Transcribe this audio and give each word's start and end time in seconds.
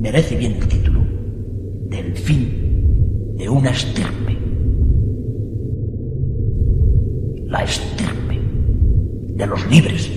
merece 0.00 0.34
bien 0.34 0.52
el 0.52 0.66
título 0.66 1.04
del 1.90 2.16
fin 2.16 3.34
de 3.36 3.48
una 3.48 3.70
estirpe. 3.70 4.38
La 7.46 7.64
estirpe 7.64 8.40
de 9.34 9.46
los 9.46 9.66
libres. 9.70 10.10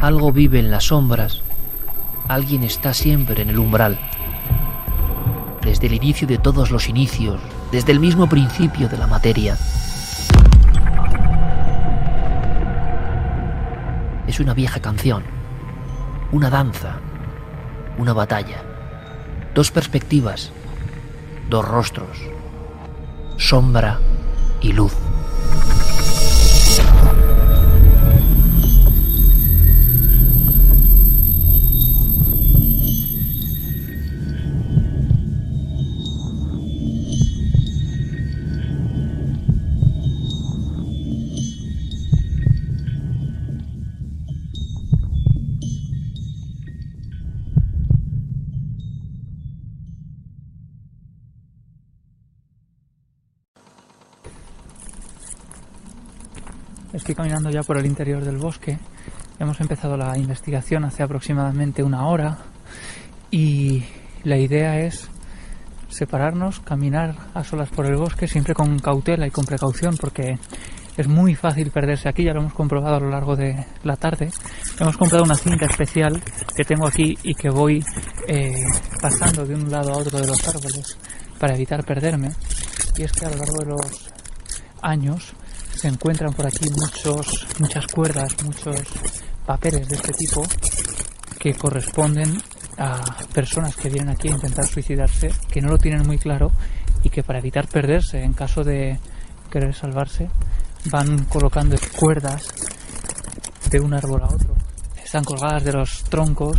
Algo 0.00 0.32
vive 0.32 0.58
en 0.58 0.70
las 0.70 0.84
sombras. 0.84 1.42
Alguien 2.28 2.64
está 2.64 2.94
siempre 2.94 3.42
en 3.42 3.50
el 3.50 3.58
umbral. 3.58 3.98
Desde 5.76 5.88
el 5.88 6.02
inicio 6.02 6.26
de 6.26 6.38
todos 6.38 6.70
los 6.70 6.88
inicios, 6.88 7.38
desde 7.70 7.92
el 7.92 8.00
mismo 8.00 8.30
principio 8.30 8.88
de 8.88 8.96
la 8.96 9.06
materia. 9.06 9.58
Es 14.26 14.40
una 14.40 14.54
vieja 14.54 14.80
canción, 14.80 15.22
una 16.32 16.48
danza, 16.48 16.96
una 17.98 18.14
batalla, 18.14 18.62
dos 19.54 19.70
perspectivas, 19.70 20.50
dos 21.50 21.68
rostros, 21.68 22.22
sombra 23.36 24.00
y 24.62 24.72
luz. 24.72 24.94
Caminando 57.16 57.50
ya 57.50 57.62
por 57.62 57.78
el 57.78 57.86
interior 57.86 58.22
del 58.24 58.36
bosque. 58.36 58.78
Hemos 59.38 59.60
empezado 59.60 59.96
la 59.96 60.16
investigación 60.16 60.84
hace 60.84 61.02
aproximadamente 61.02 61.82
una 61.82 62.06
hora 62.06 62.38
y 63.30 63.82
la 64.22 64.36
idea 64.36 64.80
es 64.80 65.08
separarnos, 65.88 66.60
caminar 66.60 67.16
a 67.34 67.42
solas 67.42 67.70
por 67.70 67.86
el 67.86 67.96
bosque, 67.96 68.28
siempre 68.28 68.54
con 68.54 68.78
cautela 68.78 69.26
y 69.26 69.30
con 69.30 69.44
precaución 69.44 69.96
porque 69.96 70.38
es 70.96 71.08
muy 71.08 71.34
fácil 71.34 71.70
perderse 71.70 72.08
aquí, 72.08 72.24
ya 72.24 72.32
lo 72.32 72.40
hemos 72.40 72.54
comprobado 72.54 72.96
a 72.96 73.00
lo 73.00 73.10
largo 73.10 73.34
de 73.34 73.66
la 73.82 73.96
tarde. 73.96 74.30
Hemos 74.78 74.96
comprado 74.96 75.24
una 75.24 75.36
cinta 75.36 75.66
especial 75.66 76.22
que 76.54 76.64
tengo 76.64 76.86
aquí 76.86 77.16
y 77.22 77.34
que 77.34 77.50
voy 77.50 77.84
eh, 78.28 78.54
pasando 79.00 79.44
de 79.44 79.54
un 79.54 79.70
lado 79.70 79.92
a 79.92 79.98
otro 79.98 80.18
de 80.18 80.26
los 80.26 80.48
árboles 80.48 80.98
para 81.38 81.54
evitar 81.54 81.84
perderme. 81.84 82.30
Y 82.96 83.02
es 83.02 83.12
que 83.12 83.26
a 83.26 83.30
lo 83.30 83.36
largo 83.36 83.58
de 83.58 83.66
los 83.66 84.10
años 84.82 85.34
se 85.76 85.88
encuentran 85.88 86.32
por 86.32 86.46
aquí 86.46 86.68
muchos, 86.70 87.46
muchas 87.58 87.86
cuerdas, 87.86 88.34
muchos 88.42 88.80
papeles 89.44 89.86
de 89.88 89.96
este 89.96 90.12
tipo 90.12 90.42
que 91.38 91.54
corresponden 91.54 92.40
a 92.78 93.00
personas 93.34 93.76
que 93.76 93.90
vienen 93.90 94.10
aquí 94.10 94.28
a 94.28 94.32
intentar 94.32 94.66
suicidarse, 94.66 95.30
que 95.50 95.60
no 95.60 95.68
lo 95.68 95.78
tienen 95.78 96.06
muy 96.06 96.18
claro 96.18 96.50
y 97.02 97.10
que 97.10 97.22
para 97.22 97.40
evitar 97.40 97.68
perderse 97.68 98.22
en 98.22 98.32
caso 98.32 98.64
de 98.64 98.98
querer 99.50 99.74
salvarse 99.74 100.30
van 100.90 101.24
colocando 101.26 101.76
cuerdas 101.98 102.48
de 103.70 103.80
un 103.80 103.92
árbol 103.92 104.22
a 104.22 104.34
otro. 104.34 104.54
Están 105.02 105.24
colgadas 105.24 105.62
de 105.62 105.72
los 105.72 106.04
troncos, 106.04 106.58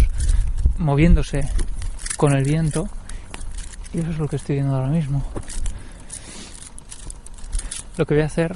moviéndose 0.78 1.42
con 2.18 2.34
el 2.34 2.44
viento 2.44 2.88
y 3.94 4.00
eso 4.00 4.12
es 4.12 4.19
lo 4.19 4.28
que 4.28 4.36
estoy 4.36 4.56
viendo 4.58 4.75
ahora 4.75 4.90
mismo. 4.90 5.24
Lo 7.98 8.06
que 8.06 8.14
voy 8.14 8.24
a 8.24 8.28
hacer 8.28 8.56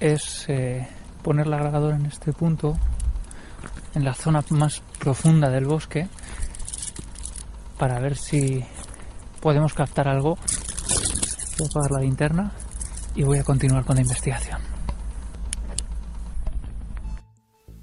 es 0.00 0.48
eh, 0.48 0.88
poner 1.22 1.46
la 1.46 1.58
grabadora 1.58 1.96
en 1.96 2.06
este 2.06 2.32
punto, 2.32 2.76
en 3.94 4.04
la 4.04 4.14
zona 4.14 4.42
más 4.50 4.82
profunda 4.98 5.50
del 5.50 5.66
bosque, 5.66 6.08
para 7.78 8.00
ver 8.00 8.16
si 8.16 8.64
podemos 9.40 9.74
captar 9.74 10.08
algo. 10.08 10.36
Voy 11.58 11.66
a 11.66 11.70
apagar 11.70 11.90
la 11.92 12.00
linterna 12.00 12.52
y 13.14 13.22
voy 13.22 13.38
a 13.38 13.44
continuar 13.44 13.84
con 13.84 13.96
la 13.96 14.02
investigación. 14.02 14.60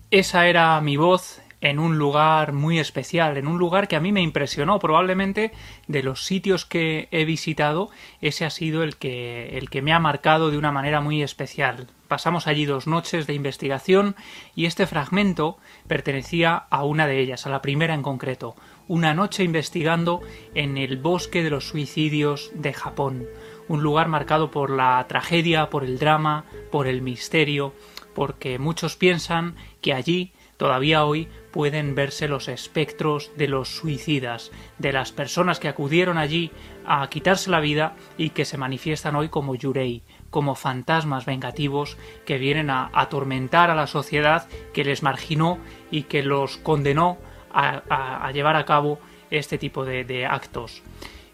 Esa 0.10 0.48
era 0.48 0.80
mi 0.82 0.98
voz 0.98 1.42
en 1.60 1.80
un 1.80 1.98
lugar 1.98 2.54
muy 2.54 2.80
especial, 2.80 3.38
en 3.38 3.48
un 3.48 3.58
lugar 3.58 3.88
que 3.88 3.96
a 3.96 4.00
mí 4.00 4.12
me 4.12 4.22
impresionó. 4.22 4.80
Probablemente 4.80 5.52
de 5.88 6.04
los 6.04 6.26
sitios 6.26 6.66
que 6.66 7.08
he 7.12 7.26
visitado, 7.26 7.90
ese 8.22 8.46
ha 8.46 8.50
sido 8.50 8.84
el 8.84 8.98
que, 8.98 9.58
el 9.58 9.70
que 9.70 9.82
me 9.82 9.94
ha 9.94 10.00
marcado 10.00 10.50
de 10.50 10.58
una 10.58 10.72
manera 10.72 11.02
muy 11.02 11.22
especial. 11.22 11.88
Pasamos 12.08 12.48
allí 12.48 12.66
dos 12.66 12.88
noches 12.88 13.28
de 13.28 13.34
investigación 13.34 14.16
y 14.56 14.66
este 14.66 14.88
fragmento 14.88 15.58
pertenecía 15.88 16.56
a 16.56 16.86
una 16.86 17.06
de 17.06 17.20
ellas, 17.20 17.46
a 17.46 17.50
la 17.50 17.62
primera 17.62 17.94
en 17.94 18.02
concreto. 18.02 18.56
Una 18.88 19.14
noche 19.14 19.44
investigando 19.44 20.22
en 20.56 20.78
el 20.78 20.98
bosque 20.98 21.44
de 21.44 21.50
los 21.50 21.68
suicidios 21.68 22.52
de 22.54 22.72
Japón. 22.74 23.26
Un 23.68 23.84
lugar 23.84 24.08
marcado 24.08 24.52
por 24.52 24.70
la 24.70 25.06
tragedia, 25.10 25.70
por 25.70 25.84
el 25.84 26.00
drama, 26.00 26.46
por 26.72 26.88
el 26.88 27.02
misterio, 27.02 27.74
porque 28.16 28.58
muchos 28.58 28.96
piensan 28.96 29.56
que 29.82 29.94
allí 29.94 30.32
todavía 30.56 31.04
hoy 31.04 31.28
pueden 31.52 31.94
verse 31.94 32.28
los 32.28 32.48
espectros 32.48 33.32
de 33.36 33.48
los 33.48 33.70
suicidas, 33.70 34.52
de 34.78 34.94
las 34.94 35.12
personas 35.12 35.60
que 35.60 35.68
acudieron 35.68 36.18
allí 36.18 36.52
a 36.86 37.08
quitarse 37.10 37.52
la 37.52 37.60
vida 37.60 37.96
y 38.18 38.30
que 38.30 38.46
se 38.46 38.58
manifiestan 38.58 39.16
hoy 39.16 39.30
como 39.30 39.56
yurei, 39.56 40.04
como 40.30 40.56
fantasmas 40.56 41.26
vengativos 41.26 41.98
que 42.26 42.38
vienen 42.38 42.70
a 42.70 42.90
atormentar 42.94 43.70
a 43.70 43.76
la 43.76 43.88
sociedad 43.88 44.48
que 44.74 44.84
les 44.84 45.04
marginó 45.04 45.60
y 45.92 46.04
que 46.04 46.24
los 46.24 46.58
condenó 46.58 47.18
a, 47.52 48.32
llevar 48.34 48.56
a 48.56 48.66
cabo 48.66 49.00
este 49.32 49.58
tipo 49.58 49.86
de, 49.86 50.26
actos. 50.26 50.84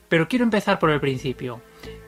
Pero 0.10 0.28
quiero 0.28 0.44
empezar 0.44 0.80
por 0.80 0.90
el 0.90 1.00
principio. 1.00 1.62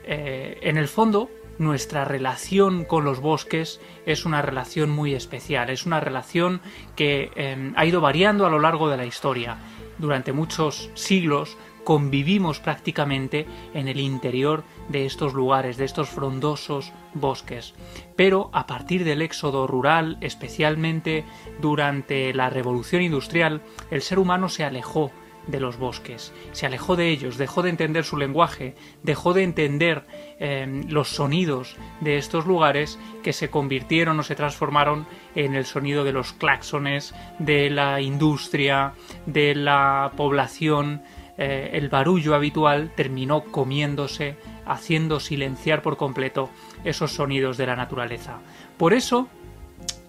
Eh, 0.04 0.58
en 0.62 0.76
el 0.76 0.88
fondo, 0.88 1.28
nuestra 1.58 2.04
relación 2.04 2.84
con 2.84 3.04
los 3.04 3.20
bosques 3.20 3.80
es 4.04 4.24
una 4.24 4.42
relación 4.42 4.90
muy 4.90 5.14
especial, 5.14 5.70
es 5.70 5.86
una 5.86 6.00
relación 6.00 6.60
que 6.94 7.30
em, 7.34 7.72
ha 7.76 7.86
ido 7.86 8.00
variando 8.00 8.46
a 8.46 8.50
lo 8.50 8.58
largo 8.58 8.88
de 8.88 8.96
la 8.96 9.06
historia. 9.06 9.58
Durante 9.98 10.32
muchos 10.32 10.90
siglos 10.94 11.56
convivimos 11.86 12.58
prácticamente 12.58 13.46
en 13.72 13.86
el 13.86 14.00
interior 14.00 14.64
de 14.88 15.06
estos 15.06 15.34
lugares, 15.34 15.76
de 15.76 15.84
estos 15.84 16.08
frondosos 16.08 16.92
bosques. 17.14 17.74
Pero 18.16 18.50
a 18.52 18.66
partir 18.66 19.04
del 19.04 19.22
éxodo 19.22 19.68
rural, 19.68 20.18
especialmente 20.20 21.24
durante 21.60 22.34
la 22.34 22.50
revolución 22.50 23.02
industrial, 23.02 23.62
el 23.92 24.02
ser 24.02 24.18
humano 24.18 24.48
se 24.48 24.64
alejó 24.64 25.12
de 25.46 25.60
los 25.60 25.78
bosques, 25.78 26.32
se 26.50 26.66
alejó 26.66 26.96
de 26.96 27.08
ellos, 27.08 27.38
dejó 27.38 27.62
de 27.62 27.70
entender 27.70 28.02
su 28.02 28.16
lenguaje, 28.16 28.74
dejó 29.04 29.32
de 29.32 29.44
entender 29.44 30.08
em, 30.40 30.88
los 30.88 31.10
sonidos 31.10 31.76
de 32.00 32.18
estos 32.18 32.46
lugares 32.46 32.98
que 33.22 33.32
se 33.32 33.48
convirtieron 33.48 34.18
o 34.18 34.24
se 34.24 34.34
transformaron 34.34 35.06
en 35.36 35.54
el 35.54 35.64
sonido 35.64 36.02
de 36.02 36.12
los 36.12 36.32
claxones, 36.32 37.14
de 37.38 37.70
la 37.70 38.00
industria, 38.00 38.94
de 39.26 39.54
la 39.54 40.10
población, 40.16 41.02
eh, 41.38 41.70
el 41.74 41.88
barullo 41.88 42.34
habitual 42.34 42.92
terminó 42.94 43.44
comiéndose, 43.44 44.36
haciendo 44.64 45.20
silenciar 45.20 45.82
por 45.82 45.96
completo 45.96 46.50
esos 46.84 47.12
sonidos 47.12 47.56
de 47.56 47.66
la 47.66 47.76
naturaleza. 47.76 48.38
Por 48.76 48.94
eso, 48.94 49.28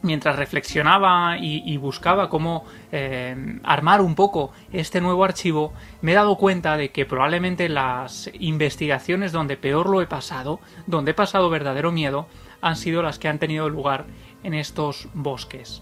mientras 0.01 0.37
reflexionaba 0.37 1.37
y, 1.37 1.75
buscaba 1.77 2.29
cómo 2.29 2.65
eh, 2.91 3.59
armar 3.63 4.01
un 4.01 4.15
poco 4.15 4.51
este 4.71 5.01
nuevo 5.01 5.23
archivo, 5.23 5.73
me 6.01 6.13
he 6.13 6.15
dado 6.15 6.37
cuenta 6.37 6.77
de 6.77 6.89
que 6.91 7.05
probablemente 7.05 7.69
las 7.69 8.29
investigaciones 8.39 9.31
donde 9.31 9.57
peor 9.57 9.89
lo 9.89 10.01
he 10.01 10.07
pasado, 10.07 10.59
donde 10.85 11.11
he 11.11 11.15
pasado 11.15 11.49
verdadero 11.49 11.91
miedo, 11.91 12.27
han 12.61 12.75
sido 12.75 13.03
las 13.03 13.19
que 13.19 13.27
han 13.27 13.39
tenido 13.39 13.69
lugar 13.69 14.05
en 14.43 14.53
estos 14.53 15.09
bosques. 15.13 15.81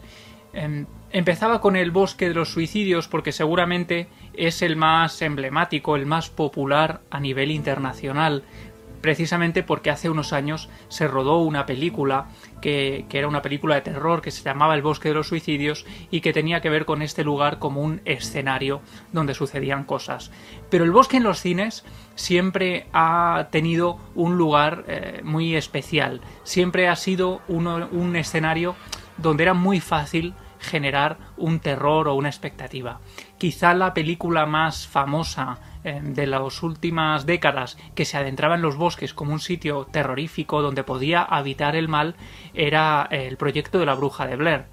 Em, 0.56 0.86
empezaba 1.12 1.60
con 1.60 1.76
el 1.76 1.92
bosque 1.92 2.30
de 2.30 2.34
los 2.34 2.50
suicidios 2.50 3.10
porque 3.10 3.34
seguramente 3.34 4.08
es 4.34 4.62
el 4.62 4.78
más 4.78 5.22
emblemático, 5.22 5.98
el 5.98 6.06
más 6.06 6.30
popular 6.30 7.02
a 7.10 7.20
nivel 7.20 7.52
internacional, 7.52 8.44
precisamente 9.02 9.64
porque 9.64 9.92
hace 9.92 10.10
unos 10.10 10.32
años 10.32 10.70
se 10.88 11.10
rodó 11.10 11.40
una 11.40 11.66
película 11.66 12.30
que, 12.62 13.06
era 13.12 13.28
una 13.28 13.42
película 13.42 13.76
de 13.76 13.82
terror 13.82 14.22
que 14.22 14.32
se 14.32 14.44
llamaba 14.44 14.76
El 14.76 14.82
bosque 14.82 15.10
de 15.10 15.16
los 15.16 15.28
suicidios 15.28 15.86
y 16.10 16.22
que 16.22 16.32
tenía 16.32 16.62
que 16.62 16.70
ver 16.70 16.86
con 16.86 17.02
este 17.02 17.26
lugar 17.26 17.60
como 17.60 17.82
un 17.82 18.02
escenario 18.06 18.82
donde 19.12 19.34
sucedían 19.34 19.84
cosas. 19.84 20.32
Pero 20.70 20.86
el 20.86 20.92
bosque 20.92 21.18
en 21.18 21.24
los 21.24 21.42
cines 21.42 21.84
siempre 22.16 22.88
ha 22.94 23.50
tenido 23.52 24.00
un 24.16 24.38
lugar 24.38 24.86
eh, 24.88 25.20
muy 25.22 25.56
especial, 25.56 26.22
siempre 26.44 26.88
ha 26.88 26.96
sido 26.96 27.42
un 27.50 28.16
escenario 28.16 28.76
donde 29.18 29.44
era 29.44 29.54
muy 29.54 29.82
fácil 29.82 30.34
generar 30.66 31.18
un 31.38 31.60
terror 31.60 32.08
o 32.08 32.16
una 32.16 32.30
expectativa. 32.30 33.00
Quizá 33.38 33.74
la 33.74 33.94
película 33.94 34.46
más 34.46 34.88
famosa 34.88 35.60
eh, 35.84 36.02
de 36.04 36.28
las 36.28 36.64
últimas 36.64 37.26
décadas 37.26 37.78
que 37.94 38.06
se 38.06 38.18
adentraba 38.18 38.56
en 38.56 38.62
los 38.62 38.76
bosques 38.76 39.14
como 39.14 39.34
un 39.34 39.40
sitio 39.40 39.86
terrorífico 39.86 40.62
donde 40.62 40.84
podía 40.84 41.22
habitar 41.22 41.76
el 41.76 41.88
mal 41.88 42.16
era 42.54 43.08
eh, 43.12 43.28
el 43.28 43.38
proyecto 43.38 43.80
de 43.80 43.86
la 43.86 43.96
bruja 43.96 44.28
de 44.28 44.36
Blair. 44.36 44.66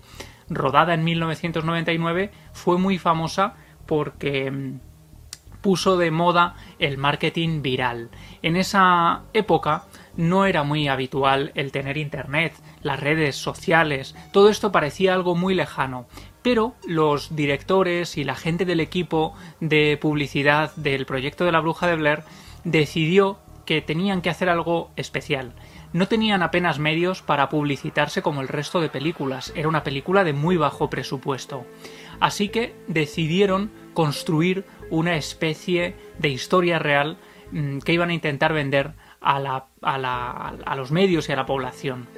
Rodada 0.49 0.95
en 0.95 1.05
1999, 1.05 2.31
fue 2.53 2.79
muy 2.79 2.99
famosa 2.99 3.55
porque 3.87 4.51
mm, 4.51 4.81
puso 5.61 5.97
de 5.97 6.11
moda 6.11 6.55
el 6.79 6.99
marketing 6.99 7.63
viral. 7.63 8.11
En 8.43 8.57
esa 8.57 9.23
época 9.33 9.85
no 10.17 10.47
era 10.47 10.63
muy 10.63 10.89
habitual 10.89 11.53
el 11.55 11.73
tener 11.73 11.97
internet, 11.97 12.53
las 12.83 13.01
redes 13.01 13.37
sociales, 13.37 14.15
todo 14.33 14.49
esto 14.49 14.73
parecía 14.73 15.15
algo 15.15 15.35
muy 15.35 15.55
lejano, 15.55 16.07
pero 16.43 16.75
los 16.87 17.35
directores 17.35 18.17
y 18.19 18.25
la 18.25 18.35
gente 18.35 18.65
del 18.65 18.81
equipo 18.81 19.35
de 19.61 19.99
publicidad 20.01 20.75
del 20.77 21.07
proyecto 21.07 21.45
de 21.45 21.53
la 21.53 21.61
bruja 21.61 21.87
de 21.87 21.97
Blair 21.97 22.23
decidió 22.65 23.39
que 23.65 23.81
tenían 23.81 24.23
que 24.23 24.31
hacer 24.31 24.49
algo 24.49 24.91
especial. 24.97 25.53
No 25.93 26.09
tenían 26.09 26.43
apenas 26.43 26.79
medios 26.79 27.23
para 27.23 27.49
publicitarse 27.49 28.23
como 28.23 28.41
el 28.41 28.49
resto 28.49 28.81
de 28.81 28.89
películas, 28.89 29.53
era 29.55 29.69
una 29.69 29.85
película 29.85 30.25
de 30.25 30.33
muy 30.33 30.57
bajo 30.57 30.91
presupuesto. 30.91 31.65
Así 32.19 32.49
que 32.49 32.75
decidieron 32.89 33.71
construir 33.95 34.65
una 34.91 35.17
especie 35.17 35.95
de 36.19 36.29
historia 36.29 36.79
real 36.79 37.19
mm, 37.51 37.79
que 37.79 37.93
iban 37.93 38.11
a 38.11 38.15
intentar 38.15 38.53
vender 38.53 38.93
a, 39.23 39.67
a 39.83 40.77
los 40.77 40.91
medios 40.91 41.29
y 41.29 41.33
a 41.33 41.37
la 41.37 41.47
población. 41.47 42.09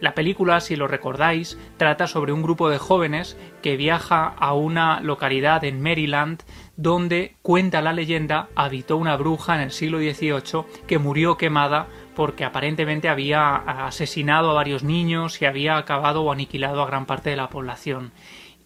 La 0.00 0.14
película, 0.14 0.60
si 0.60 0.76
lo 0.76 0.86
recordáis, 0.86 1.58
trata 1.76 2.06
sobre 2.06 2.32
un 2.32 2.42
grupo 2.42 2.68
de 2.68 2.78
jóvenes 2.78 3.36
que 3.62 3.76
viaja 3.76 4.28
a 4.28 4.54
una 4.54 5.00
localidad 5.00 5.64
en 5.64 5.82
Maryland 5.82 6.42
donde, 6.76 7.34
cuenta 7.42 7.82
la 7.82 7.92
leyenda, 7.92 8.48
habitó 8.54 8.96
una 8.96 9.16
bruja 9.16 9.56
en 9.56 9.62
el 9.62 9.72
siglo 9.72 9.98
XVIII 9.98 10.84
que 10.86 10.98
murió 10.98 11.36
quemada 11.36 11.88
porque 12.14 12.44
aparentemente 12.44 13.08
había 13.08 13.56
asesinado 13.56 14.50
a 14.50 14.54
varios 14.54 14.84
niños 14.84 15.42
y 15.42 15.46
había 15.46 15.76
acabado 15.76 16.22
o 16.22 16.30
aniquilado 16.30 16.82
a 16.82 16.86
gran 16.86 17.04
parte 17.04 17.30
de 17.30 17.36
la 17.36 17.48
población. 17.48 18.12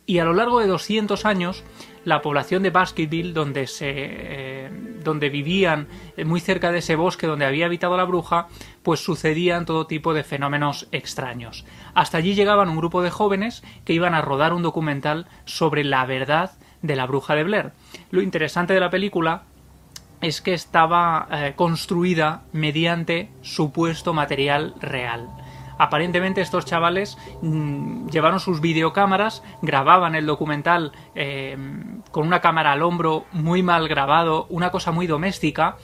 Y 0.05 0.19
a 0.19 0.25
lo 0.25 0.35
largo 0.35 0.61
de 0.61 0.67
200 0.67 1.25
años, 1.25 1.65
la 2.05 2.23
población 2.23 2.63
de 2.63 2.71
Baskerville, 2.71 3.33
donde, 3.33 3.67
se, 3.67 3.91
eh, 3.95 4.71
donde 5.05 5.31
vivían 5.31 5.89
eh, 6.17 6.25
muy 6.25 6.41
cerca 6.41 6.73
de 6.73 6.79
ese 6.79 6.97
bosque 6.97 7.27
donde 7.27 7.45
había 7.45 7.67
habitado 7.67 7.97
la 7.97 8.05
bruja, 8.05 8.49
pues 8.83 9.01
sucedían 9.01 9.67
todo 9.67 9.87
tipo 9.87 10.15
de 10.15 10.25
fenómenos 10.25 10.89
extraños. 10.93 11.65
Hasta 11.95 12.19
allí 12.19 12.35
llegaban 12.35 12.69
un 12.69 12.77
grupo 12.77 13.03
de 13.03 13.11
jóvenes 13.11 13.63
que 13.85 13.93
iban 13.93 14.15
a 14.15 14.23
rodar 14.23 14.53
un 14.53 14.63
documental 14.63 15.27
sobre 15.45 15.85
la 15.85 16.05
verdad 16.07 16.53
de 16.83 16.97
la 16.97 17.07
bruja 17.07 17.35
de 17.35 17.45
Blair. 17.45 17.73
Lo 18.11 18.23
interesante 18.23 18.75
de 18.75 18.81
la 18.81 18.91
película 18.91 19.45
es 20.21 20.41
que 20.41 20.55
estaba 20.55 21.29
eh, 21.31 21.53
construida 21.57 22.43
mediante 22.53 23.31
supuesto 23.43 24.15
material 24.15 24.75
real. 24.81 25.29
Aparentemente 25.83 26.41
estos 26.41 26.65
chavales 26.65 27.19
mm, 27.41 28.07
llevaron 28.07 28.39
sus 28.39 28.61
videocámaras, 28.61 29.43
grababan 29.63 30.15
el 30.15 30.27
documental 30.27 30.93
eh, 31.17 31.57
con 32.13 32.25
una 32.25 32.41
cámara 32.41 32.71
al 32.71 32.83
hombro 32.83 33.25
muy 33.33 33.65
mal 33.65 33.89
grabado, 33.89 34.47
una 34.49 34.71
cosa 34.71 34.93
muy 34.93 35.09
doméstica 35.09 35.79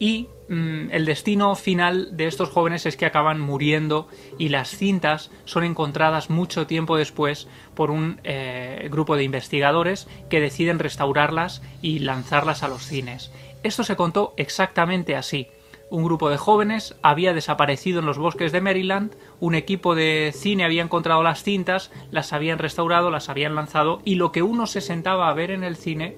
y 0.00 0.26
mm, 0.48 0.90
el 0.90 1.04
destino 1.04 1.54
final 1.54 2.16
de 2.16 2.26
estos 2.26 2.48
jóvenes 2.48 2.84
es 2.84 2.96
que 2.96 3.06
acaban 3.06 3.38
muriendo 3.38 4.08
y 4.38 4.48
las 4.48 4.70
cintas 4.70 5.30
son 5.44 5.62
encontradas 5.62 6.30
mucho 6.30 6.66
tiempo 6.66 6.96
después 6.96 7.46
por 7.76 7.92
un 7.92 8.20
eh, 8.24 8.88
grupo 8.90 9.14
de 9.14 9.22
investigadores 9.22 10.08
que 10.28 10.40
deciden 10.40 10.80
restaurarlas 10.80 11.62
y 11.80 12.00
lanzarlas 12.00 12.64
a 12.64 12.68
los 12.68 12.82
cines. 12.82 13.30
Esto 13.62 13.84
se 13.84 13.94
contó 13.94 14.34
exactamente 14.36 15.14
así. 15.14 15.46
Un 15.90 16.04
grupo 16.04 16.28
de 16.28 16.36
jóvenes 16.36 16.96
había 17.02 17.32
desaparecido 17.32 18.00
en 18.00 18.06
los 18.06 18.18
bosques 18.18 18.52
de 18.52 18.60
Maryland, 18.60 19.14
un 19.40 19.54
equipo 19.54 19.94
de 19.94 20.32
cine 20.34 20.64
había 20.64 20.82
encontrado 20.82 21.22
las 21.22 21.42
cintas, 21.42 21.90
las 22.10 22.34
habían 22.34 22.58
restaurado, 22.58 23.10
las 23.10 23.30
habían 23.30 23.54
lanzado 23.54 24.00
y 24.04 24.16
lo 24.16 24.30
que 24.30 24.42
uno 24.42 24.66
se 24.66 24.82
sentaba 24.82 25.30
a 25.30 25.34
ver 25.34 25.50
en 25.50 25.64
el 25.64 25.76
cine 25.76 26.16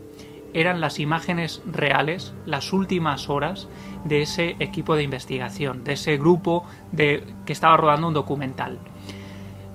eran 0.55 0.81
las 0.81 0.99
imágenes 0.99 1.63
reales, 1.67 2.35
las 2.47 2.73
últimas 2.73 3.29
horas 3.29 3.69
de 4.05 4.23
ese 4.23 4.57
equipo 4.59 4.97
de 4.97 5.05
investigación, 5.05 5.85
de 5.85 5.93
ese 5.93 6.17
grupo 6.17 6.65
de, 6.91 7.23
que 7.47 7.53
estaba 7.53 7.77
rodando 7.77 8.09
un 8.09 8.15
documental. 8.15 8.81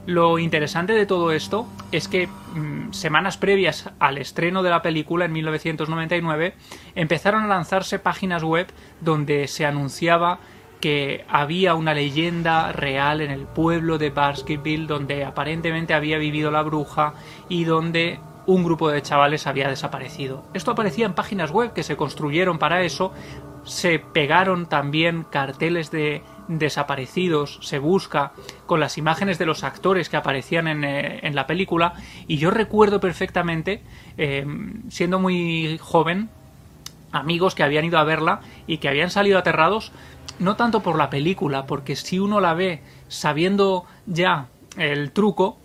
Lo 0.06 0.38
interesante 0.38 0.94
de 0.94 1.08
todo 1.08 1.32
esto 1.32 1.68
es 1.92 2.08
que 2.08 2.28
mm, 2.28 2.92
semanas 2.92 3.38
previas 3.38 3.90
al 4.00 4.20
estreno 4.20 4.62
de 4.62 4.70
la 4.70 4.84
película 4.84 5.26
en 5.26 5.34
1999 5.34 6.54
empezaron 6.94 7.44
a 7.44 7.48
lanzarse 7.48 7.98
páginas 7.98 8.44
web 8.44 8.68
donde 9.02 9.48
se 9.48 9.66
anunciaba 9.66 10.40
que 10.80 11.26
había 11.28 11.74
una 11.74 11.96
leyenda 11.96 12.72
real 12.72 13.22
en 13.22 13.32
el 13.32 13.48
pueblo 13.48 13.98
de 13.98 14.12
Baskerville 14.12 14.86
donde 14.86 15.26
aparentemente 15.26 15.96
había 15.96 16.20
vivido 16.20 16.52
la 16.52 16.62
bruja 16.62 17.16
y 17.50 17.64
donde 17.64 18.20
un 18.46 18.64
grupo 18.64 18.90
de 18.90 19.02
chavales 19.02 19.48
había 19.48 19.70
desaparecido. 19.70 20.46
Esto 20.54 20.70
aparecía 20.72 21.08
en 21.08 21.16
páginas 21.16 21.50
web 21.50 21.74
que 21.74 21.82
se 21.82 21.98
construyeron 21.98 22.60
para 22.60 22.84
eso, 22.84 23.12
se 23.64 23.98
pegaron 23.98 24.68
también 24.68 25.24
carteles 25.24 25.90
de 25.90 26.22
desaparecidos, 26.48 27.60
se 27.62 27.80
busca 27.80 28.34
con 28.66 28.80
las 28.80 28.98
imágenes 28.98 29.38
de 29.38 29.46
los 29.46 29.64
actores 29.64 30.10
que 30.10 30.18
aparecían 30.18 30.68
en, 30.68 30.84
eh, 30.84 31.32
la 31.34 31.48
película. 31.48 31.94
Y 32.28 32.38
yo 32.38 32.52
recuerdo 32.52 33.00
perfectamente, 33.00 33.82
eh, 34.18 34.46
siendo 34.90 35.20
muy 35.20 35.78
joven, 35.82 36.30
amigos 37.12 37.56
que 37.56 37.64
habían 37.64 37.86
ido 37.86 37.98
a 37.98 38.04
verla 38.04 38.42
y 38.68 38.78
que 38.78 38.90
habían 38.90 39.10
salido 39.10 39.40
aterrados, 39.40 39.92
no 40.40 40.56
tanto 40.56 40.82
por 40.82 40.98
la 40.98 41.10
película, 41.10 41.66
porque 41.66 41.96
si 41.96 42.20
uno 42.20 42.40
la 42.40 42.54
ve 42.54 42.82
sabiendo 43.08 43.86
ya 44.06 44.48
el 44.78 45.12
truco, 45.12 45.58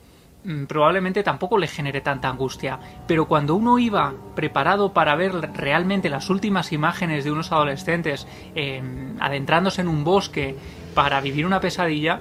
probablemente 0.66 1.22
tampoco 1.22 1.58
le 1.58 1.68
genere 1.68 2.00
tanta 2.00 2.28
angustia. 2.28 2.78
Pero 3.06 3.26
cuando 3.28 3.54
uno 3.54 3.78
iba 3.78 4.14
preparado 4.34 4.92
para 4.92 5.14
ver 5.14 5.32
realmente 5.54 6.08
las 6.08 6.30
últimas 6.30 6.72
imágenes 6.72 7.24
de 7.24 7.32
unos 7.32 7.52
adolescentes 7.52 8.26
em, 8.54 9.16
adentrándose 9.20 9.82
en 9.82 9.88
un 9.88 10.04
bosque 10.04 10.56
para 10.94 11.20
vivir 11.20 11.46
una 11.46 11.60
pesadilla, 11.60 12.20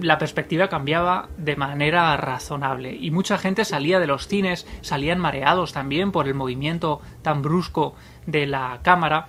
la 0.00 0.18
perspectiva 0.18 0.68
cambiaba 0.68 1.28
de 1.36 1.56
manera 1.56 2.16
razonable 2.16 2.96
y 2.98 3.10
mucha 3.10 3.36
gente 3.36 3.64
salía 3.64 4.00
de 4.00 4.06
los 4.06 4.26
cines, 4.26 4.66
salían 4.80 5.18
mareados 5.18 5.72
también 5.72 6.12
por 6.12 6.28
el 6.28 6.34
movimiento 6.34 7.00
tan 7.20 7.42
brusco 7.42 7.94
de 8.26 8.46
la 8.46 8.78
cámara 8.82 9.28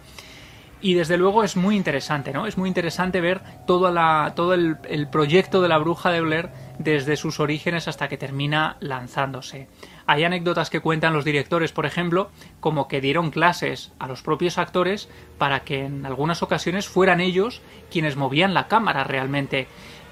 y 0.81 0.93
desde 0.93 1.17
luego 1.17 1.43
es 1.43 1.55
muy 1.55 1.75
interesante, 1.75 2.33
¿no? 2.33 2.45
Es 2.45 2.57
muy 2.57 2.67
interesante 2.67 3.21
ver 3.21 3.41
todo, 3.65 4.53
el 4.53 5.07
proyecto 5.09 5.61
de 5.61 5.69
la 5.69 5.77
bruja 5.77 6.11
de 6.11 6.21
Blair 6.21 6.49
desde 6.79 7.17
sus 7.17 7.39
orígenes 7.39 7.87
hasta 7.87 8.07
que 8.07 8.17
termina 8.17 8.77
lanzándose. 8.79 9.67
Hay 10.05 10.23
anécdotas 10.23 10.69
que 10.69 10.79
cuentan 10.79 11.13
los 11.13 11.25
directores, 11.25 11.71
por 11.71 11.85
ejemplo, 11.85 12.29
como 12.59 12.87
que 12.87 13.01
dieron 13.01 13.31
clases 13.31 13.91
a 13.99 14.07
los 14.07 14.21
propios 14.21 14.57
actores 14.57 15.09
para 15.37 15.61
que 15.61 15.85
en 15.85 16.05
algunas 16.05 16.43
ocasiones 16.43 16.87
fueran 16.87 17.21
ellos 17.21 17.61
quienes 17.91 18.15
movían 18.15 18.53
la 18.53 18.67
cámara 18.67 19.03
realmente. 19.03 19.67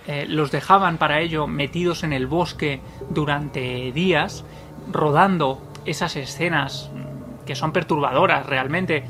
Eh, 0.08 0.26
los 0.28 0.52
dejaban 0.52 0.98
para 0.98 1.20
ello 1.20 1.46
metidos 1.48 2.04
en 2.04 2.14
el 2.14 2.28
bosque 2.28 2.82
durante 3.10 3.92
días, 3.92 4.44
rodando 4.92 5.62
esas 5.86 6.16
escenas 6.16 6.90
que 7.46 7.56
son 7.56 7.72
perturbadoras 7.72 8.46
realmente, 8.46 9.04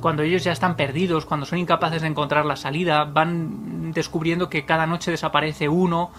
cuando 0.00 0.22
ellos 0.22 0.44
ya 0.44 0.52
están 0.52 0.76
perdidos, 0.76 1.26
cuando 1.26 1.46
son 1.46 1.58
incapaces 1.58 2.02
de 2.02 2.08
encontrar 2.08 2.46
la 2.46 2.56
salida, 2.56 3.04
van 3.04 3.92
descubriendo 3.92 4.48
que 4.48 4.64
cada 4.64 4.86
noche 4.86 5.10
desaparece 5.10 5.68
uno 5.68 6.10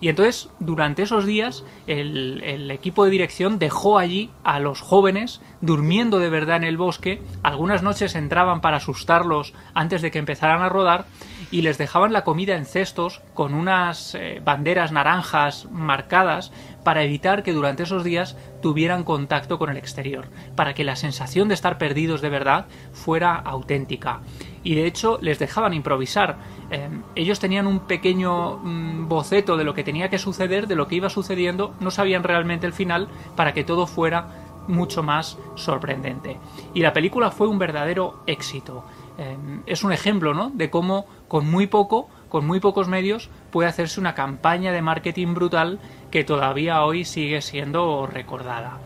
y 0.00 0.08
entonces, 0.08 0.48
durante 0.60 1.02
esos 1.02 1.26
días, 1.26 1.64
el, 1.86 2.70
equipo 2.70 3.04
de 3.04 3.10
dirección 3.10 3.58
dejó 3.58 3.98
allí 3.98 4.30
a 4.44 4.60
los 4.60 4.80
jóvenes 4.80 5.40
durmiendo 5.60 6.18
de 6.18 6.30
verdad 6.30 6.56
en 6.58 6.64
el 6.64 6.76
bosque. 6.76 7.20
Algunas 7.42 7.82
noches 7.82 8.14
entraban 8.14 8.60
para 8.60 8.76
asustarlos 8.76 9.54
antes 9.74 10.02
de 10.02 10.10
que 10.10 10.18
empezaran 10.18 10.62
a 10.62 10.68
rodar. 10.68 11.06
y 11.50 11.62
les 11.62 11.78
dejaban 11.78 12.12
la 12.12 12.24
comida 12.24 12.56
en 12.56 12.66
cestos 12.66 13.22
con 13.32 13.54
unas 13.54 14.14
eh, 14.14 14.42
banderas 14.44 14.92
naranjas 14.92 15.66
marcadas 15.70 16.52
para 16.84 17.02
evitar 17.02 17.42
que 17.42 17.54
durante 17.54 17.84
esos 17.84 18.04
días 18.04 18.36
tuvieran 18.60 19.02
contacto 19.02 19.58
con 19.58 19.70
el 19.70 19.78
exterior, 19.78 20.28
para 20.56 20.74
que 20.74 20.84
la 20.84 20.94
sensación 20.94 21.48
de 21.48 21.54
estar 21.54 21.78
perdidos 21.78 22.20
de 22.20 22.28
verdad 22.28 22.66
fuera 22.92 23.34
auténtica. 23.34 24.20
Y 24.64 24.74
de 24.74 24.86
hecho 24.86 25.18
les 25.20 25.38
dejaban 25.38 25.74
improvisar. 25.74 26.38
Eh, 26.70 26.88
ellos 27.14 27.40
tenían 27.40 27.66
un 27.66 27.80
pequeño 27.80 28.58
mm, 28.58 29.08
boceto 29.08 29.56
de 29.56 29.64
lo 29.64 29.74
que 29.74 29.84
tenía 29.84 30.10
que 30.10 30.18
suceder, 30.18 30.66
de 30.66 30.74
lo 30.74 30.88
que 30.88 30.96
iba 30.96 31.10
sucediendo, 31.10 31.74
no 31.80 31.90
sabían 31.90 32.22
realmente 32.22 32.66
el 32.66 32.72
final 32.72 33.08
para 33.36 33.52
que 33.54 33.64
todo 33.64 33.86
fuera 33.86 34.28
mucho 34.68 35.02
más 35.02 35.38
sorprendente. 35.54 36.36
Y 36.74 36.80
la 36.80 36.92
película 36.92 37.30
fue 37.30 37.48
un 37.48 37.58
verdadero 37.58 38.22
éxito. 38.26 38.84
Eh, 39.18 39.36
es 39.66 39.82
un 39.82 39.92
ejemplo 39.92 40.34
¿no? 40.34 40.50
de 40.50 40.70
cómo 40.70 41.06
con 41.26 41.50
muy 41.50 41.66
poco, 41.66 42.08
con 42.28 42.46
muy 42.46 42.60
pocos 42.60 42.88
medios, 42.88 43.30
puede 43.50 43.68
hacerse 43.68 43.98
una 43.98 44.14
campaña 44.14 44.72
de 44.72 44.82
marketing 44.82 45.34
brutal 45.34 45.80
que 46.10 46.24
todavía 46.24 46.84
hoy 46.84 47.04
sigue 47.04 47.40
siendo 47.42 48.06
recordada. 48.06 48.78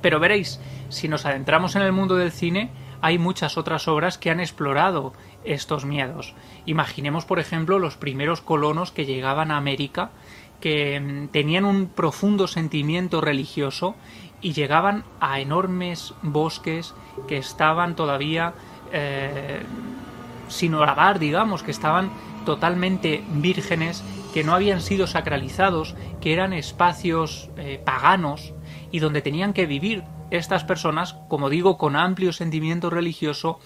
Pero 0.00 0.18
veréis, 0.18 0.60
si 0.88 1.08
nos 1.08 1.26
adentramos 1.26 1.76
en 1.76 1.82
el 1.82 1.92
mundo 1.92 2.16
del 2.16 2.32
cine, 2.32 2.70
hay 3.02 3.18
muchas 3.18 3.58
otras 3.58 3.88
obras 3.88 4.16
que 4.16 4.30
han 4.30 4.40
explorado 4.40 5.12
estos 5.44 5.84
miedos. 5.84 6.34
Imaginemos, 6.66 7.24
por 7.24 7.40
ejemplo, 7.40 7.78
los 7.78 7.96
primeros 7.96 8.40
colonos 8.40 8.92
que 8.92 9.04
llegaban 9.04 9.50
a 9.50 9.56
América, 9.56 10.10
que 10.60 10.98
mm, 11.00 11.28
tenían 11.28 11.64
un 11.64 11.88
profundo 11.88 12.46
sentimiento 12.46 13.20
religioso 13.20 13.96
y 14.40 14.52
llegaban 14.52 15.04
a 15.20 15.40
enormes 15.40 16.14
bosques 16.22 16.94
que 17.26 17.38
estaban 17.38 17.96
todavía 17.96 18.54
eh, 18.92 19.62
sin 20.48 20.74
orar, 20.74 21.18
digamos, 21.18 21.64
que 21.64 21.72
estaban 21.72 22.10
totalmente 22.44 23.24
vírgenes, 23.32 24.04
que 24.32 24.44
no 24.44 24.54
habían 24.54 24.80
sido 24.80 25.06
sacralizados, 25.06 25.94
que 26.20 26.32
eran 26.32 26.52
espacios 26.52 27.50
eh, 27.56 27.80
paganos 27.84 28.52
y 28.90 29.00
donde 29.00 29.22
tenían 29.22 29.52
que 29.52 29.66
vivir 29.66 30.04
estas 30.36 30.64
personas, 30.64 31.14
como 31.28 31.48
digo, 31.48 31.78
con 31.78 31.96
amplio 31.96 32.32
sentimiento 32.32 32.90
religioso, 32.90 33.58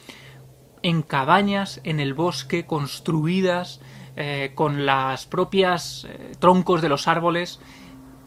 en 0.83 1.03
cabañas 1.03 1.81
en 1.85 2.01
el 2.01 2.15
bosque 2.15 2.67
construidas 2.67 3.81
eh, 4.17 4.53
con 4.55 4.87
las 4.87 5.27
propias 5.27 6.07
troncos 6.39 6.83
de 6.83 6.89
los 6.89 7.09
árboles, 7.09 7.61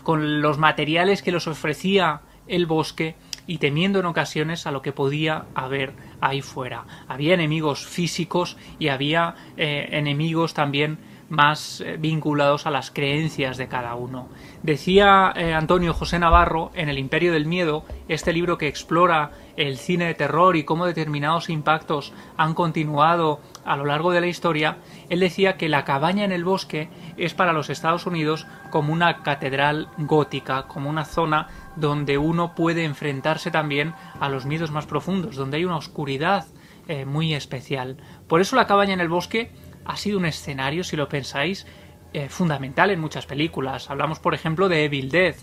con 0.03 0.41
los 0.41 0.57
materiales 0.57 1.21
que 1.21 1.31
les 1.31 1.47
ofrecía 1.47 2.21
el 2.47 2.65
bosque 2.65 3.15
y 3.49 3.57
temiendo 3.57 3.99
en 3.99 4.05
ocasiones 4.05 4.67
a 4.67 4.71
lo 4.71 4.83
que 4.83 4.91
podía 4.91 5.45
haber 5.55 5.93
ahí 6.21 6.41
fuera. 6.41 6.85
Había 7.07 7.33
enemigos 7.33 7.83
físicos 7.83 8.57
y 8.77 8.89
había 8.89 9.33
eh, 9.57 9.87
enemigos 9.91 10.53
también 10.53 10.99
más 11.29 11.81
eh, 11.81 11.97
vinculados 11.97 12.67
a 12.67 12.71
las 12.71 12.91
creencias 12.91 13.57
de 13.57 13.67
cada 13.67 13.95
uno. 13.95 14.29
Decía 14.63 15.31
eh, 15.37 15.53
Antonio 15.53 15.93
José 15.93 16.19
Navarro 16.19 16.71
en 16.73 16.89
El 16.89 16.97
Imperio 16.97 17.31
del 17.31 17.45
Miedo, 17.45 17.85
este 18.09 18.33
libro 18.33 18.57
que 18.57 18.67
explora 18.67 19.31
el 19.55 19.77
cine 19.77 20.05
de 20.05 20.15
terror 20.15 20.57
y 20.57 20.65
cómo 20.65 20.85
determinados 20.85 21.49
impactos 21.49 22.11
han 22.35 22.53
continuado 22.53 23.39
a 23.63 23.77
lo 23.77 23.85
largo 23.85 24.11
de 24.11 24.19
la 24.19 24.27
historia, 24.27 24.77
él 25.09 25.21
decía 25.21 25.55
que 25.55 25.69
la 25.69 25.85
cabaña 25.85 26.25
en 26.25 26.33
el 26.33 26.43
bosque 26.43 26.89
es 27.15 27.33
para 27.33 27.53
los 27.53 27.69
Estados 27.69 28.05
Unidos 28.05 28.47
como 28.69 28.91
una 28.91 29.23
catedral 29.23 29.87
gótica, 29.97 30.63
como 30.63 30.89
una 30.89 31.05
zona 31.05 31.47
donde 31.77 32.17
uno 32.17 32.53
puede 32.53 32.83
enfrentarse 32.83 33.51
también 33.51 33.93
a 34.19 34.27
los 34.27 34.45
miedos 34.45 34.71
más 34.71 34.85
profundos, 34.85 35.37
donde 35.37 35.57
hay 35.57 35.65
una 35.65 35.77
oscuridad 35.77 36.45
eh, 36.89 37.05
muy 37.05 37.33
especial. 37.33 37.97
Por 38.27 38.41
eso 38.41 38.57
la 38.57 38.67
cabaña 38.67 38.93
en 38.93 39.01
el 39.01 39.09
bosque 39.09 39.51
ha 39.85 39.95
sido 39.95 40.17
un 40.17 40.25
escenario, 40.25 40.83
si 40.83 40.95
lo 40.95 41.07
pensáis, 41.07 41.65
eh, 42.13 42.29
fundamental 42.29 42.91
en 42.91 42.99
muchas 42.99 43.25
películas. 43.25 43.89
Hablamos, 43.89 44.19
por 44.19 44.33
ejemplo, 44.33 44.69
de 44.69 44.85
Evil 44.85 45.09
Dead, 45.09 45.35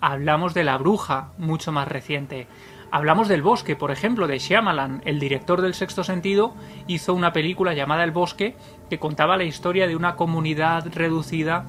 hablamos 0.00 0.54
de 0.54 0.64
La 0.64 0.78
Bruja, 0.78 1.32
mucho 1.38 1.72
más 1.72 1.88
reciente. 1.88 2.46
Hablamos 2.90 3.26
del 3.28 3.42
bosque, 3.42 3.74
por 3.74 3.90
ejemplo, 3.90 4.26
de 4.26 4.38
Shyamalan, 4.38 5.02
el 5.06 5.18
director 5.18 5.62
del 5.62 5.74
Sexto 5.74 6.04
Sentido, 6.04 6.54
hizo 6.86 7.14
una 7.14 7.32
película 7.32 7.72
llamada 7.72 8.04
El 8.04 8.10
Bosque 8.10 8.54
que 8.90 8.98
contaba 8.98 9.38
la 9.38 9.44
historia 9.44 9.86
de 9.86 9.96
una 9.96 10.14
comunidad 10.14 10.86
reducida 10.92 11.64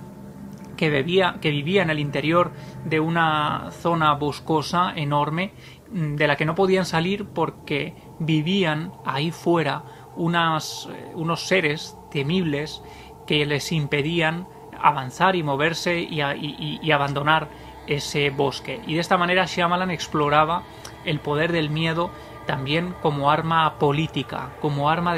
que, 0.75 0.89
vivía 0.89 1.81
en 1.81 1.89
el 1.89 2.00
interior 2.00 2.51
de 2.86 3.00
una 3.00 3.69
zona 3.72 4.13
boscosa 4.15 4.93
enorme 4.95 5.53
mm, 5.91 6.15
de 6.15 6.27
la 6.27 6.36
que 6.36 6.45
no 6.45 6.55
podían 6.55 6.86
salir 6.86 7.25
porque 7.25 7.95
vivían 8.19 8.91
ahí 9.05 9.31
fuera 9.31 9.83
eh, 10.15 11.12
unos 11.15 11.48
seres 11.48 11.98
temibles 12.12 12.83
que 13.25 13.46
les 13.46 13.72
impedían 13.72 14.48
avanzar 14.80 15.36
y 15.36 15.44
moverse 15.44 16.00
y, 16.00 16.92
abandonar 16.92 17.48
ese 17.88 18.30
bosque. 18.30 18.82
Y 18.86 18.96
de 18.96 19.00
esta 19.00 19.18
manera 19.18 19.46
Shyamalan 19.46 19.92
exploraba 19.92 20.63
el 21.06 21.20
poder 21.20 21.51
del 21.51 21.70
miedo 21.70 22.12
también 22.46 22.94
como 23.01 23.32
arma 23.32 23.80
política, 23.80 24.50
como 24.62 24.89
arma 24.89 25.15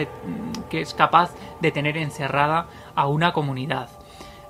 que 0.70 0.82
es 0.82 0.94
capaz 0.94 1.34
de 1.62 1.72
tener 1.72 1.98
encerrada 1.98 2.68
a 2.94 3.08
una 3.08 3.34
comunidad. 3.34 3.90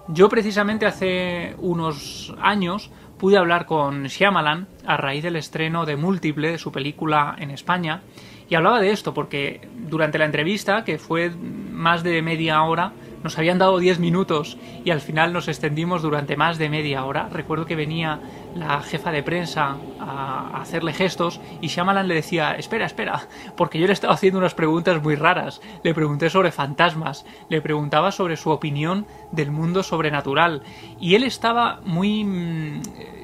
Yo 0.08 0.30
precisamente 0.30 0.86
hace 0.86 1.56
unos 1.58 2.34
años 2.42 2.92
pude 3.18 3.38
hablar 3.38 3.66
con 3.66 4.04
Shyamalan 4.04 4.68
a 4.86 4.98
raíz 4.98 5.24
del 5.24 5.38
estreno 5.38 5.86
de 5.86 5.96
Múltiple 5.96 6.52
de 6.52 6.58
su 6.58 6.72
película 6.72 7.36
en 7.40 7.50
España 7.52 8.02
y 8.50 8.56
hablaba 8.56 8.80
de 8.80 8.92
esto 8.92 9.14
porque 9.14 9.68
durante 9.88 10.20
la 10.20 10.26
entrevista, 10.26 10.84
que 10.84 11.00
fue 11.00 11.32
más 11.32 12.04
de 12.04 12.22
media 12.22 12.62
hora, 12.62 12.94
nos 13.26 13.40
habían 13.40 13.58
dado 13.58 13.80
10 13.80 13.98
minutos 13.98 14.56
y 14.84 14.92
al 14.92 15.02
final 15.02 15.34
nos 15.34 15.48
extendimos 15.48 16.04
durante 16.04 16.38
más 16.38 16.60
de 16.60 16.70
media 16.70 17.04
hora. 17.06 17.28
Recuerdo 17.32 17.66
que 17.66 17.76
venía 17.76 18.20
la 18.54 18.80
jefa 18.84 19.12
de 19.12 19.24
prensa 19.24 19.78
a 20.00 20.62
hacerle 20.62 20.94
gestos 20.94 21.42
y 21.60 21.70
Shyamalan 21.70 22.08
le 22.08 22.14
decía, 22.14 22.52
espera, 22.52 22.86
espera, 22.86 23.28
porque 23.58 23.80
yo 23.80 23.88
le 23.88 23.94
estaba 23.94 24.14
haciendo 24.14 24.38
unas 24.38 24.54
preguntas 24.54 25.02
muy 25.02 25.16
raras. 25.16 25.60
Le 25.82 25.96
pregunté 25.96 26.30
sobre 26.30 26.52
fantasmas, 26.52 27.26
le 27.50 27.64
preguntaba 27.64 28.12
sobre 28.12 28.38
su 28.38 28.52
opinión 28.52 29.08
del 29.32 29.50
mundo 29.50 29.82
sobrenatural 29.82 30.62
y 31.00 31.16
él 31.16 31.24
estaba 31.24 31.82
muy... 31.84 32.24
Mm, 32.24 32.82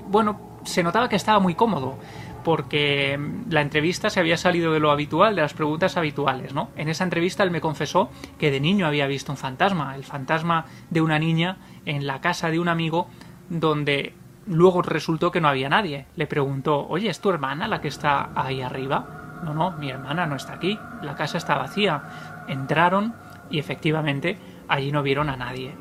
bueno, 0.08 0.39
se 0.63 0.81
notaba 0.81 1.10
que 1.10 1.15
estaba 1.15 1.39
muy 1.39 1.53
cómodo 1.53 1.98
porque 2.43 3.19
la 3.50 3.62
entrevista 3.62 4.10
se 4.10 4.19
había 4.19 4.38
salido 4.38 4.74
de 4.74 4.79
lo 4.79 4.92
habitual, 4.92 5.35
de 5.35 5.42
las 5.42 5.53
preguntas 5.53 5.98
habituales, 5.98 6.53
¿no? 6.53 6.70
En 6.75 6.89
esa 6.89 7.03
entrevista 7.03 7.44
él 7.44 7.51
me 7.51 7.61
confesó 7.61 8.09
que 8.37 8.51
de 8.51 8.59
niño 8.59 8.87
había 8.87 9.07
visto 9.07 9.31
un 9.31 9.37
fantasma, 9.37 9.96
el 9.96 10.03
fantasma 10.03 10.65
de 10.89 11.01
una 11.01 11.20
niña 11.20 11.57
en 11.85 12.07
la 12.07 12.22
casa 12.22 12.50
de 12.50 12.59
un 12.59 12.68
amigo 12.68 13.07
donde 13.50 14.13
luego 14.48 14.81
resultó 14.81 15.31
que 15.31 15.42
no 15.42 15.48
había 15.48 15.70
nadie. 15.70 16.05
Le 16.15 16.27
preguntó, 16.27 16.87
oye, 16.87 17.09
¿es 17.09 17.20
tu 17.20 17.29
hermana 17.29 17.68
la 17.68 17.81
que 17.81 17.87
está 17.87 18.29
ahí 18.35 18.61
arriba? 18.61 19.42
No, 19.44 19.53
no, 19.53 19.72
mi 19.72 19.89
hermana 19.89 20.25
no 20.25 20.35
está 20.35 20.53
aquí, 20.53 20.77
la 21.01 21.15
casa 21.15 21.37
está 21.37 21.57
vacía. 21.57 22.46
Entraron 22.48 23.13
y 23.50 23.59
efectivamente 23.59 24.37
allí 24.68 24.92
no 24.92 25.03
vieron 25.03 25.29
a 25.29 25.37
nadie. 25.37 25.74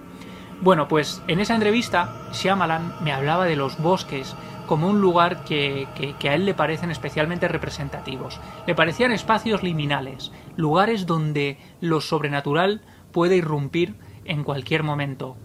Bueno, 0.63 0.89
pues 0.89 1.23
en 1.27 1.41
esa 1.41 1.55
entrevista 1.55 2.13
Shyamalan 2.33 2.97
me 3.03 3.13
hablaba 3.13 3.47
de 3.47 3.57
los 3.57 3.79
bosques, 3.79 4.37
como 4.71 4.89
un 4.89 5.01
lugar 5.01 5.43
que, 5.43 5.89
a 6.23 6.35
él 6.37 6.47
le 6.47 6.55
parecen 6.55 6.93
especialmente 6.93 7.49
representativos. 7.49 8.41
Le 8.69 8.77
parecían 8.77 9.11
espacios 9.11 9.65
liminales, 9.65 10.31
lugares 10.55 11.07
donde 11.07 11.59
lo 11.81 12.01
sobrenatural 12.01 12.81
puede 13.11 13.35
irrumpir 13.35 13.97
en 14.25 14.45
cualquier 14.45 14.85
momento. 14.85 15.37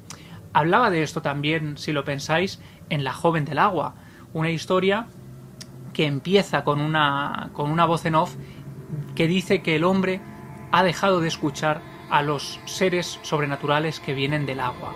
Hablaba 0.53 0.91
de 0.91 1.01
esto 1.01 1.23
también, 1.23 1.75
si 1.79 1.91
lo 1.91 2.05
pensáis, 2.05 2.61
en 2.91 3.03
La 3.03 3.13
joven 3.13 3.45
del 3.45 3.57
agua, 3.57 3.95
una 4.31 4.51
historia 4.51 5.07
que 5.91 6.05
empieza 6.05 6.63
con 6.63 6.79
una, 6.79 7.49
con 7.53 7.71
una 7.71 7.85
voz 7.85 8.05
en 8.05 8.13
off 8.13 8.35
que 9.15 9.25
dice 9.25 9.63
que 9.63 9.75
el 9.75 9.85
hombre 9.85 10.21
ha 10.71 10.83
dejado 10.83 11.19
de 11.19 11.29
escuchar 11.29 11.81
a 12.11 12.21
los 12.21 12.59
seres 12.65 13.19
sobrenaturales 13.23 13.99
que 13.99 14.13
vienen 14.13 14.45
del 14.45 14.59
agua. 14.59 14.93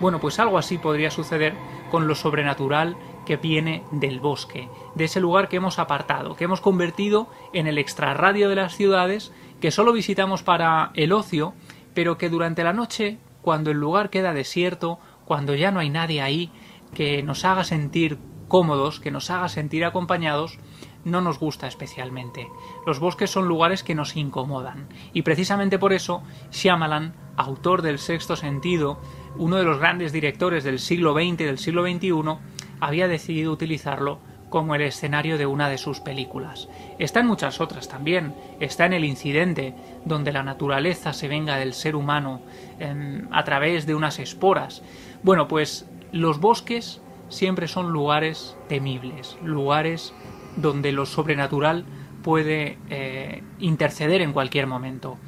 Bueno, 0.00 0.18
pues 0.18 0.40
algo 0.40 0.58
así 0.58 0.78
podría 0.78 1.12
suceder 1.12 1.54
con 1.92 2.08
lo 2.08 2.16
sobrenatural 2.16 2.96
que 3.28 3.36
viene 3.36 3.82
del 3.90 4.20
bosque, 4.20 4.70
de 4.94 5.04
ese 5.04 5.20
lugar 5.20 5.50
que 5.50 5.58
hemos 5.58 5.78
apartado, 5.78 6.34
que 6.34 6.44
hemos 6.44 6.62
convertido 6.62 7.28
en 7.52 7.66
el 7.66 7.76
extrarradio 7.76 8.48
de 8.48 8.54
las 8.54 8.74
ciudades, 8.74 9.34
que 9.60 9.70
solo 9.70 9.92
visitamos 9.92 10.42
para 10.42 10.92
el 10.94 11.12
ocio, 11.12 11.52
pero 11.92 12.16
que 12.16 12.30
durante 12.30 12.64
la 12.64 12.72
noche, 12.72 13.18
cuando 13.42 13.70
el 13.70 13.76
lugar 13.76 14.08
queda 14.08 14.32
desierto, 14.32 14.98
cuando 15.26 15.54
ya 15.54 15.70
no 15.70 15.80
hay 15.80 15.90
nadie 15.90 16.22
ahí 16.22 16.50
que 16.94 17.22
nos 17.22 17.44
haga 17.44 17.64
sentir 17.64 18.16
cómodos, 18.48 18.98
que 18.98 19.10
nos 19.10 19.28
haga 19.28 19.50
sentir 19.50 19.84
acompañados, 19.84 20.58
no 21.04 21.20
nos 21.20 21.38
gusta 21.38 21.66
especialmente. 21.66 22.48
Los 22.86 22.98
bosques 22.98 23.28
son 23.28 23.46
lugares 23.46 23.82
que 23.82 23.94
nos 23.94 24.16
incomodan. 24.16 24.88
Y 25.12 25.20
precisamente 25.20 25.78
por 25.78 25.92
eso, 25.92 26.22
Shyamalan, 26.50 27.12
autor 27.36 27.82
del 27.82 27.98
Sexto 27.98 28.36
Sentido, 28.36 28.98
uno 29.36 29.56
de 29.56 29.64
los 29.64 29.78
grandes 29.78 30.12
directores 30.12 30.64
del 30.64 30.78
siglo 30.78 31.12
XX 31.12 31.42
y 31.42 31.44
del 31.44 31.58
siglo 31.58 31.82
XXI, 31.82 32.38
había 32.80 33.08
decidido 33.08 33.52
utilizarlo 33.52 34.18
como 34.48 34.74
el 34.74 34.82
escenario 34.82 35.38
de 35.38 35.46
una 35.46 35.68
de 35.68 35.78
sus 35.78 36.00
películas. 36.00 36.68
Está 36.98 37.20
en 37.20 37.26
muchas 37.26 37.60
otras 37.60 37.88
también. 37.88 38.34
Está 38.60 38.86
en 38.86 38.94
El 38.94 39.04
Incidente, 39.04 39.74
donde 40.04 40.32
la 40.32 40.42
naturaleza 40.42 41.12
se 41.12 41.28
venga 41.28 41.56
del 41.56 41.74
ser 41.74 41.94
humano 41.96 42.40
em, 42.78 43.28
a 43.30 43.44
través 43.44 43.86
de 43.86 43.94
unas 43.94 44.18
esporas. 44.18 44.82
Bueno, 45.22 45.48
pues 45.48 45.86
los 46.12 46.40
bosques 46.40 47.00
siempre 47.28 47.68
son 47.68 47.92
lugares 47.92 48.56
temibles, 48.68 49.36
lugares 49.42 50.14
donde 50.56 50.92
lo 50.92 51.06
sobrenatural 51.06 51.84
puede 52.22 52.78
eh, 52.90 53.42
interceder 53.58 54.22
en 54.22 54.32
cualquier 54.32 54.66
momento. 54.66 55.18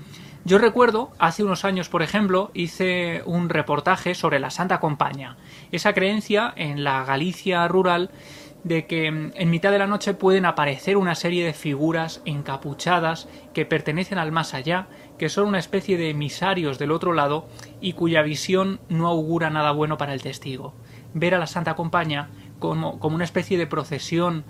Yo 0.51 0.59
recuerdo, 0.59 1.13
hace 1.21 1.45
unos 1.45 1.65
años, 1.65 1.89
por 1.89 2.03
ejemplo, 2.03 2.51
hice 2.55 3.23
un 3.25 3.51
reportaje 3.51 4.17
sobre 4.17 4.41
la 4.41 4.51
Santa 4.51 4.81
Compaña, 4.81 5.37
esa 5.71 5.93
creencia 5.93 6.53
en 6.57 6.83
la 6.83 7.05
Galicia 7.05 7.69
rural 7.69 8.11
de 8.65 8.85
que 8.89 9.13
mm, 9.13 9.31
en 9.37 9.49
mitad 9.49 9.71
de 9.71 9.79
la 9.79 9.87
noche 9.87 10.13
pueden 10.13 10.47
aparecer 10.47 10.97
una 10.97 11.15
serie 11.15 11.47
de 11.47 11.53
figuras 11.53 12.21
encapuchadas 12.25 13.29
que 13.55 13.65
pertenecen 13.65 14.19
al 14.19 14.33
más 14.33 14.53
allá, 14.53 14.89
que 15.19 15.29
son 15.29 15.47
una 15.47 15.61
especie 15.61 15.97
de 15.97 16.11
emisarios 16.11 16.81
del 16.81 16.91
otro 16.91 17.13
lado 17.13 17.47
y 17.81 17.93
cuya 17.93 18.23
visión 18.23 18.81
no 18.89 19.07
augura 19.07 19.51
nada 19.51 19.71
bueno 19.71 19.99
para 19.99 20.15
el 20.15 20.23
testigo. 20.23 20.75
Ver 21.15 21.37
a 21.37 21.39
la 21.39 21.47
Santa 21.47 21.77
Compaña 21.77 22.29
como, 22.59 22.99
como 22.99 23.15
una 23.15 23.25
especie 23.25 23.57
de 23.57 23.69
procesión 23.69 24.45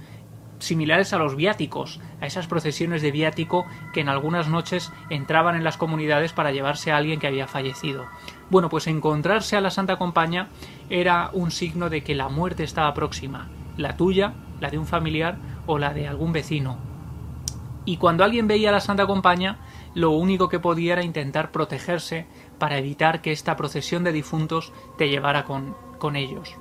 similares 0.60 1.12
a 1.12 1.18
los 1.18 1.34
viáticos, 1.34 2.00
a 2.20 2.26
esas 2.26 2.46
procesiones 2.46 3.02
de 3.02 3.10
viático 3.10 3.66
que 3.92 4.00
en 4.00 4.08
algunas 4.08 4.48
noches 4.48 4.92
entraban 5.08 5.56
en 5.56 5.64
las 5.64 5.76
comunidades 5.76 6.32
para 6.32 6.52
llevarse 6.52 6.92
a 6.92 6.96
alguien 6.96 7.18
que 7.18 7.26
había 7.26 7.48
fallecido. 7.48 8.06
Bueno, 8.50 8.68
pues 8.68 8.86
encontrarse 8.86 9.56
a 9.56 9.60
la 9.60 9.70
Santa 9.70 9.96
Compañía 9.96 10.48
era 10.88 11.30
un 11.32 11.50
signo 11.50 11.90
de 11.90 12.02
que 12.02 12.14
la 12.14 12.28
muerte 12.28 12.62
estaba 12.62 12.94
próxima, 12.94 13.48
la 13.76 13.96
tuya, 13.96 14.34
la 14.60 14.70
de 14.70 14.78
un 14.78 14.86
familiar 14.86 15.38
o 15.66 15.78
la 15.78 15.92
de 15.92 16.06
algún 16.06 16.32
vecino. 16.32 16.78
Y 17.84 17.96
cuando 17.96 18.24
alguien 18.24 18.46
veía 18.46 18.68
a 18.68 18.72
la 18.72 18.80
Santa 18.80 19.06
Compañía, 19.06 19.58
lo 19.94 20.10
único 20.10 20.48
que 20.48 20.60
podía 20.60 20.92
era 20.92 21.02
intentar 21.02 21.50
protegerse 21.50 22.26
para 22.58 22.78
evitar 22.78 23.22
que 23.22 23.32
esta 23.32 23.56
procesión 23.56 24.04
de 24.04 24.12
difuntos 24.12 24.72
te 24.98 25.08
llevara 25.08 25.44
con, 25.44 25.74
con 25.98 26.14
ellos. 26.14 26.56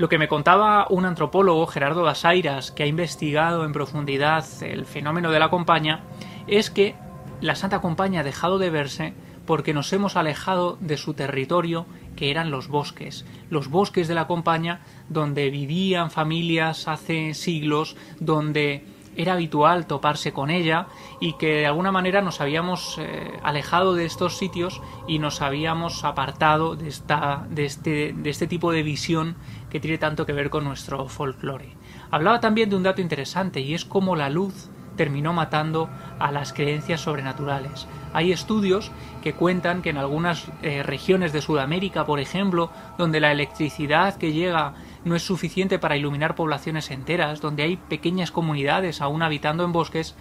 Lo 0.00 0.08
que 0.08 0.16
me 0.16 0.28
contaba 0.28 0.86
un 0.88 1.04
antropólogo, 1.04 1.66
Gerardo 1.66 2.04
Basairas, 2.04 2.70
que 2.70 2.84
ha 2.84 2.86
investigado 2.86 3.66
en 3.66 3.74
profundidad 3.74 4.46
el 4.62 4.86
fenómeno 4.86 5.30
de 5.30 5.38
la 5.38 5.50
compañía, 5.50 6.04
es 6.46 6.70
que 6.70 6.94
la 7.42 7.54
Santa 7.54 7.82
Compañía 7.82 8.20
ha 8.20 8.24
dejado 8.24 8.56
de 8.56 8.70
verse 8.70 9.12
porque 9.44 9.74
nos 9.74 9.92
hemos 9.92 10.16
alejado 10.16 10.78
de 10.80 10.96
su 10.96 11.12
territorio, 11.12 11.84
que 12.16 12.30
eran 12.30 12.50
los 12.50 12.68
bosques, 12.68 13.26
los 13.50 13.68
bosques 13.68 14.08
de 14.08 14.14
la 14.14 14.26
Compañía, 14.26 14.80
donde 15.10 15.50
vivían 15.50 16.10
familias 16.10 16.88
hace 16.88 17.34
siglos, 17.34 17.94
donde 18.20 18.86
era 19.16 19.34
habitual 19.34 19.86
toparse 19.86 20.32
con 20.32 20.50
ella 20.50 20.86
y 21.20 21.34
que 21.34 21.56
de 21.56 21.66
alguna 21.66 21.92
manera 21.92 22.22
nos 22.22 22.40
habíamos 22.40 22.96
eh, 22.98 23.38
alejado 23.42 23.94
de 23.94 24.04
estos 24.04 24.36
sitios 24.38 24.80
y 25.06 25.18
nos 25.18 25.42
habíamos 25.42 26.04
apartado 26.04 26.76
de, 26.76 26.88
esta, 26.88 27.46
de, 27.50 27.64
este, 27.64 28.14
de 28.16 28.30
este 28.30 28.46
tipo 28.46 28.72
de 28.72 28.82
visión 28.82 29.36
que 29.70 29.80
tiene 29.80 29.98
tanto 29.98 30.26
que 30.26 30.32
ver 30.32 30.50
con 30.50 30.64
nuestro 30.64 31.08
folclore. 31.08 31.76
Hablaba 32.10 32.40
también 32.40 32.70
de 32.70 32.76
un 32.76 32.82
dato 32.82 33.00
interesante 33.00 33.60
y 33.60 33.74
es 33.74 33.84
cómo 33.84 34.16
la 34.16 34.28
luz 34.28 34.70
terminó 34.96 35.32
matando 35.32 35.88
a 36.18 36.30
las 36.30 36.52
creencias 36.52 37.00
sobrenaturales. 37.00 37.86
Hay 38.12 38.32
estudios 38.32 38.90
que 39.22 39.32
cuentan 39.32 39.80
que 39.80 39.88
en 39.90 39.96
algunas 39.96 40.48
eh, 40.62 40.82
regiones 40.82 41.32
de 41.32 41.40
Sudamérica, 41.40 42.04
por 42.04 42.20
ejemplo, 42.20 42.70
donde 42.98 43.20
la 43.20 43.32
electricidad 43.32 44.16
que 44.16 44.32
llega 44.32 44.74
no 45.04 45.16
es 45.16 45.22
suficiente 45.22 45.78
para 45.78 45.96
iluminar 45.96 46.34
poblaciones 46.34 46.90
enteras, 46.90 47.40
donde 47.40 47.62
hay 47.62 47.76
pequeñas 47.76 48.30
comunidades 48.30 49.00
aún 49.00 49.22
habitando 49.22 49.64
en 49.64 49.72
bosques, 49.72 50.16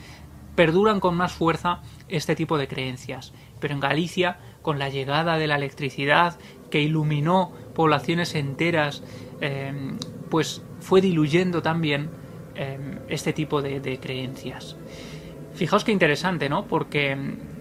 perduran 0.55 0.99
con 0.99 1.15
más 1.15 1.33
fuerza 1.33 1.81
este 2.07 2.35
tipo 2.35 2.57
de 2.57 2.67
creencias. 2.67 3.33
Pero 3.59 3.73
en 3.73 3.79
Galicia, 3.79 4.39
con 4.61 4.79
la 4.79 4.89
llegada 4.89 5.37
de 5.37 5.47
la 5.47 5.55
electricidad 5.55 6.37
que 6.69 6.81
iluminó 6.81 7.51
poblaciones 7.75 8.35
enteras, 8.35 9.03
eh, 9.41 9.73
pues 10.29 10.61
fue 10.79 11.01
diluyendo 11.01 11.61
también 11.61 12.09
eh, 12.55 12.99
este 13.07 13.33
tipo 13.33 13.61
de, 13.61 13.99
creencias. 14.01 14.75
Fijaos 15.53 15.83
qué 15.83 15.91
interesante, 15.91 16.49
¿no? 16.49 16.65
Porque 16.65 17.17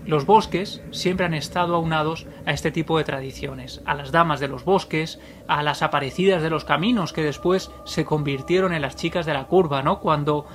los 0.07 0.25
bosques 0.25 0.83
siempre 0.91 1.27
han 1.27 1.35
estado 1.35 1.75
aunados 1.75 2.27
a 2.47 2.53
este 2.53 2.71
tipo 2.71 2.97
de 2.97 3.05
tradiciones, 3.05 3.83
a 3.85 3.95
las 3.95 4.13
damas 4.13 4.41
de 4.41 4.49
los 4.49 4.65
bosques, 4.65 5.19
a 5.49 5.63
las 5.63 5.83
aparecidas 5.83 6.43
de 6.43 6.51
los 6.51 6.65
caminos 6.65 7.13
que 7.13 7.25
después 7.25 7.71
se 7.85 8.05
convirtieron 8.05 8.73
en 8.73 8.83
las 8.83 8.97
chicas 8.97 9.27
de 9.27 9.35
la 9.35 9.47
curva, 9.47 9.83
¿no? 9.83 10.01
Cuando 10.01 10.47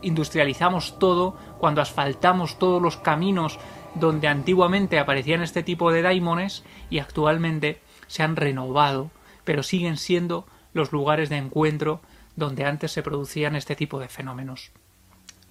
industrializamos 0.00 0.98
todo, 0.98 1.36
cuando 1.58 1.82
asfaltamos 1.82 2.58
todos 2.58 2.80
los 2.80 2.96
caminos 2.96 3.58
donde 3.94 4.28
antiguamente 4.28 4.98
aparecían 4.98 5.42
este 5.42 5.62
tipo 5.62 5.92
de 5.92 6.02
daimones 6.02 6.64
y 6.90 6.98
actualmente 6.98 7.80
se 8.06 8.22
han 8.22 8.36
renovado, 8.36 9.10
pero 9.44 9.62
siguen 9.62 9.96
siendo 9.96 10.46
los 10.72 10.92
lugares 10.92 11.28
de 11.28 11.36
encuentro 11.36 12.00
donde 12.36 12.64
antes 12.64 12.92
se 12.92 13.02
producían 13.02 13.56
este 13.56 13.76
tipo 13.76 13.98
de 13.98 14.08
fenómenos. 14.08 14.72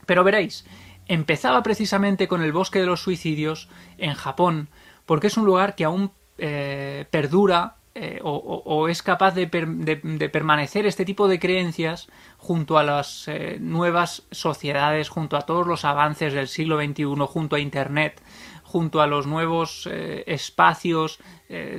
Pero 0.05 0.23
veréis, 0.23 0.65
empezaba 1.07 1.63
precisamente 1.63 2.27
con 2.27 2.41
el 2.41 2.51
bosque 2.51 2.79
de 2.79 2.85
los 2.85 3.01
suicidios 3.01 3.69
en 3.97 4.13
Japón, 4.13 4.69
porque 5.05 5.27
es 5.27 5.37
un 5.37 5.45
lugar 5.45 5.75
que 5.75 5.83
aún 5.83 6.11
eh, 6.37 7.05
perdura 7.11 7.75
eh, 7.93 8.21
o, 8.23 8.87
es 8.87 9.03
capaz 9.03 9.35
de, 9.35 9.47
permanecer 9.47 10.85
este 10.85 11.03
tipo 11.03 11.27
de 11.27 11.39
creencias 11.39 12.07
junto 12.37 12.77
a 12.77 12.83
las 12.83 13.27
eh, 13.27 13.57
nuevas 13.59 14.23
sociedades, 14.31 15.09
junto 15.09 15.35
a 15.35 15.41
todos 15.41 15.67
los 15.67 15.83
avances 15.83 16.33
del 16.33 16.47
siglo 16.47 16.81
XXI, 16.81 17.03
junto 17.27 17.57
a 17.57 17.59
Internet, 17.59 18.21
junto 18.63 19.01
a 19.01 19.07
los 19.07 19.27
nuevos 19.27 19.89
espacios 20.25 21.19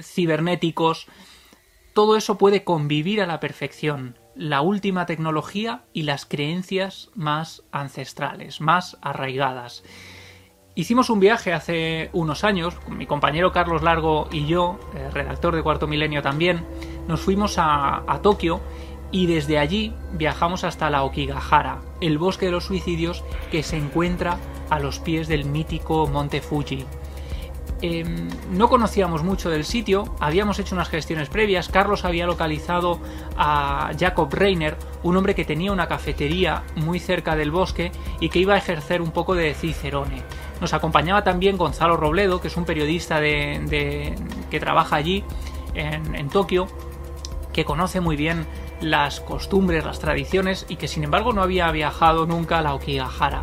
cibernéticos. 0.02 1.06
Todo 1.92 2.16
eso 2.16 2.38
puede 2.38 2.64
convivir 2.64 3.20
a 3.20 3.26
la 3.26 3.38
perfección 3.38 4.18
la 4.34 4.62
última 4.62 5.04
tecnología 5.04 5.84
y 5.92 6.04
las 6.04 6.24
creencias 6.24 7.10
más 7.14 7.64
ancestrales, 7.70 8.62
más 8.62 8.96
arraigadas. 9.02 9.84
Hicimos 10.74 11.10
un 11.10 11.20
viaje 11.20 11.52
hace 11.52 12.08
unos 12.14 12.44
años, 12.44 12.76
con 12.76 12.96
mi 12.96 13.04
compañero 13.04 13.52
Carlos 13.52 13.82
Largo 13.82 14.28
y 14.32 14.46
yo, 14.46 14.80
eh, 14.94 15.10
redactor 15.12 15.54
de 15.54 15.62
Cuarto 15.62 15.86
Milenio 15.86 16.22
también, 16.22 16.64
nos 17.08 17.20
fuimos 17.20 17.58
a, 17.58 18.10
a 18.10 18.22
Tokio 18.22 18.62
y 19.10 19.26
desde 19.26 19.58
allí 19.58 19.92
viajamos 20.12 20.64
hasta 20.64 20.88
la 20.88 21.02
Okigahara, 21.02 21.82
el 22.00 22.16
bosque 22.16 22.46
de 22.46 22.52
los 22.52 22.64
suicidios 22.64 23.22
que 23.50 23.62
se 23.62 23.76
encuentra 23.76 24.38
a 24.70 24.80
los 24.80 24.98
pies 24.98 25.28
del 25.28 25.44
mítico 25.44 26.06
monte 26.06 26.40
Fuji. 26.40 26.86
Em, 27.82 28.28
no 28.52 28.68
conocíamos 28.68 29.24
mucho 29.24 29.50
del 29.50 29.64
sitio, 29.64 30.04
habíamos 30.20 30.60
hecho 30.60 30.76
unas 30.76 30.88
gestiones 30.88 31.28
previas, 31.28 31.68
Carlos 31.68 32.04
había 32.04 32.26
localizado 32.26 33.00
a 33.36 33.90
Jacob 33.98 34.32
Reiner, 34.32 34.76
un 35.02 35.16
hombre 35.16 35.34
que 35.34 35.44
tenía 35.44 35.72
una 35.72 35.88
cafetería 35.88 36.62
muy 36.76 37.00
cerca 37.00 37.34
del 37.34 37.50
bosque 37.50 37.90
y 38.20 38.28
que 38.28 38.38
iba 38.38 38.54
a 38.54 38.58
ejercer 38.58 39.02
un 39.02 39.10
poco 39.10 39.34
de 39.34 39.52
cicerone. 39.54 40.22
Nos 40.60 40.74
acompañaba 40.74 41.24
también 41.24 41.56
Gonzalo 41.56 41.96
Robledo, 41.96 42.40
que 42.40 42.46
es 42.46 42.56
un 42.56 42.64
periodista 42.64 43.18
de, 43.18 44.14
que 44.48 44.60
trabaja 44.60 44.94
allí 44.94 45.24
en, 45.74 46.14
en 46.14 46.28
Tokio, 46.28 46.68
que 47.52 47.64
conoce 47.64 48.00
muy 48.00 48.14
bien 48.14 48.46
las 48.80 49.18
costumbres, 49.18 49.84
las 49.84 49.98
tradiciones 49.98 50.66
y 50.68 50.76
que 50.76 50.86
sin 50.86 51.02
embargo 51.02 51.32
no 51.32 51.42
había 51.42 51.68
viajado 51.72 52.26
nunca 52.26 52.60
a 52.60 52.62
la 52.62 52.74
Okigahara, 52.74 53.42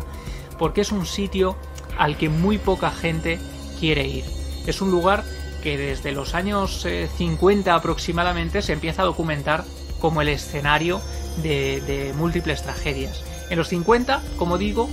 porque 0.58 0.80
es 0.80 0.92
un 0.92 1.04
sitio 1.04 1.56
al 1.98 2.16
que 2.16 2.30
muy 2.30 2.56
poca 2.56 2.90
gente 2.90 3.38
quiere 3.80 4.06
ir. 4.06 4.24
Es 4.66 4.82
un 4.82 4.90
lugar 4.90 5.24
que 5.62 5.76
desde 5.76 6.12
los 6.12 6.34
años 6.34 6.86
50 7.16 7.70
eh, 7.70 7.74
aproximadamente 7.74 8.62
se 8.62 8.74
empieza 8.74 9.02
a 9.02 9.06
documentar 9.06 9.64
como 10.00 10.22
el 10.22 10.28
escenario 10.28 11.00
de, 11.42 12.12
múltiples 12.16 12.62
tragedias. 12.62 13.24
En 13.50 13.58
los 13.58 13.68
50, 13.68 14.22
como 14.36 14.58
digo, 14.58 14.88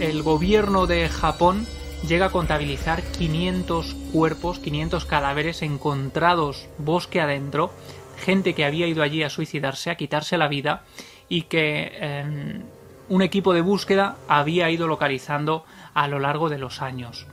el 0.00 0.22
gobierno 0.22 0.86
de 0.86 1.08
Japón 1.08 1.66
llega 2.06 2.26
a 2.26 2.30
contabilizar 2.30 3.02
500 3.02 3.94
cuerpos, 4.12 4.58
500 4.58 5.04
cadáveres 5.06 5.62
encontrados 5.62 6.68
bosque 6.78 7.20
adentro, 7.20 7.70
gente 8.18 8.54
que 8.54 8.64
había 8.64 8.86
ido 8.86 9.02
allí 9.02 9.22
a 9.22 9.30
suicidarse, 9.30 9.90
a 9.90 9.96
quitarse 9.96 10.36
la 10.36 10.48
vida 10.48 10.84
y 11.28 11.42
que 11.42 11.92
em, 11.98 12.62
un 13.08 13.22
equipo 13.22 13.54
de 13.54 13.62
búsqueda 13.62 14.16
había 14.28 14.70
ido 14.70 14.86
localizando 14.86 15.64
a 15.94 16.06
lo 16.08 16.18
largo 16.18 16.48
de 16.48 16.58
los 16.58 16.82
años. 16.82 17.26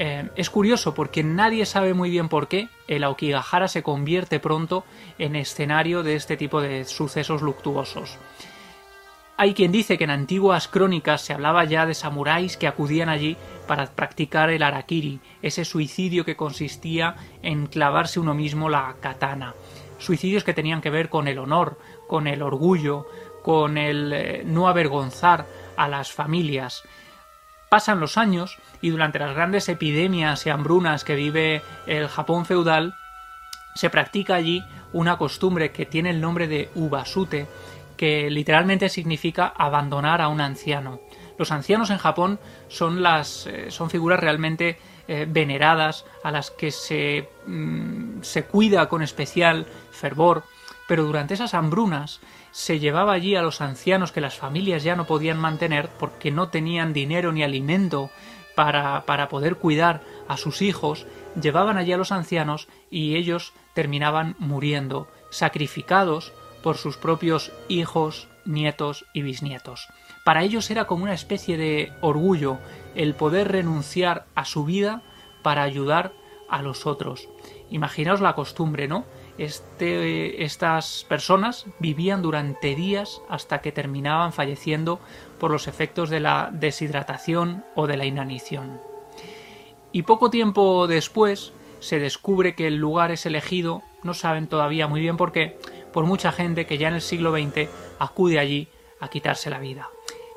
Eh, 0.00 0.30
es 0.36 0.48
curioso 0.48 0.94
porque 0.94 1.24
nadie 1.24 1.66
sabe 1.66 1.92
muy 1.92 2.08
bien 2.08 2.28
por 2.28 2.46
qué 2.46 2.68
el 2.86 3.02
Aokigahara 3.02 3.66
se 3.66 3.82
convierte 3.82 4.38
pronto 4.38 4.84
en 5.18 5.34
escenario 5.34 6.04
de 6.04 6.14
este 6.14 6.36
tipo 6.36 6.60
de 6.60 6.84
sucesos 6.84 7.42
luctuosos. 7.42 8.16
Hay 9.36 9.54
quien 9.54 9.72
dice 9.72 9.98
que 9.98 10.04
en 10.04 10.10
antiguas 10.10 10.68
crónicas 10.68 11.22
se 11.22 11.32
hablaba 11.32 11.64
ya 11.64 11.84
de 11.84 11.94
samuráis 11.94 12.56
que 12.56 12.68
acudían 12.68 13.08
allí 13.08 13.36
para 13.66 13.86
practicar 13.86 14.50
el 14.50 14.62
arakiri, 14.62 15.18
ese 15.42 15.64
suicidio 15.64 16.24
que 16.24 16.36
consistía 16.36 17.16
en 17.42 17.66
clavarse 17.66 18.20
uno 18.20 18.34
mismo 18.34 18.68
la 18.68 18.94
katana. 19.00 19.54
Suicidios 19.98 20.44
que 20.44 20.54
tenían 20.54 20.80
que 20.80 20.90
ver 20.90 21.08
con 21.08 21.26
el 21.26 21.40
honor, 21.40 21.76
con 22.06 22.28
el 22.28 22.42
orgullo, 22.42 23.08
con 23.42 23.76
el 23.76 24.12
eh, 24.12 24.42
no 24.46 24.68
avergonzar 24.68 25.46
a 25.76 25.88
las 25.88 26.12
familias. 26.12 26.84
Pasan 27.68 27.98
los 27.98 28.16
años 28.16 28.58
y 28.80 28.90
durante 28.90 29.18
las 29.18 29.34
grandes 29.34 29.68
epidemias 29.68 30.46
y 30.46 30.50
hambrunas 30.50 31.04
que 31.04 31.14
vive 31.14 31.62
el 31.86 32.08
Japón 32.08 32.46
feudal, 32.46 32.94
se 33.74 33.90
practica 33.90 34.34
allí 34.34 34.64
una 34.92 35.16
costumbre 35.18 35.70
que 35.70 35.86
tiene 35.86 36.10
el 36.10 36.20
nombre 36.20 36.48
de 36.48 36.70
ubasute, 36.74 37.46
que 37.96 38.30
literalmente 38.30 38.88
significa 38.88 39.52
abandonar 39.56 40.20
a 40.20 40.28
un 40.28 40.40
anciano. 40.40 41.00
Los 41.38 41.52
ancianos 41.52 41.90
en 41.90 41.98
Japón 41.98 42.40
son 42.68 43.02
las 43.02 43.46
eh, 43.46 43.70
son 43.70 43.90
figuras 43.90 44.18
realmente 44.18 44.78
eh, 45.06 45.26
veneradas 45.28 46.04
a 46.24 46.30
las 46.30 46.50
que 46.50 46.70
se, 46.70 47.28
mm, 47.46 48.22
se 48.22 48.44
cuida 48.44 48.88
con 48.88 49.02
especial 49.02 49.66
fervor, 49.90 50.44
pero 50.88 51.04
durante 51.04 51.34
esas 51.34 51.54
hambrunas 51.54 52.20
se 52.50 52.80
llevaba 52.80 53.12
allí 53.12 53.36
a 53.36 53.42
los 53.42 53.60
ancianos 53.60 54.10
que 54.10 54.20
las 54.20 54.36
familias 54.36 54.82
ya 54.82 54.96
no 54.96 55.06
podían 55.06 55.38
mantener 55.38 55.88
porque 55.98 56.30
no 56.30 56.48
tenían 56.48 56.92
dinero 56.92 57.30
ni 57.30 57.44
alimento 57.44 58.10
para, 58.58 59.06
para 59.06 59.28
poder 59.28 59.54
cuidar 59.54 60.00
a 60.26 60.36
sus 60.36 60.62
hijos, 60.62 61.06
llevaban 61.40 61.76
allí 61.76 61.92
a 61.92 61.96
los 61.96 62.10
ancianos 62.10 62.66
y 62.90 63.14
ellos 63.14 63.52
terminaban 63.72 64.34
muriendo, 64.40 65.06
sacrificados 65.30 66.32
por 66.60 66.76
sus 66.76 66.96
propios 66.96 67.52
hijos, 67.68 68.26
nietos 68.44 69.06
y 69.12 69.22
bisnietos. 69.22 69.86
Para 70.24 70.42
ellos 70.42 70.72
era 70.72 70.86
como 70.88 71.04
una 71.04 71.14
especie 71.14 71.56
de 71.56 71.92
orgullo 72.00 72.58
el 72.96 73.14
poder 73.14 73.52
renunciar 73.52 74.26
a 74.34 74.44
su 74.44 74.64
vida 74.64 75.02
para 75.44 75.62
ayudar 75.62 76.12
a 76.48 76.60
los 76.60 76.84
otros. 76.84 77.28
Imaginaos 77.70 78.20
la 78.20 78.34
costumbre, 78.34 78.88
¿no? 78.88 79.04
Este, 79.38 80.42
estas 80.44 81.06
personas 81.08 81.66
vivían 81.78 82.22
durante 82.22 82.74
días 82.74 83.22
hasta 83.28 83.60
que 83.60 83.70
terminaban 83.70 84.32
falleciendo 84.32 84.98
por 85.38 85.52
los 85.52 85.68
efectos 85.68 86.10
de 86.10 86.18
la 86.18 86.50
deshidratación 86.52 87.64
o 87.76 87.86
de 87.86 87.96
la 87.96 88.04
inanición. 88.04 88.80
Y 89.92 90.02
poco 90.02 90.28
tiempo 90.28 90.88
después 90.88 91.52
se 91.78 92.00
descubre 92.00 92.56
que 92.56 92.66
el 92.66 92.76
lugar 92.76 93.12
es 93.12 93.26
elegido, 93.26 93.82
no 94.02 94.12
saben 94.12 94.48
todavía 94.48 94.88
muy 94.88 95.00
bien 95.00 95.16
por 95.16 95.30
qué, 95.30 95.56
por 95.92 96.04
mucha 96.04 96.32
gente 96.32 96.66
que 96.66 96.76
ya 96.76 96.88
en 96.88 96.94
el 96.94 97.00
siglo 97.00 97.32
XX 97.32 97.68
acude 98.00 98.40
allí 98.40 98.68
a 99.00 99.08
quitarse 99.08 99.50
la 99.50 99.60
vida. 99.60 99.88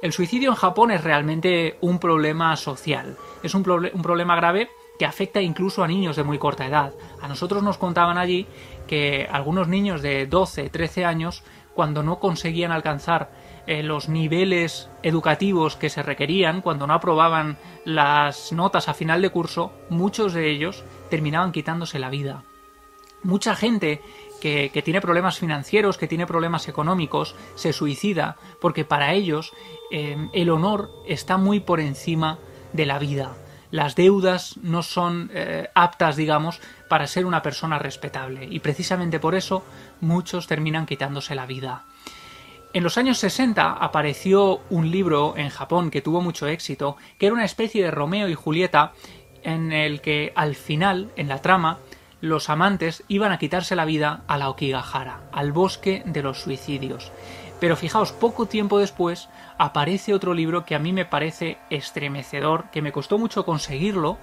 El 0.04 0.14
suicidio 0.14 0.50
en 0.50 0.56
Japón 0.56 0.92
es 0.92 1.04
realmente 1.04 1.78
un 1.82 2.00
problema 2.00 2.56
social, 2.56 3.18
es 3.42 3.56
un, 3.56 3.68
un 3.70 4.02
problema 4.02 4.36
grave 4.36 4.70
que 5.02 5.08
afecta 5.08 5.42
incluso 5.42 5.84
a 5.84 5.88
niños 5.88 6.16
de 6.16 6.24
muy 6.24 6.38
corta 6.38 6.68
edad. 6.68 6.94
A 7.24 7.28
nosotros 7.28 7.64
nos 7.64 7.80
contaban 7.80 8.20
allí 8.20 8.46
que 8.86 9.28
algunos 9.32 9.68
niños 9.68 10.04
de 10.04 10.28
12, 10.28 10.70
13 10.70 11.06
años, 11.06 11.42
cuando 11.74 12.04
no 12.04 12.20
conseguían 12.20 12.72
alcanzar 12.72 13.32
eh, 13.66 13.82
los 13.82 14.10
niveles 14.10 14.92
educativos 15.02 15.76
que 15.76 15.90
se 15.90 16.04
requerían, 16.04 16.62
cuando 16.62 16.86
no 16.86 16.94
aprobaban 16.94 17.58
las 17.84 18.52
notas 18.52 18.90
a 18.90 18.94
final 18.94 19.24
de 19.24 19.32
curso, 19.32 19.72
muchos 19.90 20.34
de 20.34 20.52
ellos 20.52 20.84
terminaban 21.10 21.52
quitándose 21.52 21.98
la 21.98 22.12
vida. 22.12 22.44
Mucha 23.24 23.56
gente 23.56 24.04
que, 24.40 24.70
tiene 24.86 25.02
problemas 25.02 25.40
financieros, 25.40 25.98
que 25.98 26.08
tiene 26.08 26.28
problemas 26.28 26.68
económicos, 26.68 27.36
se 27.56 27.74
suicida 27.74 28.38
porque 28.60 28.86
para 28.86 29.14
ellos 29.14 29.52
eh, 29.90 30.30
el 30.32 30.52
honor 30.52 30.92
está 31.08 31.38
muy 31.38 31.60
por 31.60 31.80
encima 31.80 32.38
de 32.72 32.86
la 32.86 33.00
vida 33.00 33.36
las 33.72 33.96
deudas 33.96 34.58
no 34.62 34.84
son 34.84 35.32
eh, 35.34 35.70
aptas, 35.74 36.16
digamos, 36.18 36.60
para 36.88 37.08
ser 37.08 37.26
una 37.26 37.42
persona 37.42 37.80
respetable. 37.80 38.48
Y 38.50 38.60
precisamente 38.60 39.20
por 39.20 39.34
eso 39.34 39.64
muchos 40.02 40.48
terminan 40.48 40.86
quitándose 40.86 41.36
la 41.36 41.46
vida. 41.46 41.86
En 42.74 42.84
los 42.84 42.98
años 42.98 43.18
60 43.18 43.74
apareció 43.74 44.62
un 44.70 44.92
libro 44.92 45.36
en 45.36 45.50
Japón 45.50 45.92
que 45.92 46.02
tuvo 46.02 46.22
mucho 46.22 46.48
éxito, 46.48 46.96
que 47.18 47.26
era 47.26 47.36
una 47.36 47.46
especie 47.46 47.84
de 47.84 47.92
Romeo 47.92 48.30
y 48.30 48.36
Julieta, 48.36 48.94
en 49.44 49.72
el 49.72 50.02
que 50.02 50.32
al 50.36 50.56
final, 50.56 51.12
en 51.16 51.28
la 51.28 51.42
trama, 51.42 51.80
los 52.22 52.50
amantes 52.50 53.04
iban 53.08 53.32
a 53.32 53.40
quitarse 53.40 53.76
la 53.76 53.86
vida 53.86 54.24
a 54.28 54.38
la 54.38 54.50
Okigahara, 54.50 55.22
al 55.32 55.52
bosque 55.52 56.04
de 56.06 56.22
los 56.22 56.42
suicidios. 56.42 57.12
Pero 57.60 57.76
fijaos, 57.76 58.12
poco 58.12 58.46
tiempo 58.46 58.80
después 58.80 59.28
aparece 59.62 60.16
otro 60.16 60.34
libro 60.34 60.66
que 60.66 60.74
a 60.74 60.80
mí 60.80 60.92
me 60.92 61.06
parece 61.06 61.60
estremecedor, 61.70 62.72
que 62.72 62.82
me 62.82 62.92
costó 62.92 63.20
mucho 63.20 63.46
conseguirlo 63.46 64.18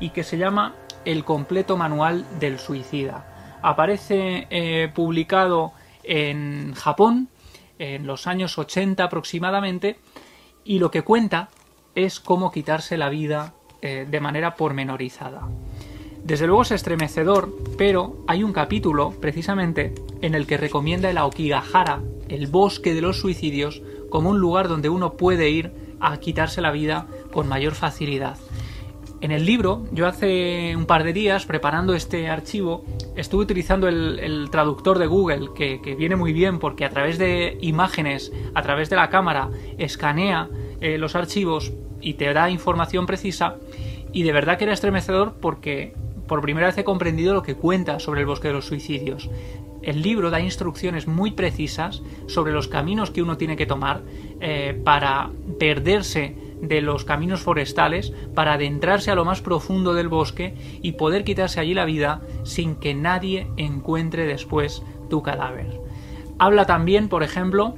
y 0.00 0.10
que 0.10 0.22
se 0.22 0.36
llama 0.36 0.74
El 1.06 1.24
completo 1.24 1.78
manual 1.78 2.26
del 2.38 2.58
suicida. 2.58 3.58
Aparece 3.62 4.46
eh, 4.50 4.90
publicado 4.94 5.72
en 6.02 6.74
Japón 6.74 7.30
en 7.78 8.06
los 8.06 8.26
años 8.26 8.58
80 8.58 9.02
aproximadamente 9.02 9.98
y 10.62 10.78
lo 10.78 10.90
que 10.90 11.00
cuenta 11.00 11.48
es 11.94 12.20
cómo 12.20 12.52
quitarse 12.52 12.98
la 12.98 13.08
vida 13.08 13.54
eh, 13.80 14.06
de 14.06 14.20
manera 14.20 14.56
pormenorizada. 14.56 15.48
Desde 16.22 16.46
luego 16.46 16.62
es 16.62 16.70
estremecedor, 16.70 17.50
pero 17.78 18.18
hay 18.28 18.42
un 18.42 18.52
capítulo 18.52 19.12
precisamente 19.18 19.94
en 20.20 20.34
el 20.34 20.46
que 20.46 20.58
recomienda 20.58 21.08
el 21.08 21.16
Aokigahara, 21.16 22.02
el 22.28 22.46
bosque 22.46 22.92
de 22.92 23.00
los 23.00 23.18
suicidios, 23.18 23.82
como 24.12 24.28
un 24.28 24.38
lugar 24.38 24.68
donde 24.68 24.90
uno 24.90 25.14
puede 25.14 25.48
ir 25.48 25.72
a 25.98 26.18
quitarse 26.18 26.60
la 26.60 26.70
vida 26.70 27.06
con 27.32 27.48
mayor 27.48 27.74
facilidad. 27.74 28.36
En 29.22 29.30
el 29.30 29.46
libro, 29.46 29.86
yo 29.90 30.06
hace 30.06 30.76
un 30.76 30.84
par 30.84 31.02
de 31.02 31.14
días, 31.14 31.46
preparando 31.46 31.94
este 31.94 32.28
archivo, 32.28 32.84
estuve 33.16 33.44
utilizando 33.44 33.88
el, 33.88 34.48
traductor 34.50 34.98
de 34.98 35.06
Google, 35.06 35.50
que, 35.54 35.78
viene 35.96 36.16
muy 36.16 36.34
bien 36.34 36.58
porque 36.58 36.84
a 36.84 36.90
través 36.90 37.16
de 37.16 37.56
imágenes, 37.62 38.32
a 38.54 38.60
través 38.60 38.90
de 38.90 38.96
la 38.96 39.08
cámara, 39.08 39.48
escanea 39.78 40.50
eh, 40.82 40.98
los 40.98 41.16
archivos 41.16 41.72
y 42.02 42.14
te 42.14 42.30
da 42.34 42.50
información 42.50 43.06
precisa. 43.06 43.56
Y 44.12 44.24
de 44.24 44.32
verdad 44.32 44.58
que 44.58 44.64
era 44.64 44.74
estremecedor 44.74 45.36
porque 45.40 45.94
por 46.26 46.42
primera 46.42 46.66
vez 46.66 46.76
he 46.76 46.84
comprendido 46.84 47.32
lo 47.32 47.42
que 47.42 47.54
cuenta 47.54 47.98
sobre 47.98 48.20
el 48.20 48.26
bosque 48.26 48.48
de 48.48 48.54
los 48.54 48.66
suicidios. 48.66 49.30
El 49.82 50.02
libro 50.02 50.30
da 50.30 50.40
instrucciones 50.40 51.06
muy 51.06 51.32
precisas 51.32 52.02
sobre 52.26 52.52
los 52.52 52.68
caminos 52.68 53.10
que 53.10 53.22
uno 53.22 53.36
tiene 53.36 53.56
que 53.56 53.66
tomar 53.66 54.02
eh, 54.40 54.80
para 54.84 55.30
perderse 55.58 56.36
de 56.62 56.80
los 56.80 57.04
caminos 57.04 57.40
forestales, 57.40 58.12
para 58.34 58.54
adentrarse 58.54 59.10
a 59.10 59.16
lo 59.16 59.24
más 59.24 59.42
profundo 59.42 59.94
del 59.94 60.08
bosque 60.08 60.54
y 60.80 60.92
poder 60.92 61.24
quitarse 61.24 61.60
allí 61.60 61.74
la 61.74 61.84
vida 61.84 62.22
sin 62.44 62.76
que 62.76 62.94
nadie 62.94 63.48
encuentre 63.56 64.26
después 64.26 64.82
tu 65.10 65.22
cadáver. 65.22 65.80
Habla 66.38 66.64
también, 66.64 67.08
por 67.08 67.24
ejemplo, 67.24 67.74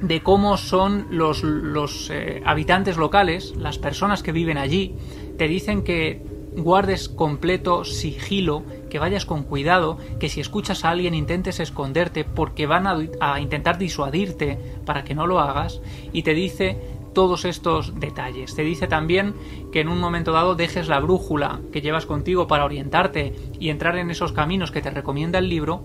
de 0.00 0.20
cómo 0.20 0.56
son 0.56 1.06
los, 1.10 2.10
eh, 2.10 2.42
habitantes 2.44 2.96
locales, 2.96 3.54
las 3.56 3.78
personas 3.78 4.22
que 4.22 4.32
viven 4.32 4.58
allí, 4.58 4.96
te 5.38 5.46
dicen 5.46 5.84
que 5.84 6.22
guardes 6.56 7.08
completo 7.08 7.84
sigilo, 7.84 8.64
que 8.92 8.98
vayas 8.98 9.24
con 9.24 9.44
cuidado, 9.44 9.96
que 10.20 10.28
si 10.28 10.42
escuchas 10.42 10.84
a 10.84 10.90
alguien 10.90 11.14
intentes 11.14 11.60
esconderte 11.60 12.24
porque 12.24 12.66
van 12.66 12.86
a, 12.86 13.40
intentar 13.40 13.78
disuadirte 13.78 14.58
para 14.84 15.02
que 15.02 15.14
no 15.14 15.26
lo 15.26 15.40
hagas 15.40 15.80
y 16.12 16.24
te 16.24 16.34
dice 16.34 16.76
todos 17.14 17.46
estos 17.46 17.98
detalles. 17.98 18.54
Te 18.54 18.64
dice 18.64 18.88
también 18.88 19.34
que 19.72 19.80
en 19.80 19.88
un 19.88 19.98
momento 19.98 20.32
dado 20.32 20.56
dejes 20.56 20.88
la 20.88 21.00
brújula 21.00 21.60
que 21.72 21.80
llevas 21.80 22.04
contigo 22.04 22.46
para 22.46 22.66
orientarte 22.66 23.34
y 23.58 23.70
entrar 23.70 23.96
en 23.96 24.10
esos 24.10 24.32
caminos 24.32 24.70
que 24.70 24.82
te 24.82 24.90
recomienda 24.90 25.38
el 25.38 25.48
libro, 25.48 25.84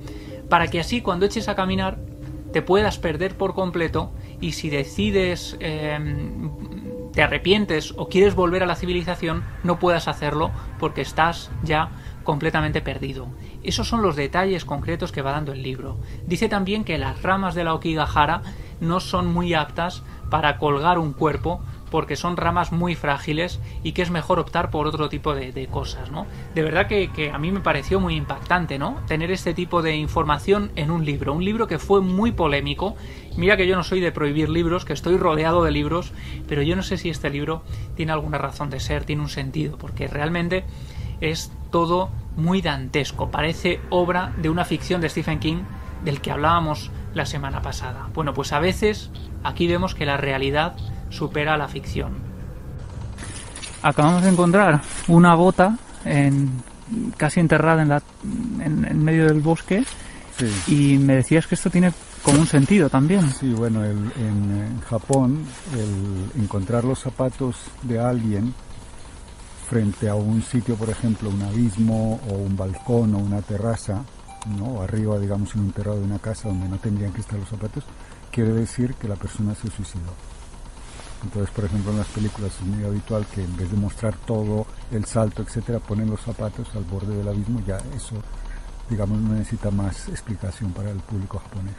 para 0.50 0.68
que 0.68 0.82
así 0.82 1.00
cuando 1.00 1.26
eches 1.26 1.48
a 1.48 1.56
caminar 1.56 2.00
te 2.52 2.62
puedas 2.62 2.98
perder 2.98 3.38
por 3.38 3.54
completo 3.54 4.12
y 4.42 4.52
si 4.52 4.70
decides 4.70 5.56
em, 5.62 6.52
te 7.14 7.24
arrepientes 7.24 7.94
o 7.96 8.10
quieres 8.10 8.36
volver 8.36 8.64
a 8.64 8.66
la 8.66 8.76
civilización, 8.76 9.46
no 9.64 9.80
puedas 9.80 10.10
hacerlo 10.10 10.52
porque 10.78 11.02
estás 11.02 11.52
ya 11.64 11.90
completamente 12.28 12.82
perdido. 12.82 13.30
Esos 13.64 13.88
son 13.88 14.02
los 14.02 14.18
detalles 14.18 14.66
concretos 14.66 15.14
que 15.14 15.22
va 15.22 15.32
dando 15.32 15.54
el 15.54 15.64
libro. 15.64 15.96
Dice 16.26 16.50
también 16.50 16.84
que 16.84 16.98
las 16.98 17.22
ramas 17.22 17.56
de 17.56 17.64
la 17.64 17.74
Okigahara 17.74 18.42
no 18.82 19.00
son 19.00 19.28
muy 19.28 19.54
aptas 19.54 20.04
para 20.30 20.58
colgar 20.58 21.00
un 21.00 21.14
cuerpo 21.14 21.62
porque 21.90 22.18
son 22.18 22.36
ramas 22.36 22.74
muy 22.74 22.96
frágiles 22.96 23.62
y 23.82 23.94
que 23.94 24.02
es 24.02 24.12
mejor 24.12 24.40
optar 24.40 24.72
por 24.72 24.88
otro 24.88 25.08
tipo 25.08 25.34
de, 25.34 25.68
cosas, 25.72 26.12
¿no? 26.12 26.28
De 26.54 26.64
verdad 26.64 26.88
que, 26.88 27.10
que, 27.14 27.32
a 27.32 27.38
mí 27.38 27.50
me 27.50 27.62
pareció 27.62 28.02
muy 28.02 28.18
impactante, 28.18 28.78
¿no? 28.78 28.98
Tener 29.08 29.32
este 29.32 29.54
tipo 29.54 29.82
de 29.82 29.96
información 29.96 30.70
en 30.76 30.92
un 30.92 31.06
libro, 31.06 31.32
un 31.32 31.46
libro 31.46 31.66
que 31.66 31.80
fue 31.80 32.02
muy 32.02 32.34
polémico. 32.34 32.98
Mira 33.38 33.56
que 33.56 33.68
yo 33.68 33.78
no 33.78 33.86
soy 33.86 34.02
de 34.02 34.12
prohibir 34.12 34.50
libros, 34.50 34.84
que 34.84 34.92
estoy 34.92 35.16
rodeado 35.16 35.64
de 35.64 35.72
libros, 35.72 36.12
pero 36.50 36.62
yo 36.62 36.76
no 36.76 36.84
sé 36.84 36.98
si 36.98 37.10
este 37.10 37.30
libro 37.30 37.64
tiene 37.96 38.12
alguna 38.12 38.38
razón 38.38 38.70
de 38.70 38.82
ser, 38.82 39.06
tiene 39.06 39.22
un 39.22 39.30
sentido, 39.30 39.78
porque 39.78 40.10
realmente 40.10 40.66
es 41.22 41.54
todo 41.70 42.10
muy 42.36 42.62
dantesco, 42.62 43.30
parece 43.30 43.80
obra 43.90 44.34
de 44.38 44.50
una 44.50 44.66
ficción 44.66 45.02
de 45.02 45.10
Stephen 45.10 45.40
King 45.40 45.64
del 46.04 46.22
que 46.22 46.32
hablábamos 46.32 46.92
la 47.14 47.26
semana 47.26 47.62
pasada. 47.62 48.10
Bueno, 48.14 48.34
pues 48.34 48.54
a 48.54 48.60
veces 48.60 49.10
aquí 49.44 49.68
vemos 49.68 49.96
que 49.96 50.06
la 50.06 50.18
realidad 50.18 50.76
supera 51.10 51.58
la 51.58 51.68
ficción. 51.68 52.14
Acabamos 53.82 54.24
de 54.24 54.30
encontrar 54.30 54.82
una 55.08 55.36
bota 55.36 55.78
en, 56.06 56.62
casi 57.18 57.40
enterrada 57.40 57.82
en, 57.82 57.90
la, 57.90 58.02
en, 58.24 59.04
medio 59.04 59.26
del 59.26 59.42
bosque 59.42 59.84
y 60.68 60.98
me 60.98 61.16
decías 61.16 61.48
que 61.48 61.56
esto 61.56 61.70
tiene 61.70 61.92
como 62.24 62.40
un 62.40 62.48
sentido 62.48 62.90
también. 62.90 63.32
Sí, 63.32 63.52
bueno, 63.54 63.84
en, 63.86 64.82
Japón 64.90 65.44
el 65.74 66.42
encontrar 66.42 66.84
los 66.84 67.00
zapatos 67.00 67.56
de 67.84 68.00
alguien 68.00 68.54
frente 69.70 70.08
a 70.08 70.16
un 70.16 70.42
sitio, 70.42 70.76
por 70.76 70.90
ejemplo, 70.90 71.30
un 71.30 71.42
abismo 71.42 72.20
o 72.30 72.34
un 72.34 72.56
balcón 72.56 73.16
o 73.16 73.18
una 73.18 73.42
terraza, 73.42 74.04
¿no? 74.58 74.82
arriba, 74.82 75.20
digamos, 75.20 75.54
en 75.56 75.62
un 75.62 75.72
terrado 75.74 76.00
de 76.00 76.06
una 76.06 76.20
casa 76.20 76.48
donde 76.48 76.70
no 76.70 76.78
tendrían 76.78 77.12
que 77.12 77.22
estar 77.22 77.38
los 77.38 77.50
zapatos, 77.50 77.84
quiere 78.32 78.54
decir 78.54 78.94
que 78.96 79.08
la 79.10 79.16
persona 79.16 79.54
se 79.56 79.70
suicidó. 79.70 80.14
Entonces, 81.24 81.54
por 81.54 81.66
ejemplo, 81.66 81.92
en 81.92 81.98
las 81.98 82.08
películas 82.08 82.54
es 82.60 82.66
muy 82.66 82.84
habitual 82.86 83.26
que 83.26 83.44
en 83.44 83.58
vez 83.58 83.70
de 83.70 83.78
mostrar 83.78 84.16
todo 84.16 84.68
el 84.92 85.04
salto, 85.06 85.42
etcétera, 85.42 85.80
ponen 85.80 86.10
los 86.10 86.22
zapatos 86.22 86.68
al 86.76 86.84
borde 86.84 87.18
del 87.18 87.28
abismo. 87.28 87.62
Ya 87.66 87.78
eso, 87.96 88.16
digamos, 88.90 89.20
no 89.20 89.34
necesita 89.34 89.72
más 89.72 90.08
explicación 90.10 90.72
para 90.72 90.92
el 90.92 91.00
público 91.00 91.40
japonés. 91.40 91.76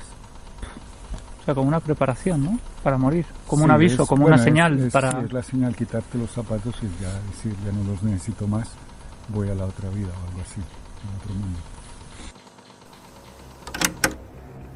Sea, 1.49 1.55
como 1.55 1.69
una 1.69 1.81
preparación, 1.81 2.45
¿no? 2.45 2.59
Para 2.83 2.99
morir, 2.99 3.25
como 3.47 3.65
un 3.65 3.71
aviso, 3.71 4.07
como 4.07 4.27
una 4.27 4.37
señal 4.37 4.79
es, 4.79 4.93
para. 4.93 5.23
Es 5.23 5.33
la 5.33 5.43
señal 5.43 5.75
quitarte 5.75 6.19
los 6.19 6.31
zapatos 6.31 6.75
y 6.83 7.03
ya 7.03 7.09
decir, 7.31 7.55
ya 7.65 7.73
no 7.73 7.91
los 7.91 8.03
necesito 8.03 8.47
más, 8.47 8.69
voy 9.29 9.49
a 9.49 9.55
la 9.55 9.65
otra 9.65 9.89
vida 9.89 10.09
o 10.09 10.29
algo 10.29 10.43
así, 10.43 10.61
a 10.61 11.17
otro 11.17 11.35
mundo. 11.35 11.59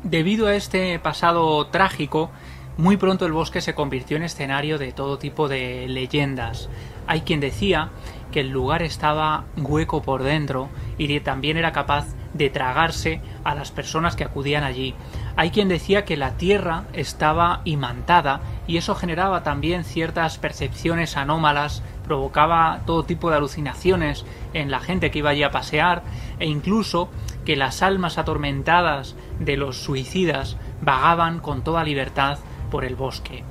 Debido 0.02 0.46
a 0.46 0.54
este 0.54 0.98
pasado 0.98 1.66
trágico, 1.66 2.30
muy 2.78 2.96
pronto 2.96 3.26
el 3.26 3.32
bosque 3.32 3.61
se 3.61 3.74
convirtió 3.74 4.16
en 4.16 4.22
escenario 4.22 4.78
de 4.78 4.92
todo 4.92 5.18
tipo 5.18 5.48
de 5.48 5.87
leyendas. 5.88 6.70
Hay 7.06 7.20
quien 7.20 7.40
decía 7.40 7.90
que 8.30 8.40
el 8.40 8.48
lugar 8.48 8.82
estaba 8.82 9.44
hueco 9.58 10.00
por 10.00 10.22
dentro 10.22 10.70
y 10.96 11.20
también 11.20 11.58
era 11.58 11.70
capaz 11.72 12.06
de 12.32 12.48
tragarse 12.48 13.20
a 13.44 13.54
las 13.54 13.70
personas 13.70 14.16
que 14.16 14.24
acudían 14.24 14.64
allí. 14.64 14.94
Hay 15.37 15.51
quien 15.51 15.68
decía 15.68 16.05
que 16.05 16.16
la 16.16 16.37
tierra 16.37 16.85
estaba 16.92 17.62
imantada 17.64 18.40
y 18.66 18.77
eso 18.77 18.95
generaba 18.95 19.42
también 19.42 19.85
ciertas 19.85 20.38
percepciones 20.38 21.16
anómalas, 21.16 21.83
provocaba 22.05 22.81
todo 22.87 23.05
tipo 23.05 23.31
de 23.31 23.37
alucinaciones 23.37 24.25
en 24.53 24.71
la 24.71 24.81
gente 24.81 25.11
que 25.11 25.21
iba 25.21 25.31
allí 25.31 25.42
a 25.42 25.51
pasear 25.51 26.03
e 26.38 26.47
incluso 26.47 27.09
que 27.45 27.57
las 27.57 27.83
almas 27.83 28.18
atormentadas 28.18 29.16
de 29.38 29.57
los 29.57 29.79
suicidas 29.79 30.57
vagaban 30.81 31.40
con 31.40 31.62
toda 31.62 31.83
libertad 31.83 32.38
por 32.71 32.85
el 32.85 32.95
bosque. 32.95 33.45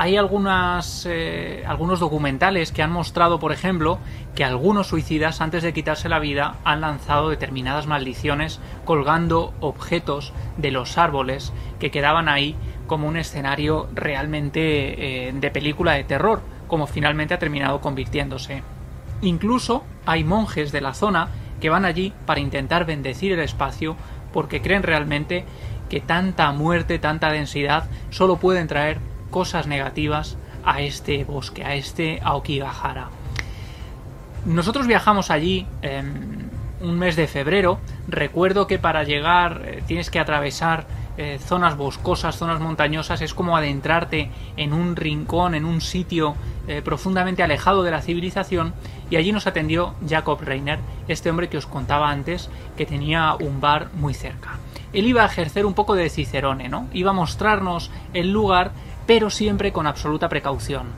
Hay 0.00 0.16
eh, 0.16 1.64
algunos 1.66 1.98
documentales 1.98 2.70
que 2.70 2.84
han 2.84 2.92
mostrado, 2.92 3.40
por 3.40 3.50
ejemplo, 3.50 3.98
que 4.36 4.44
algunos 4.44 4.86
suicidas 4.86 5.40
antes 5.40 5.64
de 5.64 5.72
quitarse 5.72 6.08
la 6.08 6.20
vida 6.20 6.54
han 6.62 6.82
lanzado 6.82 7.30
determinadas 7.30 7.88
maldiciones 7.88 8.60
colgando 8.84 9.52
objetos 9.58 10.32
de 10.56 10.70
los 10.70 10.98
árboles 10.98 11.52
que 11.80 11.90
quedaban 11.90 12.28
ahí 12.28 12.54
como 12.86 13.08
un 13.08 13.16
escenario 13.16 13.88
realmente 13.92 15.28
eh, 15.28 15.32
de 15.32 15.50
película 15.50 15.94
de 15.94 16.04
terror, 16.04 16.42
como 16.68 16.86
finalmente 16.86 17.34
ha 17.34 17.40
terminado 17.40 17.80
convirtiéndose. 17.80 18.62
Incluso 19.20 19.82
hay 20.06 20.22
monjes 20.22 20.70
de 20.70 20.80
la 20.80 20.94
zona 20.94 21.26
que 21.60 21.70
van 21.70 21.84
allí 21.84 22.12
para 22.24 22.38
intentar 22.38 22.86
bendecir 22.86 23.32
el 23.32 23.40
espacio 23.40 23.96
porque 24.32 24.62
creen 24.62 24.84
realmente 24.84 25.44
que 25.90 26.00
tanta 26.00 26.52
muerte, 26.52 27.00
tanta 27.00 27.32
densidad, 27.32 27.88
solo 28.10 28.36
pueden 28.36 28.68
traer 28.68 29.00
cosas 29.30 29.66
negativas 29.66 30.36
a 30.64 30.80
este 30.80 31.24
bosque, 31.24 31.64
a 31.64 31.74
este 31.74 32.20
Aokigahara. 32.22 33.08
Nosotros 34.44 34.86
viajamos 34.86 35.30
allí 35.30 35.66
en 35.82 36.50
un 36.80 36.98
mes 36.98 37.16
de 37.16 37.26
febrero. 37.26 37.78
Recuerdo 38.06 38.66
que 38.66 38.78
para 38.78 39.02
llegar 39.04 39.62
eh, 39.64 39.82
tienes 39.86 40.10
que 40.10 40.20
atravesar 40.20 40.86
eh, 41.16 41.38
zonas 41.44 41.76
boscosas, 41.76 42.36
zonas 42.36 42.60
montañosas. 42.60 43.20
Es 43.20 43.34
como 43.34 43.56
adentrarte 43.56 44.30
en 44.56 44.72
un 44.72 44.94
rincón, 44.94 45.54
en 45.54 45.64
un 45.64 45.80
sitio 45.80 46.36
eh, 46.68 46.82
profundamente 46.82 47.42
alejado 47.42 47.82
de 47.82 47.90
la 47.90 48.02
civilización. 48.02 48.74
Y 49.10 49.16
allí 49.16 49.32
nos 49.32 49.46
atendió 49.46 49.94
Jacob 50.08 50.40
Reiner, 50.40 50.78
este 51.08 51.30
hombre 51.30 51.48
que 51.48 51.58
os 51.58 51.66
contaba 51.66 52.10
antes, 52.10 52.50
que 52.76 52.86
tenía 52.86 53.34
un 53.34 53.60
bar 53.60 53.88
muy 53.94 54.14
cerca 54.14 54.58
él 54.92 55.06
iba 55.06 55.22
a 55.22 55.26
ejercer 55.26 55.66
un 55.66 55.74
poco 55.74 55.94
de 55.94 56.08
Cicerone, 56.08 56.68
¿no? 56.68 56.88
Iba 56.92 57.10
a 57.10 57.14
mostrarnos 57.14 57.90
el 58.14 58.32
lugar, 58.32 58.70
pero 59.08 59.30
siempre 59.30 59.72
con 59.72 59.86
absoluta 59.86 60.28
precaución. 60.28 60.88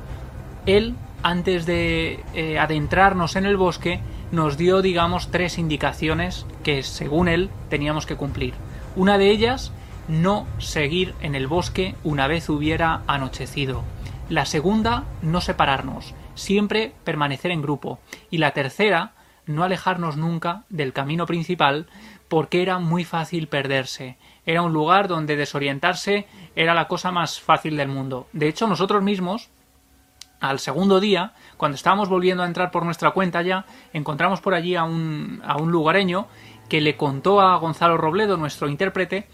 Él, 0.67 0.97
antes 1.23 1.65
de 1.65 2.25
eh, 2.35 2.59
adentrarnos 2.59 3.37
en 3.37 3.47
el 3.47 3.57
bosque, 3.57 4.01
nos 4.33 4.57
dio, 4.57 4.83
digamos, 4.83 5.31
tres 5.31 5.59
indicaciones 5.59 6.45
que, 6.65 6.83
según 6.83 7.29
él, 7.29 7.51
teníamos 7.69 8.07
que 8.07 8.17
cumplir. 8.17 8.55
Una 8.97 9.17
de 9.17 9.31
ellas, 9.31 9.73
no 10.09 10.49
seguir 10.59 11.15
en 11.21 11.37
el 11.37 11.47
bosque 11.47 11.95
una 12.03 12.27
vez 12.27 12.49
hubiera 12.49 13.03
anochecido. 13.07 13.85
La 14.29 14.45
segunda, 14.45 15.05
no 15.23 15.41
separarnos, 15.41 16.13
siempre 16.35 16.93
permanecer 17.05 17.53
en 17.53 17.63
grupo. 17.63 18.01
Y 18.29 18.39
la 18.39 18.51
tercera, 18.51 19.13
no 19.47 19.63
alejarnos 19.63 20.17
nunca 20.17 20.65
del 20.69 20.93
camino 20.93 21.27
principal 21.27 21.87
porque 22.27 22.61
era 22.61 22.81
muy 22.81 23.05
fácil 23.05 23.47
perderse. 23.47 24.17
Era 24.51 24.63
un 24.63 24.73
lugar 24.73 25.07
donde 25.07 25.37
desorientarse 25.37 26.27
era 26.57 26.75
la 26.75 26.89
cosa 26.89 27.13
más 27.13 27.41
fácil 27.41 27.77
del 27.77 27.87
mundo. 27.87 28.27
De 28.33 28.49
hecho, 28.49 28.67
nosotros 28.67 29.01
mismos, 29.01 29.49
al 30.41 30.59
segundo 30.59 30.99
día, 30.99 31.35
cuando 31.57 31.77
estábamos 31.77 32.09
volviendo 32.09 32.43
a 32.43 32.47
entrar 32.47 32.73
por 32.73 32.85
nuestra 32.85 33.13
cuenta 33.13 33.43
ya, 33.43 33.65
encontramos 33.93 34.41
por 34.41 34.55
allí 34.55 34.75
a 34.75 34.83
un, 34.83 35.41
a 35.45 35.57
un 35.57 35.71
lugareño 35.71 36.27
que 36.69 36.81
le 36.81 36.97
contó 36.97 37.41
a 37.41 37.57
Gonzalo 37.59 37.97
Robledo, 37.97 38.37
nuestro 38.39 38.69
intérprete, 38.69 39.29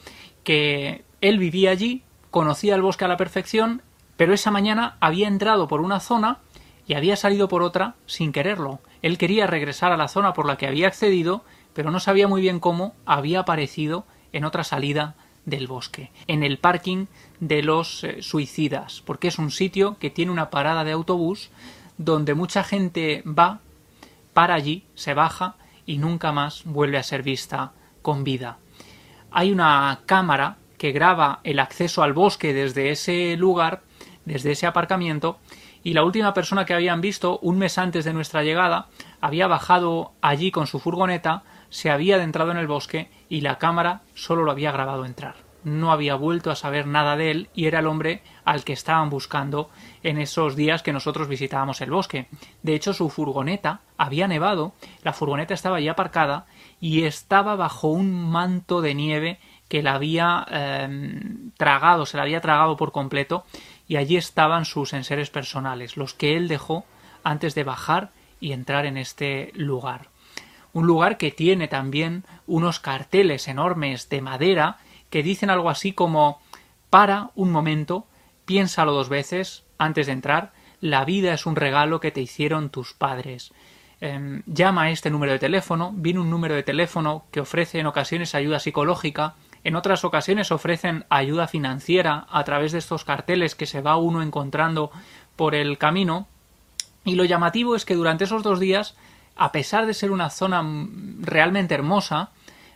que 0.44 1.07
él 1.22 1.38
vivía 1.38 1.70
allí, 1.70 2.02
conocía 2.31 2.74
el 2.74 2.83
bosque 2.83 3.07
a 3.07 3.09
la 3.09 3.16
perfección, 3.16 3.81
pero 4.18 4.35
esa 4.35 4.50
mañana 4.50 4.98
había 5.00 5.29
entrado 5.29 5.66
por 5.66 5.81
una 5.81 5.98
zona 5.98 6.40
y 6.87 6.92
había 6.92 7.16
salido 7.16 7.48
por 7.48 7.62
otra 7.62 7.94
sin 8.05 8.33
quererlo. 8.33 8.81
Él 9.00 9.16
quería 9.16 9.46
regresar 9.46 9.92
a 9.92 9.96
la 9.96 10.09
zona 10.09 10.35
por 10.35 10.44
la 10.44 10.59
que 10.59 10.66
había 10.66 10.88
accedido 10.88 11.42
pero 11.76 11.90
no 11.90 12.00
sabía 12.00 12.26
muy 12.26 12.40
bien 12.40 12.59
cómo 12.59 12.94
había 13.05 13.40
aparecido 13.40 14.07
en 14.33 14.45
otra 14.45 14.65
salida 14.65 15.15
del 15.45 15.67
bosque, 15.67 16.11
en 16.27 16.43
el 16.43 16.59
parking 16.59 17.07
de 17.41 17.62
los 17.62 18.05
eh, 18.05 18.23
suicidas, 18.23 19.03
porque 19.07 19.29
es 19.29 19.39
un 19.39 19.51
sitio 19.51 19.97
que 19.99 20.11
tiene 20.11 20.33
una 20.33 20.51
parada 20.51 20.85
de 20.85 20.93
autobús 20.93 21.51
donde 21.99 22.35
mucha 22.35 22.65
gente 22.65 23.23
va, 23.27 23.61
para 24.35 24.55
allí, 24.55 24.85
se 24.95 25.15
baja 25.15 25.55
y 25.87 25.99
nunca 25.99 26.33
más 26.33 26.62
vuelve 26.65 26.99
a 26.99 27.03
ser 27.03 27.23
vista 27.23 27.73
con 28.03 28.25
vida. 28.25 28.59
Hay 29.31 29.53
una 29.53 30.01
cámara 30.07 30.57
que 30.79 30.93
graba 30.93 31.41
el 31.45 31.59
acceso 31.59 32.03
al 32.03 32.12
bosque 32.12 32.53
desde 32.53 32.91
ese 32.91 33.37
lugar, 33.37 33.83
desde 34.25 34.53
ese 34.53 34.67
aparcamiento, 34.67 35.39
y 35.83 35.95
la 35.95 36.05
última 36.05 36.35
persona 36.35 36.67
que 36.67 36.75
habían 36.75 37.01
visto 37.01 37.39
un 37.39 37.59
mes 37.59 37.79
antes 37.79 38.05
de 38.05 38.12
nuestra 38.12 38.43
llegada 38.43 38.89
había 39.21 39.47
bajado 39.47 40.12
allí 40.21 40.51
con 40.51 40.67
su 40.67 40.81
furgoneta 40.81 41.45
se 41.71 41.91
había 41.91 42.17
adentrado 42.17 42.51
en 42.51 42.57
el 42.57 42.67
bosque 42.67 43.09
y 43.29 43.41
la 43.41 43.59
cámara 43.59 44.03
solo 44.15 44.45
lo 44.45 44.51
había 44.51 44.73
grabado 44.73 45.05
entrar. 45.05 45.35
No 45.65 45.91
había 45.91 46.15
vuelto 46.15 46.53
a 46.53 46.57
saber 46.57 46.87
nada 46.87 47.17
de 47.17 47.33
él 47.33 47.49
y 47.53 47.67
era 47.67 47.81
el 47.81 47.89
hombre 47.89 48.23
al 48.45 48.62
que 48.62 48.73
estaban 48.73 49.11
buscando 49.11 49.69
en 50.05 50.19
esos 50.19 50.55
días 50.55 50.85
que 50.85 50.93
nosotros 50.93 51.27
visitábamos 51.27 51.81
el 51.81 51.91
bosque. 51.91 52.29
De 52.62 52.75
hecho, 52.77 52.93
su 52.93 53.11
furgoneta 53.11 53.81
había 53.97 54.29
nevado, 54.29 54.75
la 55.03 55.12
furgoneta 55.12 55.55
estaba 55.55 55.81
ya 55.81 55.93
aparcada 55.93 56.47
y 56.81 57.03
estaba 57.03 57.57
bajo 57.57 57.89
un 57.89 58.31
manto 58.31 58.81
de 58.81 58.95
nieve 58.95 59.41
que 59.69 59.83
la 59.83 59.95
había 59.95 60.47
em, 60.51 61.51
tragado, 61.57 62.07
se 62.07 62.17
la 62.17 62.23
había 62.23 62.41
tragado 62.41 62.77
por 62.77 62.93
completo 62.93 63.45
y 63.89 63.97
allí 63.97 64.17
estaban 64.17 64.65
sus 64.65 64.93
enseres 64.93 65.31
personales, 65.31 65.97
los 65.97 66.15
que 66.15 66.37
él 66.37 66.47
dejó 66.47 66.85
antes 67.25 67.57
de 67.57 67.65
bajar 67.65 68.11
y 68.39 68.53
entrar 68.53 68.87
en 68.87 68.97
este 68.97 69.51
lugar 69.55 70.11
un 70.77 70.87
lugar 70.87 71.17
que 71.17 71.31
tiene 71.31 71.69
también 71.69 72.25
unos 72.47 72.81
carteles 72.81 73.49
enormes 73.49 74.11
de 74.11 74.21
madera 74.21 74.77
que 75.09 75.23
dicen 75.23 75.49
algo 75.49 75.71
así 75.71 75.93
como 75.93 76.39
para 76.91 77.31
un 77.35 77.51
momento, 77.51 78.07
piénsalo 78.45 78.93
dos 78.93 79.09
veces 79.09 79.65
antes 79.79 80.05
de 80.05 80.12
entrar, 80.12 80.53
la 80.83 81.07
vida 81.07 81.33
es 81.33 81.47
un 81.47 81.57
regalo 81.57 81.99
que 81.99 82.11
te 82.11 82.21
hicieron 82.21 82.69
tus 82.69 82.93
padres. 82.93 83.55
Em, 84.03 84.43
llama 84.45 84.83
a 84.83 84.91
este 84.91 85.09
número 85.09 85.33
de 85.33 85.39
teléfono, 85.39 85.95
viene 85.97 86.21
un 86.21 86.29
número 86.29 86.55
de 86.55 86.62
teléfono 86.62 87.25
que 87.31 87.41
ofrece 87.41 87.79
en 87.79 87.87
ocasiones 87.87 88.35
ayuda 88.35 88.61
psicológica, 88.61 89.35
en 89.65 89.77
otras 89.77 90.05
ocasiones 90.05 90.53
ofrecen 90.53 91.07
ayuda 91.09 91.49
financiera 91.49 92.27
a 92.29 92.45
través 92.45 92.73
de 92.73 92.81
estos 92.81 93.03
carteles 93.03 93.55
que 93.55 93.65
se 93.65 93.81
va 93.81 93.97
uno 93.97 94.21
encontrando 94.21 94.91
por 95.37 95.55
el 95.55 95.79
camino, 95.79 96.29
y 97.03 97.15
lo 97.15 97.25
llamativo 97.25 97.77
es 97.77 97.87
que 97.87 97.95
durante 97.95 98.25
esos 98.25 98.43
dos 98.43 98.61
días 98.61 98.95
a 99.37 99.53
pesar 99.53 99.87
de 99.87 99.94
ser 99.94 100.11
una 100.11 100.31
zona 100.31 100.64
realmente 101.20 101.75
hermosa, 101.75 102.31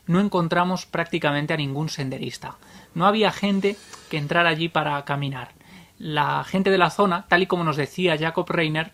no 0.06 0.20
encontramos 0.20 0.86
prácticamente 0.86 1.54
a 1.54 1.56
ningún 1.56 1.88
senderista. 1.88 2.56
No 2.94 3.06
había 3.06 3.32
gente 3.32 3.76
que 4.10 4.18
entrara 4.18 4.50
allí 4.50 4.68
para 4.68 5.04
caminar. 5.04 5.52
La 5.98 6.44
gente 6.44 6.70
de 6.70 6.78
la 6.78 6.90
zona, 6.90 7.26
tal 7.28 7.42
y 7.42 7.46
como 7.46 7.64
nos 7.64 7.76
decía 7.76 8.18
Jacob 8.18 8.50
Reiner, 8.50 8.92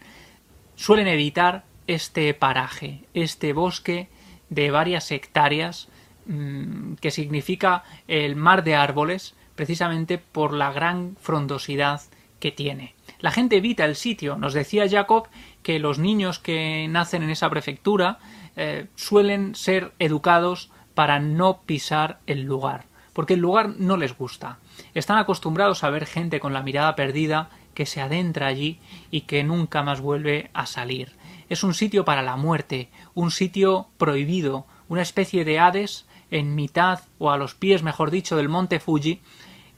suelen 0.77 1.09
evitar 1.09 1.65
este 1.87 2.35
paraje, 2.35 3.05
este 3.15 3.53
bosque 3.53 4.09
de 4.49 4.71
varias 4.71 5.11
hectáreas 5.11 5.89
mm, 6.27 6.95
que 6.95 7.11
significa 7.11 7.85
el 8.09 8.37
mar 8.37 8.65
de 8.65 8.75
árboles, 8.75 9.35
precisamente 9.55 10.19
por 10.19 10.53
la 10.53 10.73
gran 10.73 11.17
frondosidad 11.21 12.03
que 12.39 12.53
tiene. 12.53 12.95
La 13.21 13.31
gente 13.31 13.57
evita 13.57 13.85
el 13.85 13.97
sitio. 13.97 14.37
Nos 14.37 14.53
decía 14.53 14.89
Jacob 14.89 15.29
que 15.67 15.81
los 15.81 15.99
niños 15.99 16.39
que 16.39 16.87
nacen 16.89 17.25
en 17.25 17.31
esa 17.31 17.51
prefectura 17.51 18.21
eh, 18.55 18.87
suelen 18.95 19.57
ser 19.57 19.95
educados 19.99 20.71
para 20.95 21.19
no 21.19 21.63
pisar 21.63 22.21
el 22.29 22.43
lugar, 22.43 22.85
porque 23.13 23.35
el 23.35 23.41
lugar 23.41 23.71
no 23.77 23.97
les 23.97 24.17
gusta. 24.17 24.61
Están 24.95 25.19
acostumbrados 25.19 25.83
a 25.83 25.91
ver 25.91 26.07
gente 26.07 26.39
con 26.39 26.53
la 26.53 26.63
mirada 26.63 26.95
perdida 26.95 27.51
que 27.75 27.85
se 27.85 28.01
adentra 28.01 28.47
allí 28.47 28.79
y 29.11 29.23
que 29.23 29.43
nunca 29.43 29.83
más 29.83 30.01
vuelve 30.01 30.51
a 30.55 30.67
salir. 30.67 31.17
Es 31.49 31.65
un 31.65 31.75
sitio 31.75 32.05
para 32.05 32.23
la 32.23 32.37
muerte, 32.37 32.89
un 33.15 33.33
sitio 33.33 33.89
prohibido, 33.99 34.67
una 34.89 35.03
especie 35.03 35.45
de 35.45 35.59
Hades 35.59 36.07
en 36.31 36.55
mitad 36.55 37.01
o 37.19 37.33
a 37.33 37.39
los 37.39 37.57
pies, 37.57 37.83
mejor 37.83 38.13
dicho, 38.13 38.37
del 38.37 38.49
monte 38.49 38.79
Fuji, 38.79 39.21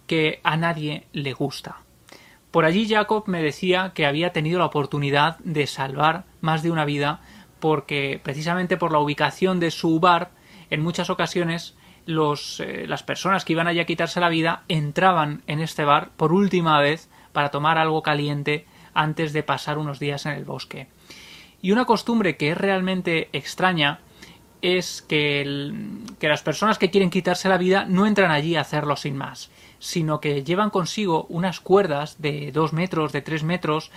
que 0.07 0.41
a 0.45 0.59
nadie 0.59 1.07
le 1.15 1.33
gusta. 1.33 1.88
Por 2.59 2.65
allí 2.65 2.89
Jacob 2.89 3.23
me 3.29 3.41
decía 3.41 3.93
que 3.95 4.05
había 4.05 4.33
tenido 4.33 4.59
la 4.59 4.65
oportunidad 4.65 5.39
de 5.45 5.69
salvar 5.69 6.25
más 6.41 6.61
de 6.65 6.73
una 6.73 6.85
vida 6.85 7.21
porque 7.61 8.21
precisamente 8.21 8.77
por 8.77 8.91
la 8.91 8.99
ubicación 8.99 9.61
de 9.61 9.71
su 9.71 10.01
bar 10.01 10.33
en 10.69 10.83
muchas 10.83 11.09
ocasiones 11.09 11.77
eh, 12.09 12.85
las 12.89 13.05
personas 13.05 13.45
que 13.45 13.53
iban 13.53 13.69
allí 13.69 13.79
a 13.79 13.87
quitarse 13.87 14.19
la 14.19 14.29
vida 14.29 14.65
entraban 14.67 15.45
en 15.47 15.61
este 15.61 15.85
bar 15.85 16.11
por 16.17 16.33
última 16.33 16.81
vez 16.81 17.09
para 17.33 17.53
tomar 17.53 17.79
algo 17.79 18.03
caliente 18.03 18.67
antes 18.93 19.33
de 19.33 19.45
pasar 19.45 19.79
unos 19.79 20.01
días 20.01 20.27
en 20.27 20.33
el 20.33 20.45
bosque. 20.45 20.89
Y 21.63 21.71
una 21.71 21.85
costumbre 21.85 22.37
que 22.37 22.51
es 22.51 22.59
realmente 22.59 23.29
extraña 23.33 24.01
es 24.63 25.01
que 25.03 25.45
las 26.21 26.43
personas 26.43 26.77
que 26.77 26.91
quieren 26.91 27.11
quitarse 27.11 27.49
la 27.49 27.57
vida 27.57 27.85
no 27.85 28.05
entran 28.05 28.33
allí 28.33 28.57
a 28.57 28.63
hacerlo 28.63 28.97
sin 28.97 29.17
más, 29.17 29.49
sino 29.79 30.21
que 30.21 30.45
llevan 30.45 30.71
consigo 30.71 31.27
unas 31.29 31.61
cuerdas 31.61 32.21
de 32.21 32.53
dos 32.53 32.73
metros, 32.73 33.13
de 33.13 33.23
tres 33.23 33.43
metros, 33.45 33.91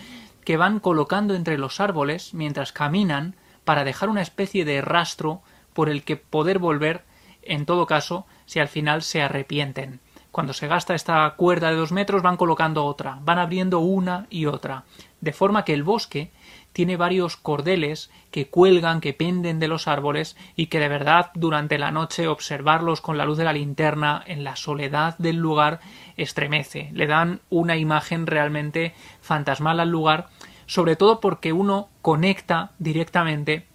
que 0.45 0.57
van 0.57 0.79
colocando 0.79 1.35
entre 1.35 1.57
los 1.57 1.79
árboles 1.79 2.33
mientras 2.33 2.71
caminan 2.71 3.35
para 3.63 3.83
dejar 3.83 4.09
una 4.09 4.21
especie 4.21 4.65
de 4.65 4.81
rastro 4.81 5.41
por 5.73 5.89
el 5.89 6.03
que 6.03 6.17
poder 6.17 6.59
volver 6.59 7.03
en 7.43 7.65
todo 7.65 7.87
caso 7.87 8.25
si 8.45 8.59
al 8.59 8.67
final 8.67 9.01
se 9.01 9.21
arrepienten. 9.21 9.99
Cuando 10.31 10.53
se 10.53 10.67
gasta 10.67 10.95
esta 10.95 11.29
cuerda 11.35 11.69
de 11.69 11.75
dos 11.75 11.91
metros 11.91 12.21
van 12.21 12.37
colocando 12.37 12.85
otra, 12.85 13.19
van 13.21 13.39
abriendo 13.39 13.79
una 13.79 14.27
y 14.29 14.45
otra, 14.45 14.85
de 15.19 15.33
forma 15.33 15.65
que 15.65 15.73
el 15.73 15.83
bosque 15.83 16.31
tiene 16.73 16.97
varios 16.97 17.37
cordeles 17.37 18.09
que 18.31 18.47
cuelgan, 18.47 19.01
que 19.01 19.13
penden 19.13 19.59
de 19.59 19.67
los 19.67 19.87
árboles 19.87 20.37
y 20.55 20.67
que 20.67 20.79
de 20.79 20.87
verdad 20.87 21.31
durante 21.33 21.77
la 21.77 21.91
noche 21.91 22.27
observarlos 22.27 23.01
con 23.01 23.17
la 23.17 23.25
luz 23.25 23.37
de 23.37 23.43
la 23.43 23.53
linterna 23.53 24.23
en 24.25 24.43
la 24.43 24.55
soledad 24.55 25.17
del 25.17 25.37
lugar 25.37 25.79
estremece, 26.17 26.89
le 26.93 27.07
dan 27.07 27.41
una 27.49 27.77
imagen 27.77 28.27
realmente 28.27 28.93
fantasmal 29.21 29.79
al 29.79 29.89
lugar, 29.89 30.29
sobre 30.65 30.95
todo 30.95 31.19
porque 31.19 31.51
uno 31.51 31.89
conecta 32.01 32.71
directamente 32.79 33.65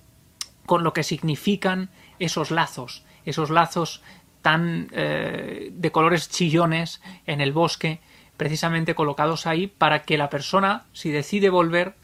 con 0.64 0.82
lo 0.82 0.92
que 0.92 1.02
significan 1.02 1.90
esos 2.18 2.50
lazos, 2.50 3.04
esos 3.24 3.50
lazos 3.50 4.02
tan 4.42 4.88
eh, 4.92 5.70
de 5.72 5.92
colores 5.92 6.30
chillones 6.30 7.02
en 7.26 7.40
el 7.40 7.52
bosque, 7.52 8.00
precisamente 8.36 8.94
colocados 8.94 9.46
ahí 9.46 9.66
para 9.66 10.02
que 10.02 10.18
la 10.18 10.30
persona, 10.30 10.84
si 10.92 11.10
decide 11.10 11.50
volver, 11.50 11.94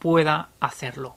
pueda 0.00 0.48
hacerlo. 0.58 1.16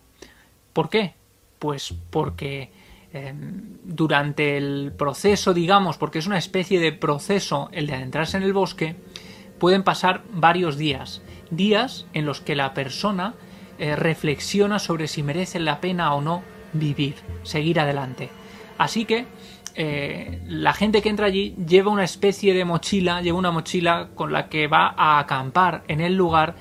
¿Por 0.74 0.90
qué? 0.90 1.16
Pues 1.58 1.96
porque 2.12 2.72
em, 3.12 3.78
durante 3.84 4.58
el 4.58 4.94
proceso, 4.96 5.54
digamos, 5.54 5.98
porque 5.98 6.20
es 6.20 6.28
una 6.28 6.38
especie 6.38 6.80
de 6.80 6.92
proceso 6.92 7.70
el 7.72 7.88
de 7.88 7.96
adentrarse 7.96 8.38
en 8.38 8.44
el 8.44 8.54
bosque, 8.54 8.96
pueden 9.58 9.84
pasar 9.84 10.24
varios 10.32 10.78
días, 10.78 11.22
días 11.50 12.06
en 12.14 12.26
los 12.26 12.42
que 12.42 12.56
la 12.56 12.74
persona 12.74 13.34
eh, 13.80 13.96
reflexiona 13.96 14.78
sobre 14.78 15.08
si 15.08 15.24
merece 15.24 15.60
la 15.60 15.80
pena 15.80 16.14
o 16.14 16.22
no 16.22 16.44
vivir, 16.74 17.16
seguir 17.44 17.80
adelante. 17.80 18.30
Así 18.78 19.06
que 19.06 19.26
eh, 19.76 20.42
la 20.48 20.74
gente 20.74 21.02
que 21.02 21.10
entra 21.10 21.26
allí 21.26 21.56
lleva 21.56 21.92
una 21.92 22.04
especie 22.04 22.54
de 22.54 22.66
mochila, 22.66 23.22
lleva 23.22 23.38
una 23.40 23.52
mochila 23.52 24.10
con 24.14 24.32
la 24.32 24.48
que 24.48 24.68
va 24.68 24.94
a 24.96 25.20
acampar 25.20 25.84
en 25.88 26.02
el 26.02 26.16
lugar 26.16 26.56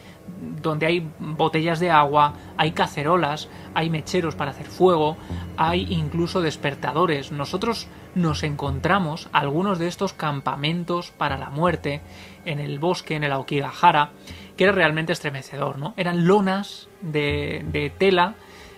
donde 0.62 0.86
hay 0.86 1.08
botellas 1.18 1.80
de 1.80 1.90
agua, 1.90 2.34
hay 2.56 2.72
cacerolas, 2.72 3.48
hay 3.74 3.90
mecheros 3.90 4.34
para 4.34 4.50
hacer 4.50 4.66
fuego, 4.66 5.16
hay 5.56 5.86
incluso 5.90 6.40
despertadores. 6.40 7.32
Nosotros 7.32 7.88
nos 8.14 8.42
encontramos 8.42 9.28
algunos 9.32 9.78
de 9.78 9.88
estos 9.88 10.12
campamentos 10.12 11.10
para 11.10 11.38
la 11.38 11.50
muerte 11.50 12.00
en 12.44 12.58
el 12.60 12.78
bosque, 12.78 13.16
en 13.16 13.24
el 13.24 13.32
Aokigahara, 13.32 14.10
que 14.56 14.64
era 14.64 14.72
realmente 14.72 15.12
estremecedor, 15.12 15.78
¿no? 15.78 15.94
Eran 15.96 16.26
lonas 16.26 16.88
de, 17.00 17.92
tela 17.98 18.34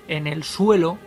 en 0.08 0.26
el 0.26 0.44
suelo 0.44 0.98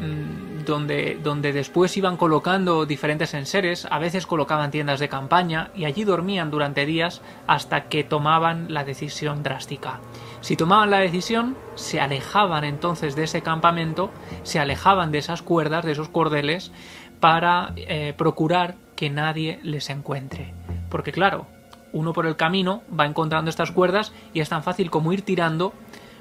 Mm, 0.00 0.43
donde, 0.64 1.18
donde 1.22 1.52
después 1.52 1.96
iban 1.96 2.16
colocando 2.16 2.86
diferentes 2.86 3.34
enseres, 3.34 3.86
a 3.90 3.98
veces 3.98 4.26
colocaban 4.26 4.70
tiendas 4.70 5.00
de 5.00 5.08
campaña 5.08 5.70
y 5.74 5.84
allí 5.84 6.04
dormían 6.04 6.50
durante 6.50 6.86
días 6.86 7.22
hasta 7.46 7.84
que 7.88 8.04
tomaban 8.04 8.72
la 8.72 8.84
decisión 8.84 9.42
drástica. 9.42 10.00
Si 10.40 10.56
tomaban 10.56 10.90
la 10.90 10.98
decisión, 10.98 11.56
se 11.74 12.00
alejaban 12.00 12.64
entonces 12.64 13.16
de 13.16 13.24
ese 13.24 13.42
campamento, 13.42 14.10
se 14.42 14.58
alejaban 14.58 15.12
de 15.12 15.18
esas 15.18 15.42
cuerdas, 15.42 15.84
de 15.84 15.92
esos 15.92 16.08
cordeles, 16.08 16.72
para 17.20 17.72
eh, 17.76 18.12
procurar 18.16 18.74
que 18.96 19.10
nadie 19.10 19.58
les 19.62 19.88
encuentre. 19.90 20.52
Porque 20.90 21.12
claro, 21.12 21.46
uno 21.92 22.12
por 22.12 22.26
el 22.26 22.36
camino 22.36 22.82
va 22.98 23.06
encontrando 23.06 23.48
estas 23.48 23.70
cuerdas 23.70 24.12
y 24.32 24.40
es 24.40 24.48
tan 24.48 24.62
fácil 24.62 24.90
como 24.90 25.12
ir 25.12 25.22
tirando 25.22 25.72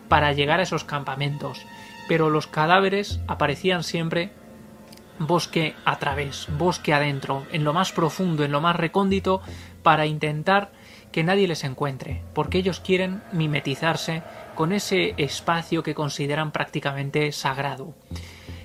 para 0.07 0.31
llegar 0.33 0.59
a 0.59 0.63
esos 0.63 0.83
campamentos 0.83 1.65
pero 2.07 2.29
los 2.29 2.47
cadáveres 2.47 3.19
aparecían 3.27 3.83
siempre 3.83 4.31
bosque 5.19 5.75
a 5.85 5.97
través, 5.99 6.47
bosque 6.57 6.93
adentro, 6.93 7.45
en 7.51 7.63
lo 7.63 7.73
más 7.73 7.91
profundo, 7.91 8.43
en 8.43 8.51
lo 8.51 8.61
más 8.61 8.75
recóndito, 8.75 9.41
para 9.83 10.05
intentar 10.05 10.71
que 11.11 11.23
nadie 11.23 11.47
les 11.47 11.63
encuentre, 11.63 12.23
porque 12.33 12.57
ellos 12.57 12.79
quieren 12.79 13.21
mimetizarse 13.31 14.23
con 14.55 14.71
ese 14.71 15.13
espacio 15.17 15.83
que 15.83 15.93
consideran 15.93 16.51
prácticamente 16.51 17.31
sagrado. 17.31 17.93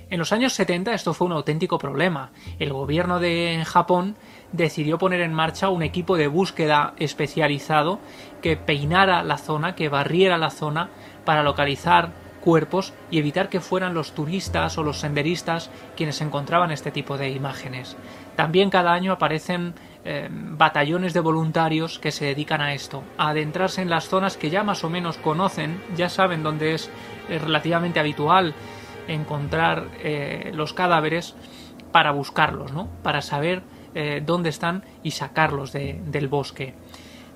En 0.09 0.17
los 0.17 0.33
años 0.33 0.53
70 0.53 0.93
esto 0.93 1.13
fue 1.13 1.27
un 1.27 1.33
auténtico 1.33 1.77
problema. 1.77 2.31
El 2.57 2.73
gobierno 2.73 3.19
de 3.19 3.63
Japón 3.67 4.15
decidió 4.51 4.97
poner 4.97 5.21
en 5.21 5.33
marcha 5.33 5.69
un 5.69 5.83
equipo 5.83 6.17
de 6.17 6.27
búsqueda 6.27 6.95
especializado 6.97 7.99
que 8.41 8.57
peinara 8.57 9.21
la 9.21 9.37
zona, 9.37 9.75
que 9.75 9.87
barriera 9.87 10.39
la 10.39 10.49
zona 10.49 10.89
para 11.25 11.43
localizar 11.43 12.11
cuerpos 12.39 12.93
y 13.11 13.19
evitar 13.19 13.49
que 13.49 13.59
fueran 13.59 13.93
los 13.93 14.13
turistas 14.13 14.77
o 14.77 14.83
los 14.83 14.99
senderistas 14.99 15.69
quienes 15.95 16.21
encontraban 16.21 16.71
este 16.71 16.91
tipo 16.91 17.17
de 17.17 17.29
imágenes. 17.29 17.97
También 18.35 18.69
cada 18.69 18.93
año 18.93 19.11
aparecen 19.11 19.73
eh, 20.05 20.29
batallones 20.31 21.13
de 21.13 21.19
voluntarios 21.19 21.99
que 21.99 22.11
se 22.11 22.25
dedican 22.25 22.61
a 22.61 22.73
esto, 22.73 23.03
a 23.17 23.29
adentrarse 23.29 23.81
en 23.81 23.89
las 23.89 24.07
zonas 24.07 24.37
que 24.37 24.49
ya 24.49 24.63
más 24.63 24.83
o 24.83 24.89
menos 24.89 25.17
conocen, 25.17 25.81
ya 25.95 26.09
saben 26.09 26.41
dónde 26.41 26.73
es 26.73 26.89
eh, 27.27 27.37
relativamente 27.39 27.99
habitual 27.99 28.53
encontrar 29.07 29.87
eh, 29.99 30.51
los 30.53 30.73
cadáveres 30.73 31.35
para 31.91 32.11
buscarlos, 32.11 32.71
¿no? 32.71 32.87
para 33.03 33.21
saber 33.21 33.63
dónde 34.23 34.49
están 34.49 34.83
y 35.01 35.11
sacarlos 35.11 35.73
del 35.73 36.27
bosque. 36.27 36.75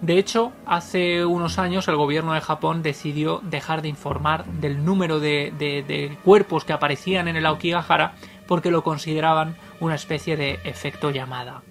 De 0.04 0.20
hecho, 0.20 0.52
hace 0.66 1.26
unos 1.26 1.58
años 1.58 1.88
el 1.88 1.96
gobierno 1.96 2.34
de 2.34 2.42
Japón 2.42 2.84
decidió 2.84 3.40
dejar 3.42 3.82
de 3.82 3.88
informar 3.88 4.44
del 4.44 4.84
número 4.84 5.22
de, 5.22 6.18
cuerpos 6.26 6.66
que 6.66 6.74
aparecían 6.74 7.30
en 7.30 7.38
el 7.38 7.46
Aokigahara 7.46 8.16
porque 8.46 8.70
lo 8.70 8.84
consideraban 8.84 9.56
una 9.80 9.96
especie 9.96 10.36
de 10.36 10.60
efecto 10.66 11.10
llamada. 11.10 11.64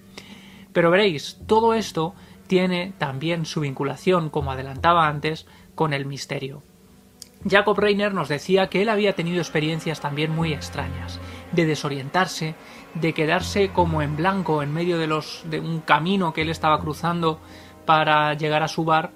Pero 0.73 0.89
veréis, 0.89 1.37
todo 1.45 1.75
esto 1.75 2.15
tiene 2.47 2.93
también 2.97 3.45
su 3.45 3.59
vinculación, 3.59 4.31
como 4.31 4.51
adelantaba 4.51 5.07
antes, 5.07 5.45
con 5.75 5.93
el 5.93 6.07
misterio. 6.07 6.63
Jacob 7.47 7.77
Reiner 7.77 8.15
nos 8.15 8.29
decía 8.29 8.65
que 8.67 8.81
él 8.81 8.89
había 8.89 9.13
tenido 9.13 9.41
experiencias 9.41 9.99
también 10.01 10.31
muy 10.31 10.53
extrañas, 10.53 11.19
de 11.51 11.67
desorientarse, 11.67 12.55
de 12.95 13.13
quedarse 13.13 13.69
como 13.69 14.01
en 14.01 14.15
blanco 14.15 14.63
en 14.63 14.73
medio 14.73 14.97
de 14.97 15.05
los 15.05 15.43
de 15.45 15.59
un 15.59 15.81
camino 15.81 16.33
que 16.33 16.41
él 16.41 16.49
estaba 16.49 16.79
cruzando 16.79 17.39
para 17.85 18.33
llegar 18.33 18.63
a 18.63 18.67
su 18.67 18.85
bar 18.85 19.11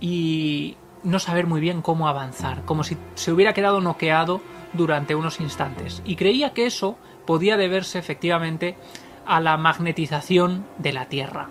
y 0.00 0.76
no 1.02 1.18
saber 1.18 1.46
muy 1.46 1.60
bien 1.60 1.82
cómo 1.82 2.08
avanzar, 2.08 2.64
como 2.64 2.84
si 2.84 2.96
se 3.14 3.32
hubiera 3.32 3.52
quedado 3.52 3.80
noqueado 3.80 4.40
durante 4.72 5.14
unos 5.14 5.40
instantes. 5.40 6.02
Y 6.04 6.16
creía 6.16 6.52
que 6.52 6.66
eso 6.66 6.96
podía 7.26 7.56
deberse 7.56 7.98
efectivamente 7.98 8.76
a 9.26 9.40
la 9.40 9.56
magnetización 9.56 10.66
de 10.78 10.92
la 10.92 11.06
Tierra. 11.06 11.48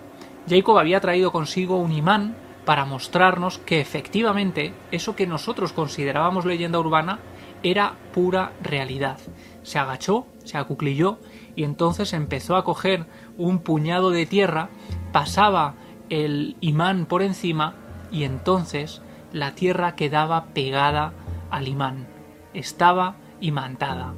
Jacob 0.48 0.78
había 0.78 1.00
traído 1.00 1.32
consigo 1.32 1.76
un 1.76 1.92
imán 1.92 2.36
para 2.64 2.84
mostrarnos 2.84 3.58
que 3.58 3.80
efectivamente 3.80 4.72
eso 4.90 5.16
que 5.16 5.26
nosotros 5.26 5.72
considerábamos 5.72 6.44
leyenda 6.44 6.78
urbana 6.78 7.18
era 7.62 7.94
pura 8.12 8.52
realidad. 8.62 9.18
Se 9.62 9.78
agachó 9.78 10.26
se 10.44 10.58
acuclilló 10.58 11.18
y 11.54 11.64
entonces 11.64 12.12
empezó 12.12 12.56
a 12.56 12.64
coger 12.64 13.06
un 13.36 13.58
puñado 13.60 14.10
de 14.10 14.26
tierra, 14.26 14.68
pasaba 15.12 15.74
el 16.12 16.56
imán 16.60 17.06
por 17.06 17.22
encima 17.22 17.74
y 18.10 18.24
entonces 18.24 19.00
la 19.32 19.54
tierra 19.54 19.96
quedaba 19.96 20.44
pegada 20.52 21.14
al 21.50 21.68
imán, 21.68 22.06
estaba 22.52 23.16
imantada. 23.40 24.12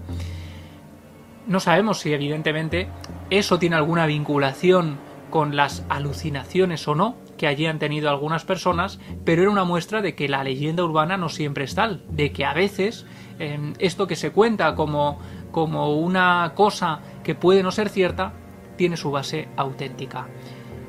No 1.47 1.61
sabemos 1.61 2.01
si 2.01 2.13
evidentemente 2.13 2.89
eso 3.31 3.61
tiene 3.61 3.77
alguna 3.77 4.07
vinculación 4.07 4.99
con 5.31 5.55
las 5.55 5.85
alucinaciones 5.89 6.89
o 6.89 6.97
no 6.97 7.15
que 7.39 7.47
allí 7.47 7.67
han 7.67 7.79
tenido 7.79 8.11
algunas 8.11 8.45
personas, 8.45 8.99
pero 9.25 9.43
era 9.43 9.51
una 9.53 9.65
muestra 9.65 10.03
de 10.03 10.17
que 10.17 10.29
la 10.29 10.43
leyenda 10.43 10.83
urbana 10.83 11.17
no 11.17 11.29
siempre 11.29 11.63
es 11.63 11.77
tal, 11.77 12.03
de 12.09 12.33
que 12.33 12.45
a 12.45 12.55
veces 12.55 13.07
em, 13.39 13.73
esto 13.79 14.09
que 14.09 14.17
se 14.17 14.33
cuenta 14.33 14.75
como, 14.75 15.21
como 15.53 15.95
una 15.95 16.53
cosa 16.57 17.01
que 17.23 17.37
puede 17.37 17.63
no 17.63 17.71
ser 17.71 17.89
cierta, 17.89 18.33
tiene 18.77 18.97
su 18.97 19.13
base 19.13 19.49
auténtica. 19.57 20.27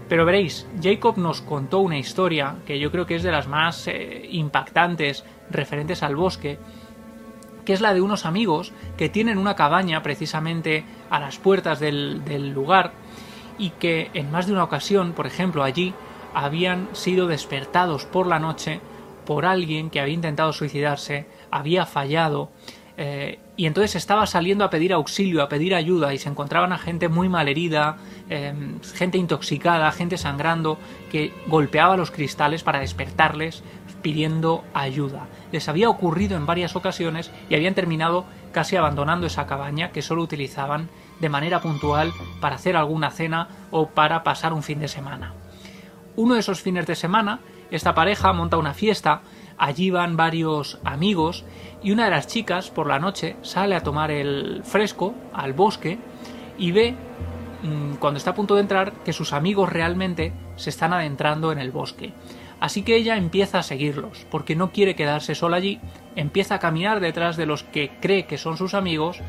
Pero 0.08 0.26
veréis, 0.26 0.68
Jacob 0.82 1.18
nos 1.18 1.42
contó 1.42 1.80
una 1.80 1.98
historia 1.98 2.58
que 2.66 2.80
yo 2.80 2.92
creo 2.92 3.06
que 3.06 3.16
es 3.16 3.24
de 3.24 3.32
las 3.32 3.48
más 3.48 3.88
eh, 3.88 4.28
impactantes 4.32 5.24
referentes 5.50 6.04
al 6.04 6.16
bosque, 6.16 6.60
que 7.66 7.74
es 7.74 7.82
la 7.82 7.94
de 7.94 8.02
unos 8.02 8.26
amigos 8.26 8.72
que 8.98 9.10
tienen 9.10 9.40
una 9.40 9.56
cabaña 9.56 10.04
precisamente 10.04 10.86
a 11.10 11.20
las 11.20 11.38
puertas 11.38 11.80
del, 11.80 12.24
del 12.24 12.52
lugar 12.52 12.92
y 13.58 13.72
que 13.72 14.12
en 14.14 14.32
más 14.32 14.46
de 14.46 14.54
una 14.54 14.64
ocasión, 14.64 15.14
por 15.14 15.26
ejemplo, 15.26 15.64
allí 15.64 15.94
habían 16.36 16.90
sido 16.94 17.28
despertados 17.28 18.06
por 18.06 18.28
la 18.28 18.40
noche 18.40 18.82
por 19.26 19.46
alguien 19.46 19.90
que 19.90 20.00
había 20.00 20.14
intentado 20.14 20.54
suicidarse, 20.54 21.26
había 21.50 21.88
fallado 21.88 22.52
eh, 22.98 23.40
y 23.58 23.66
entonces 23.66 23.96
estaba 23.96 24.26
saliendo 24.26 24.64
a 24.64 24.70
pedir 24.70 24.94
auxilio, 24.94 25.42
a 25.44 25.50
pedir 25.50 25.76
ayuda 25.76 26.14
y 26.14 26.18
se 26.18 26.30
encontraban 26.30 26.72
a 26.72 26.78
gente 26.78 27.10
muy 27.10 27.30
malherida, 27.30 27.98
eh, 28.30 28.54
gente 28.94 29.18
intoxicada, 29.18 29.92
gente 29.92 30.18
sangrando, 30.18 30.78
que 31.12 31.34
golpeaba 31.48 31.98
los 31.98 32.12
cristales 32.12 32.64
para 32.64 32.80
despertarles 32.80 33.64
pidiendo 34.02 34.64
ayuda. 34.74 35.28
Les 35.52 35.68
había 35.68 35.90
ocurrido 35.90 36.38
en 36.38 36.46
varias 36.46 36.76
ocasiones 36.76 37.32
y 37.50 37.56
habían 37.56 37.74
terminado 37.74 38.26
casi 38.52 38.76
abandonando 38.76 39.26
esa 39.26 39.48
cabaña 39.48 39.92
que 39.92 40.02
solo 40.02 40.22
utilizaban 40.22 40.90
de 41.20 41.30
manera 41.30 41.60
puntual 41.60 42.14
para 42.40 42.56
hacer 42.56 42.76
alguna 42.78 43.10
cena 43.10 43.48
o 43.72 43.88
para 43.88 44.24
pasar 44.24 44.54
un 44.54 44.64
fin 44.64 44.80
de 44.80 44.88
semana. 44.88 45.34
Uno 46.16 46.36
de 46.36 46.42
esos 46.42 46.62
fines 46.62 46.86
de 46.86 46.96
semana, 46.96 47.40
esta 47.72 47.96
pareja 47.96 48.32
monta 48.32 48.58
una 48.58 48.74
fiesta, 48.74 49.22
allí 49.58 49.90
van 49.90 50.18
varios 50.18 50.80
amigos 50.84 51.46
y 51.84 51.92
una 51.92 52.06
de 52.06 52.12
las 52.12 52.28
chicas 52.28 52.70
por 52.70 52.88
la 52.88 53.00
noche 53.00 53.36
sale 53.42 53.76
a 53.76 53.82
tomar 53.82 54.12
el 54.12 54.62
fresco 54.64 55.14
al 55.34 55.54
bosque 55.54 56.00
y 56.58 56.72
ve 56.72 56.96
mm, 57.64 57.96
cuando 57.96 58.18
está 58.18 58.32
a 58.32 58.36
punto 58.36 58.56
de 58.56 58.62
entrar 58.62 58.92
que 59.04 59.14
sus 59.14 59.34
amigos 59.34 59.72
realmente 59.72 60.34
se 60.56 60.70
están 60.70 60.94
adentrando 60.94 61.52
en 61.52 61.60
el 61.60 61.72
bosque. 61.72 62.14
Así 62.60 62.84
que 62.84 62.96
ella 62.96 63.18
empieza 63.18 63.60
a 63.60 63.64
seguirlos, 63.64 64.26
porque 64.32 64.56
no 64.56 64.72
quiere 64.72 64.96
quedarse 64.96 65.36
sola 65.36 65.58
allí, 65.58 65.80
empieza 66.16 66.56
a 66.56 66.60
caminar 66.60 67.02
detrás 67.02 67.36
de 67.36 67.46
los 67.46 67.64
que 67.64 67.92
cree 68.02 68.26
que 68.26 68.38
son 68.38 68.58
sus 68.58 68.74
amigos, 68.74 69.20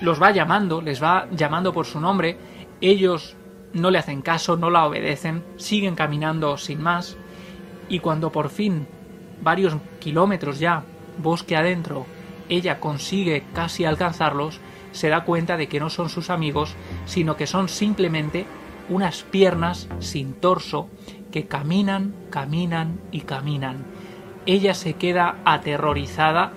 los 0.00 0.20
va 0.20 0.32
llamando, 0.32 0.82
les 0.82 1.02
va 1.02 1.28
llamando 1.30 1.72
por 1.72 1.86
su 1.86 2.00
nombre, 2.00 2.36
ellos 2.80 3.36
no 3.72 3.90
le 3.90 3.98
hacen 3.98 4.22
caso, 4.22 4.56
no 4.56 4.70
la 4.70 4.84
obedecen, 4.86 5.44
siguen 5.56 5.94
caminando 5.94 6.56
sin 6.58 6.82
más, 6.82 7.16
y 7.88 8.00
cuando 8.00 8.32
por 8.32 8.48
fin, 8.50 8.88
varios 9.42 9.76
kilómetros 10.00 10.58
ya, 10.58 10.84
bosque 11.18 11.56
adentro, 11.56 12.06
ella 12.48 12.80
consigue 12.80 13.44
casi 13.54 13.84
alcanzarlos, 13.84 14.60
se 14.92 15.08
da 15.08 15.24
cuenta 15.24 15.56
de 15.56 15.68
que 15.68 15.80
no 15.80 15.90
son 15.90 16.08
sus 16.08 16.30
amigos, 16.30 16.74
sino 17.04 17.36
que 17.36 17.46
son 17.46 17.68
simplemente 17.68 18.46
unas 18.88 19.22
piernas 19.22 19.88
sin 19.98 20.34
torso 20.34 20.88
que 21.32 21.46
caminan, 21.46 22.14
caminan 22.30 23.00
y 23.10 23.22
caminan. 23.22 23.84
Ella 24.46 24.74
se 24.74 24.94
queda 24.94 25.36
aterrorizada 25.44 26.52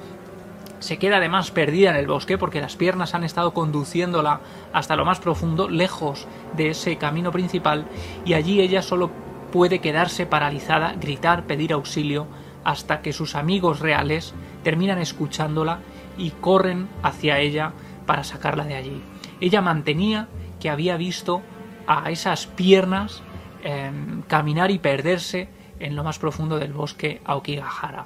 se 0.79 0.97
queda 0.97 1.17
además 1.17 1.51
perdida 1.51 1.89
en 1.89 1.97
el 1.97 2.07
bosque 2.07 2.37
porque 2.37 2.61
las 2.61 2.75
piernas 2.75 3.13
han 3.13 3.23
estado 3.23 3.53
conduciéndola 3.53 4.39
hasta 4.73 4.95
lo 4.95 5.05
más 5.05 5.19
profundo, 5.19 5.69
lejos 5.69 6.27
de 6.55 6.69
ese 6.69 6.97
camino 6.97 7.31
principal, 7.31 7.85
y 8.25 8.33
allí 8.33 8.61
ella 8.61 8.81
solo 8.81 9.11
puede 9.51 9.79
quedarse 9.79 10.25
paralizada, 10.25 10.93
gritar, 10.93 11.45
pedir 11.45 11.73
auxilio, 11.73 12.27
hasta 12.69 13.01
que 13.01 13.13
sus 13.13 13.33
amigos 13.33 13.79
reales 13.79 14.35
terminan 14.63 14.99
escuchándola 14.99 15.79
y 16.19 16.29
corren 16.29 16.87
hacia 17.01 17.39
ella 17.39 17.73
para 18.05 18.23
sacarla 18.23 18.63
de 18.63 18.75
allí. 18.75 19.01
Ella 19.41 19.59
mantenía 19.61 20.27
que 20.59 20.69
había 20.69 20.95
visto 20.95 21.41
a 21.87 22.11
esas 22.11 22.45
piernas 22.45 23.23
em, 23.63 24.21
caminar 24.21 24.69
y 24.69 24.77
perderse 24.77 25.49
en 25.79 25.95
lo 25.95 26.03
más 26.03 26.19
profundo 26.19 26.59
del 26.59 26.73
bosque 26.73 27.21
Aokigahara. 27.25 28.05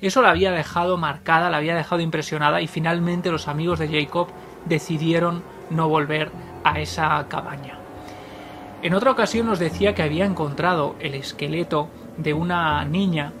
Eso 0.00 0.22
la 0.22 0.30
había 0.30 0.52
dejado 0.52 0.96
marcada, 0.98 1.50
la 1.50 1.56
había 1.56 1.74
dejado 1.74 2.00
impresionada 2.00 2.60
y 2.60 2.68
finalmente 2.68 3.32
los 3.32 3.48
amigos 3.48 3.80
de 3.80 3.88
Jacob 3.88 4.28
decidieron 4.66 5.42
no 5.68 5.88
volver 5.88 6.30
a 6.62 6.78
esa 6.78 7.26
cabaña. 7.28 7.80
En 8.82 8.94
otra 8.94 9.10
ocasión 9.10 9.46
nos 9.46 9.58
decía 9.58 9.96
que 9.96 10.02
había 10.02 10.26
encontrado 10.26 10.94
el 11.00 11.14
esqueleto 11.14 11.88
de 12.18 12.34
una 12.34 12.84
niña 12.84 13.32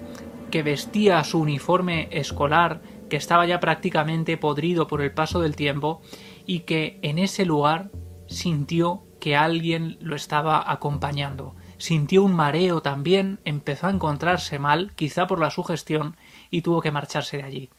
que 0.50 0.62
vestía 0.62 1.22
su 1.24 1.40
uniforme 1.40 2.08
escolar, 2.10 2.80
que 3.08 3.16
estaba 3.16 3.46
ya 3.46 3.60
prácticamente 3.60 4.36
podrido 4.36 4.86
por 4.86 5.02
el 5.02 5.12
paso 5.12 5.40
del 5.40 5.56
tiempo, 5.56 6.02
y 6.46 6.60
que 6.60 6.98
en 7.02 7.18
ese 7.18 7.44
lugar 7.44 7.90
sintió 8.28 9.02
que 9.20 9.36
alguien 9.36 9.98
lo 10.00 10.16
estaba 10.16 10.70
acompañando. 10.70 11.54
Sintió 11.78 12.22
un 12.22 12.34
mareo 12.34 12.80
también, 12.80 13.40
empezó 13.44 13.86
a 13.86 13.90
encontrarse 13.90 14.58
mal, 14.58 14.92
quizá 14.94 15.26
por 15.26 15.40
la 15.40 15.50
sugestión, 15.50 16.16
y 16.50 16.62
tuvo 16.62 16.80
que 16.80 16.92
marcharse 16.92 17.38
de 17.38 17.42
allí. 17.42 17.70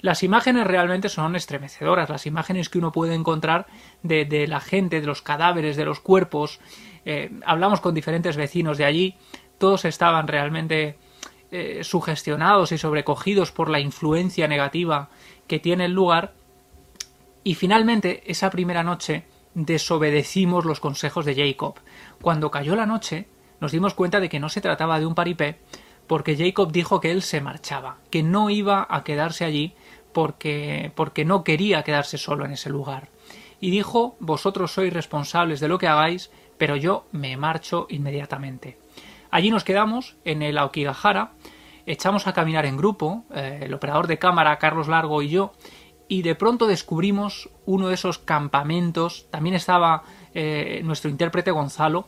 Las 0.00 0.24
imágenes 0.24 0.66
realmente 0.66 1.08
son 1.08 1.36
estremecedoras, 1.36 2.10
las 2.10 2.26
imágenes 2.26 2.68
que 2.68 2.78
uno 2.78 2.90
puede 2.90 3.14
encontrar 3.14 3.66
de, 4.02 4.46
la 4.48 4.58
gente, 4.58 5.00
de 5.00 5.06
los 5.06 5.22
cadáveres, 5.22 5.76
de 5.76 5.84
los 5.84 6.00
cuerpos. 6.00 6.58
Eh, 7.04 7.30
hablamos 7.46 7.80
con 7.80 7.94
diferentes 7.94 8.36
vecinos 8.36 8.78
de 8.78 8.84
allí, 8.84 9.14
todos 9.58 9.84
estaban 9.84 10.26
realmente 10.26 10.98
eh, 11.54 11.84
sugestionados 11.84 12.72
y 12.72 12.78
sobrecogidos 12.78 13.52
por 13.52 13.68
la 13.68 13.78
influencia 13.78 14.48
negativa 14.48 15.10
que 15.46 15.58
tiene 15.58 15.84
el 15.84 15.92
lugar. 15.92 16.32
Y 17.44 17.56
finalmente, 17.56 18.22
esa 18.26 18.48
primera 18.48 18.82
noche, 18.82 19.24
desobedecimos 19.54 20.64
los 20.64 20.80
consejos 20.80 21.26
de 21.26 21.34
Jacob. 21.34 21.74
Cuando 22.22 22.50
cayó 22.50 22.74
la 22.74 22.86
noche, 22.86 23.26
nos 23.60 23.70
dimos 23.70 23.92
cuenta 23.92 24.18
de 24.18 24.30
que 24.30 24.40
no 24.40 24.48
se 24.48 24.62
trataba 24.62 24.98
de 24.98 25.04
un 25.04 25.14
paripé, 25.14 25.58
porque 26.06 26.38
Jacob 26.38 26.72
dijo 26.72 27.00
que 27.00 27.10
él 27.10 27.20
se 27.20 27.42
marchaba, 27.42 27.98
que 28.10 28.22
no 28.22 28.48
iba 28.48 28.86
a 28.88 29.04
quedarse 29.04 29.44
allí 29.44 29.74
porque, 30.14 30.90
porque 30.94 31.26
no 31.26 31.44
quería 31.44 31.82
quedarse 31.82 32.16
solo 32.16 32.46
en 32.46 32.52
ese 32.52 32.70
lugar. 32.70 33.08
Y 33.60 33.70
dijo, 33.70 34.16
vosotros 34.20 34.72
sois 34.72 34.92
responsables 34.92 35.60
de 35.60 35.68
lo 35.68 35.78
que 35.78 35.86
hagáis, 35.86 36.30
pero 36.56 36.76
yo 36.76 37.04
me 37.12 37.36
marcho 37.36 37.86
inmediatamente. 37.90 38.78
Allí 39.30 39.50
nos 39.50 39.64
quedamos, 39.64 40.16
en 40.26 40.42
el 40.42 40.58
Aokigahara, 40.58 41.32
echamos 41.86 42.26
a 42.26 42.32
caminar 42.32 42.66
en 42.66 42.76
grupo, 42.76 43.24
eh, 43.34 43.60
el 43.62 43.74
operador 43.74 44.06
de 44.06 44.18
cámara, 44.18 44.58
Carlos 44.58 44.88
Largo 44.88 45.22
y 45.22 45.28
yo, 45.28 45.52
y 46.08 46.22
de 46.22 46.34
pronto 46.34 46.66
descubrimos 46.66 47.48
uno 47.64 47.88
de 47.88 47.94
esos 47.94 48.18
campamentos, 48.18 49.26
también 49.30 49.54
estaba 49.54 50.02
eh, 50.34 50.80
nuestro 50.84 51.10
intérprete 51.10 51.50
Gonzalo, 51.50 52.06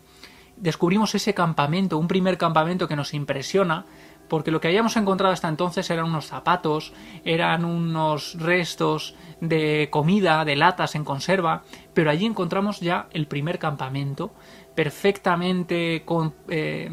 descubrimos 0.56 1.14
ese 1.14 1.34
campamento, 1.34 1.98
un 1.98 2.08
primer 2.08 2.38
campamento 2.38 2.86
que 2.86 2.96
nos 2.96 3.14
impresiona, 3.14 3.86
porque 4.28 4.50
lo 4.50 4.60
que 4.60 4.68
habíamos 4.68 4.96
encontrado 4.96 5.32
hasta 5.32 5.48
entonces 5.48 5.88
eran 5.90 6.06
unos 6.06 6.26
zapatos, 6.26 6.92
eran 7.24 7.64
unos 7.64 8.36
restos 8.38 9.14
de 9.40 9.88
comida, 9.90 10.44
de 10.44 10.56
latas 10.56 10.94
en 10.94 11.04
conserva, 11.04 11.62
pero 11.92 12.10
allí 12.10 12.24
encontramos 12.24 12.80
ya 12.80 13.08
el 13.12 13.26
primer 13.26 13.58
campamento, 13.58 14.32
perfectamente 14.74 16.04
eh, 16.48 16.90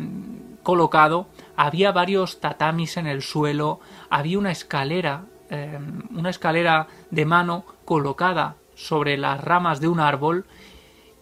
colocado, 0.63 1.27
había 1.61 1.91
varios 1.91 2.39
tatamis 2.39 2.97
en 2.97 3.05
el 3.05 3.21
suelo, 3.21 3.81
había 4.09 4.39
una 4.39 4.51
escalera, 4.51 5.25
eh, 5.51 5.77
una 6.09 6.31
escalera 6.31 6.87
de 7.11 7.23
mano 7.25 7.65
colocada 7.85 8.55
sobre 8.73 9.15
las 9.15 9.39
ramas 9.39 9.79
de 9.79 9.87
un 9.87 9.99
árbol, 9.99 10.47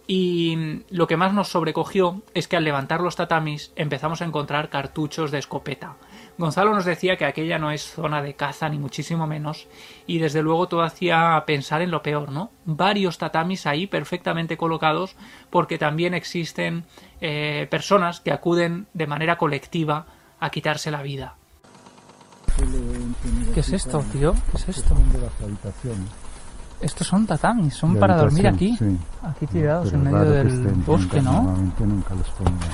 y 0.06 0.82
lo 0.88 1.06
que 1.06 1.18
más 1.18 1.34
nos 1.34 1.48
sobrecogió 1.48 2.22
es 2.32 2.48
que 2.48 2.56
al 2.56 2.64
levantar 2.64 3.02
los 3.02 3.16
tatamis 3.16 3.72
empezamos 3.76 4.22
a 4.22 4.24
encontrar 4.24 4.70
cartuchos 4.70 5.30
de 5.30 5.38
escopeta. 5.38 5.98
Gonzalo 6.38 6.74
nos 6.74 6.86
decía 6.86 7.18
que 7.18 7.26
aquella 7.26 7.58
no 7.58 7.70
es 7.70 7.82
zona 7.82 8.22
de 8.22 8.34
caza 8.34 8.68
ni 8.70 8.78
muchísimo 8.78 9.26
menos 9.26 9.68
y 10.06 10.18
desde 10.18 10.42
luego 10.42 10.68
todo 10.68 10.82
hacía 10.82 11.44
pensar 11.46 11.82
en 11.82 11.90
lo 11.90 12.02
peor, 12.02 12.32
¿no? 12.32 12.50
Varios 12.64 13.18
tatamis 13.18 13.66
ahí 13.66 13.86
perfectamente 13.86 14.56
colocados 14.56 15.16
porque 15.50 15.76
también 15.76 16.14
existen 16.14 16.86
eh, 17.20 17.68
personas 17.70 18.20
que 18.20 18.32
acuden 18.32 18.86
de 18.94 19.06
manera 19.06 19.36
colectiva 19.36 20.06
a 20.40 20.50
quitarse 20.50 20.90
la 20.90 21.02
vida. 21.02 21.34
¿Qué 23.54 23.60
es 23.60 23.72
esto, 23.72 24.02
tío? 24.12 24.32
¿Qué 24.50 24.56
es 24.56 24.68
esto? 24.78 24.94
Estos 26.80 27.06
son 27.06 27.26
tatamis, 27.26 27.74
son 27.74 27.96
para 27.96 28.16
dormir 28.16 28.48
aquí. 28.48 28.76
Sí. 28.76 28.98
Aquí 29.22 29.46
tirados 29.46 29.92
en 29.92 30.02
medio 30.02 30.30
del 30.30 30.48
estén 30.48 30.84
bosque, 30.84 31.20
juntas, 31.20 31.24
¿no? 31.24 31.42
Normalmente 31.42 31.86
nunca 31.86 32.14
los 32.14 32.28
ponen 32.30 32.58
así, 32.58 32.70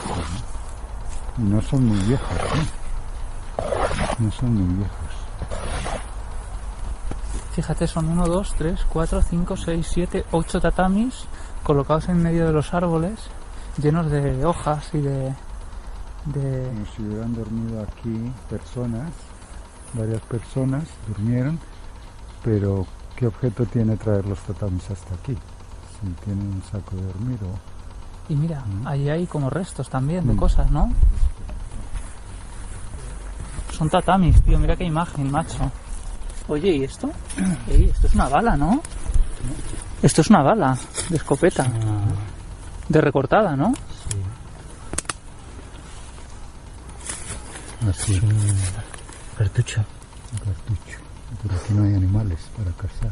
¿no? 1.39 1.45
Y 1.45 1.51
no 1.51 1.63
son 1.63 1.87
muy 1.87 1.99
viejos, 1.99 2.39
¿eh? 2.39 2.67
No 4.19 4.31
son 4.31 4.55
muy 4.55 4.75
viejos. 4.77 4.97
Fíjate, 7.53 7.87
son 7.87 8.09
1, 8.09 8.27
2, 8.27 8.55
3, 8.59 8.87
4, 8.89 9.23
5, 9.23 9.57
6, 9.57 9.89
7, 9.91 10.25
8 10.31 10.61
tatamis 10.61 11.25
colocados 11.63 12.09
en 12.09 12.23
medio 12.23 12.47
de 12.47 12.53
los 12.53 12.73
árboles, 12.75 13.19
llenos 13.83 14.11
de 14.11 14.45
hojas 14.45 14.89
y 14.93 14.99
de... 14.99 15.35
de... 16.27 16.69
Como 16.73 16.87
si 16.95 17.03
hubieran 17.03 17.35
dormido 17.35 17.83
aquí 17.83 18.33
personas, 18.51 19.11
varias 19.95 20.21
personas 20.23 20.85
durmieron, 21.09 21.59
pero 22.45 22.87
¿qué 23.17 23.27
objeto 23.27 23.65
tiene 23.67 23.97
traer 23.97 24.27
los 24.27 24.39
tatamis 24.41 24.91
hasta 24.91 25.15
aquí? 25.15 25.35
Si 25.35 26.07
tienen 26.25 26.47
un 26.49 26.63
saco 26.71 26.95
de 26.97 27.03
dormir 27.03 27.39
o... 27.45 28.33
Y 28.33 28.37
mira, 28.37 28.61
Mm. 28.67 28.87
ahí 28.87 29.09
hay 29.09 29.27
como 29.27 29.49
restos 29.51 29.89
también 29.89 30.27
de 30.27 30.35
Mm. 30.35 30.37
cosas, 30.37 30.71
¿no? 30.71 30.91
Son 33.73 33.89
tatamis, 33.91 34.43
tío, 34.43 34.59
mira 34.59 34.77
qué 34.77 34.85
imagen, 34.85 35.31
macho. 35.31 35.71
Oye, 36.49 36.77
¿y 36.77 36.85
esto? 36.85 37.11
Ey, 37.69 37.91
esto 37.91 38.07
es 38.07 38.15
una 38.15 38.29
bala, 38.29 38.57
¿no? 38.57 38.81
Esto 40.03 40.21
es 40.23 40.31
una 40.31 40.43
bala 40.43 40.77
de 41.11 41.17
escopeta. 41.17 41.67
De 42.89 43.01
recortada, 43.01 43.55
¿no? 43.57 43.73
Así, 47.89 48.21
Cartucho. 49.39 49.85
un 50.33 50.39
cartucho. 50.39 50.99
Pero 51.43 51.55
aquí 51.55 51.73
no 51.75 51.85
hay 51.85 51.95
animales 51.95 52.41
para 52.57 52.73
cazar. 52.73 53.11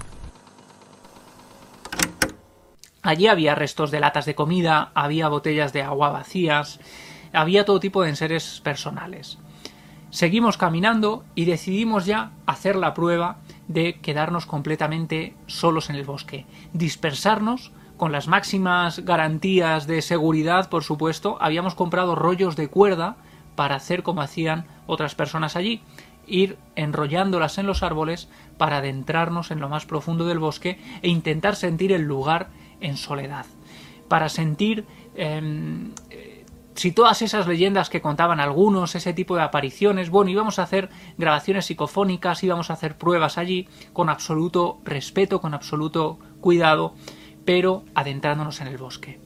Allí 3.03 3.27
había 3.27 3.55
restos 3.55 3.91
de 3.91 4.01
latas 4.01 4.25
de 4.25 4.35
comida, 4.35 4.91
había 4.95 5.29
botellas 5.29 5.73
de 5.73 5.83
agua 5.83 6.11
vacías, 6.11 6.81
había 7.33 7.65
todo 7.65 7.79
tipo 7.79 8.03
de 8.03 8.09
enseres 8.09 8.61
personales. 8.65 9.39
Seguimos 10.11 10.57
caminando 10.57 11.25
y 11.35 11.45
decidimos 11.45 12.07
ya 12.07 12.33
hacer 12.47 12.77
la 12.77 12.95
prueba 12.95 13.39
de 13.69 14.01
quedarnos 14.01 14.47
completamente 14.47 15.35
solos 15.47 15.91
en 15.91 15.97
el 15.97 16.05
bosque, 16.05 16.47
dispersarnos 16.73 17.73
con 17.97 18.11
las 18.11 18.27
máximas 18.27 19.01
garantías 19.01 19.87
de 19.87 20.03
seguridad, 20.03 20.69
por 20.69 20.83
supuesto. 20.83 21.37
Habíamos 21.41 21.75
comprado 21.75 22.15
rollos 22.15 22.57
de 22.57 22.69
cuerda 22.69 23.17
para 23.55 23.77
hacer 23.77 24.03
como 24.03 24.23
hacían 24.23 24.67
otras 24.87 25.15
personas 25.15 25.57
allí, 25.57 25.83
ir 26.27 26.59
enrollándolas 26.77 27.59
en 27.59 27.67
los 27.67 27.83
árboles 27.83 28.29
para 28.57 28.79
adentrarnos 28.79 29.51
en 29.51 29.61
lo 29.61 29.69
más 29.69 29.87
profundo 29.87 30.27
del 30.27 30.39
bosque 30.39 30.79
e 31.03 31.09
intentar 31.09 31.57
sentir 31.57 31.93
el 31.93 32.03
lugar 32.03 32.49
en 32.81 32.97
soledad, 32.97 33.47
para 34.09 34.29
sentir 34.29 34.87
em, 35.17 35.93
eh, 36.11 36.45
si 36.75 36.93
todas 36.93 37.23
esas 37.23 37.47
leyendas 37.47 37.89
que 37.89 38.01
contaban 38.01 38.41
algunos, 38.41 38.95
ese 38.95 39.13
tipo 39.13 39.37
de 39.37 39.43
apariciones, 39.43 40.11
bueno, 40.11 40.31
íbamos 40.31 40.59
a 40.59 40.65
hacer 40.65 40.91
grabaciones 41.17 41.67
psicofónicas, 41.67 42.43
íbamos 42.43 42.71
a 42.71 42.73
hacer 42.73 42.97
pruebas 42.97 43.39
allí 43.39 43.69
con 43.93 44.09
absoluto 44.09 44.81
respeto, 44.85 45.41
con 45.41 45.55
absoluto 45.55 46.19
cuidado, 46.41 46.95
pero 47.45 47.85
adentrándonos 47.95 48.61
en 48.61 48.67
el 48.67 48.79
bosque. 48.79 49.21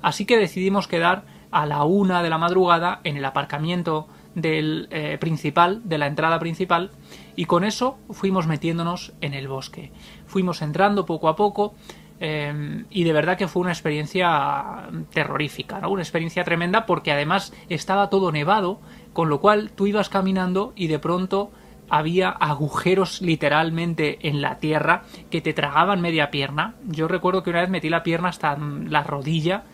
Así 0.00 0.24
que 0.24 0.38
decidimos 0.38 0.88
quedar 0.88 1.24
a 1.54 1.66
la 1.66 1.84
una 1.84 2.20
de 2.20 2.30
la 2.30 2.36
madrugada 2.36 3.00
en 3.04 3.16
el 3.16 3.24
aparcamiento 3.24 4.08
del 4.34 4.88
eh, 4.90 5.18
principal, 5.20 5.82
de 5.84 5.98
la 5.98 6.08
entrada 6.08 6.40
principal, 6.40 6.90
y 7.36 7.44
con 7.44 7.62
eso 7.62 7.96
fuimos 8.10 8.48
metiéndonos 8.48 9.12
en 9.20 9.34
el 9.34 9.46
bosque. 9.46 9.92
Fuimos 10.26 10.62
entrando 10.62 11.06
poco 11.06 11.28
a 11.28 11.36
poco, 11.36 11.74
eh, 12.18 12.84
y 12.90 13.04
de 13.04 13.12
verdad 13.12 13.38
que 13.38 13.46
fue 13.46 13.62
una 13.62 13.70
experiencia 13.70 14.88
terrorífica, 15.12 15.78
¿no? 15.78 15.90
Una 15.90 16.02
experiencia 16.02 16.42
tremenda 16.42 16.86
porque 16.86 17.12
además 17.12 17.52
estaba 17.68 18.10
todo 18.10 18.32
nevado, 18.32 18.80
con 19.12 19.28
lo 19.28 19.40
cual 19.40 19.70
tú 19.70 19.86
ibas 19.86 20.08
caminando 20.08 20.72
y 20.74 20.88
de 20.88 20.98
pronto 20.98 21.52
había 21.88 22.30
agujeros 22.30 23.20
literalmente 23.22 24.28
en 24.28 24.40
la 24.40 24.58
tierra 24.58 25.02
que 25.30 25.40
te 25.40 25.52
tragaban 25.52 26.00
media 26.00 26.30
pierna. 26.30 26.74
Yo 26.86 27.06
recuerdo 27.06 27.44
que 27.44 27.50
una 27.50 27.60
vez 27.60 27.70
metí 27.70 27.88
la 27.88 28.02
pierna 28.02 28.30
hasta 28.30 28.56
la 28.56 29.04
rodilla 29.04 29.64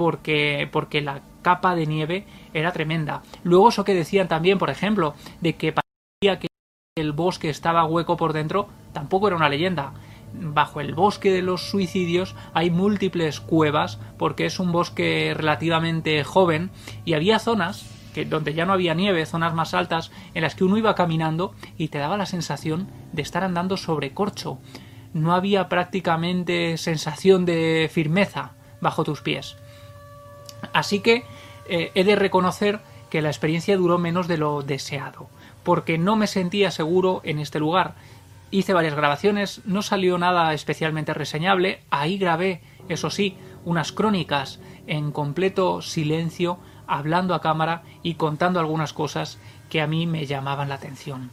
porque, 0.00 0.66
porque 0.72 1.02
la 1.02 1.20
capa 1.42 1.74
de 1.74 1.84
nieve 1.84 2.24
era 2.54 2.72
tremenda. 2.72 3.20
Luego 3.42 3.68
eso 3.68 3.84
que 3.84 3.92
decían 3.92 4.28
también, 4.28 4.56
por 4.56 4.70
ejemplo, 4.70 5.14
de 5.42 5.56
que 5.56 5.74
parecía 5.74 6.40
que 6.40 6.46
el 6.96 7.12
bosque 7.12 7.50
estaba 7.50 7.84
hueco 7.84 8.16
por 8.16 8.32
dentro, 8.32 8.66
tampoco 8.94 9.26
era 9.26 9.36
una 9.36 9.50
leyenda 9.50 9.92
bajo 10.32 10.80
el 10.80 10.94
bosque 10.94 11.30
de 11.32 11.42
los 11.42 11.68
suicidios 11.68 12.36
hay 12.54 12.70
múltiples 12.70 13.40
cuevas 13.40 13.98
porque 14.16 14.46
es 14.46 14.60
un 14.60 14.70
bosque 14.70 15.34
relativamente 15.36 16.22
joven 16.22 16.70
y 17.04 17.14
había 17.14 17.40
zonas 17.40 17.84
que 18.14 18.24
donde 18.24 18.54
ya 18.54 18.64
no 18.64 18.72
había 18.72 18.94
nieve, 18.94 19.26
zonas 19.26 19.52
más 19.52 19.74
altas 19.74 20.12
en 20.32 20.42
las 20.42 20.54
que 20.54 20.64
uno 20.64 20.78
iba 20.78 20.94
caminando 20.94 21.52
y 21.76 21.88
te 21.88 21.98
daba 21.98 22.16
la 22.16 22.26
sensación 22.26 22.88
de 23.12 23.20
estar 23.20 23.42
andando 23.44 23.76
sobre 23.76 24.14
corcho. 24.14 24.60
No 25.12 25.34
había 25.34 25.68
prácticamente 25.68 26.78
sensación 26.78 27.44
de 27.44 27.90
firmeza 27.92 28.52
bajo 28.80 29.04
tus 29.04 29.20
pies. 29.20 29.56
Así 30.72 31.00
que 31.00 31.24
eh, 31.68 31.92
he 31.94 32.04
de 32.04 32.16
reconocer 32.16 32.80
que 33.10 33.22
la 33.22 33.28
experiencia 33.28 33.76
duró 33.76 33.98
menos 33.98 34.28
de 34.28 34.38
lo 34.38 34.62
deseado, 34.62 35.28
porque 35.64 35.98
no 35.98 36.16
me 36.16 36.26
sentía 36.26 36.70
seguro 36.70 37.20
en 37.24 37.38
este 37.38 37.58
lugar 37.58 37.94
hice 38.50 38.72
varias 38.72 38.94
grabaciones, 38.94 39.62
no 39.64 39.82
salió 39.82 40.18
nada 40.18 40.52
especialmente 40.54 41.14
reseñable, 41.14 41.80
ahí 41.90 42.18
grabé, 42.18 42.60
eso 42.88 43.10
sí, 43.10 43.36
unas 43.64 43.92
crónicas 43.92 44.60
en 44.86 45.12
completo 45.12 45.82
silencio, 45.82 46.58
hablando 46.86 47.34
a 47.34 47.40
cámara 47.40 47.82
y 48.02 48.14
contando 48.14 48.58
algunas 48.58 48.92
cosas 48.92 49.38
que 49.68 49.80
a 49.80 49.86
mí 49.86 50.06
me 50.06 50.26
llamaban 50.26 50.68
la 50.68 50.74
atención. 50.74 51.30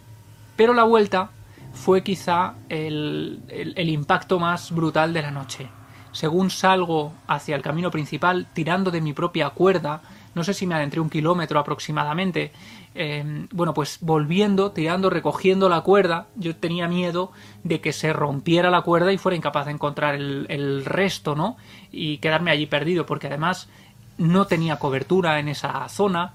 Pero 0.56 0.74
la 0.74 0.84
vuelta 0.84 1.32
fue 1.74 2.04
quizá 2.04 2.56
el, 2.70 3.42
impacto 3.78 4.40
más 4.40 4.72
brutal 4.72 5.14
de 5.14 5.22
la 5.24 5.32
noche. 5.32 5.68
Según 6.12 6.50
salgo 6.50 7.14
hacia 7.28 7.56
el 7.56 7.62
camino 7.62 7.92
principal, 7.92 8.48
tirando 8.54 8.92
de 8.92 9.02
mi 9.02 9.14
propia 9.14 9.50
cuerda, 9.52 10.02
no 10.36 10.44
sé 10.44 10.54
si 10.54 10.68
me 10.68 10.76
adentré 10.76 11.00
un 11.00 11.10
kilómetro 11.10 11.60
aproximadamente, 11.60 12.52
eh, 12.94 13.48
bueno, 13.52 13.74
pues 13.74 14.00
volviendo, 14.02 14.72
tirando, 14.72 15.10
recogiendo 15.10 15.70
la 15.70 15.82
cuerda, 15.82 16.28
yo 16.36 16.56
tenía 16.56 16.88
miedo 16.88 17.32
de 17.64 17.82
que 17.82 17.94
se 17.94 18.14
rompiera 18.14 18.70
la 18.70 18.82
cuerda 18.82 19.12
y 19.12 19.18
fuera 19.18 19.36
incapaz 19.36 19.66
de 19.66 19.74
encontrar 19.74 20.16
el, 20.16 20.86
resto, 20.86 21.36
¿no? 21.36 21.58
Y 21.92 22.18
quedarme 22.18 22.52
allí 22.52 22.66
perdido, 22.66 23.06
porque 23.06 23.28
además 23.28 23.70
no 24.18 24.48
tenía 24.48 24.78
cobertura 24.78 25.40
en 25.40 25.48
esa 25.48 25.88
zona. 25.90 26.34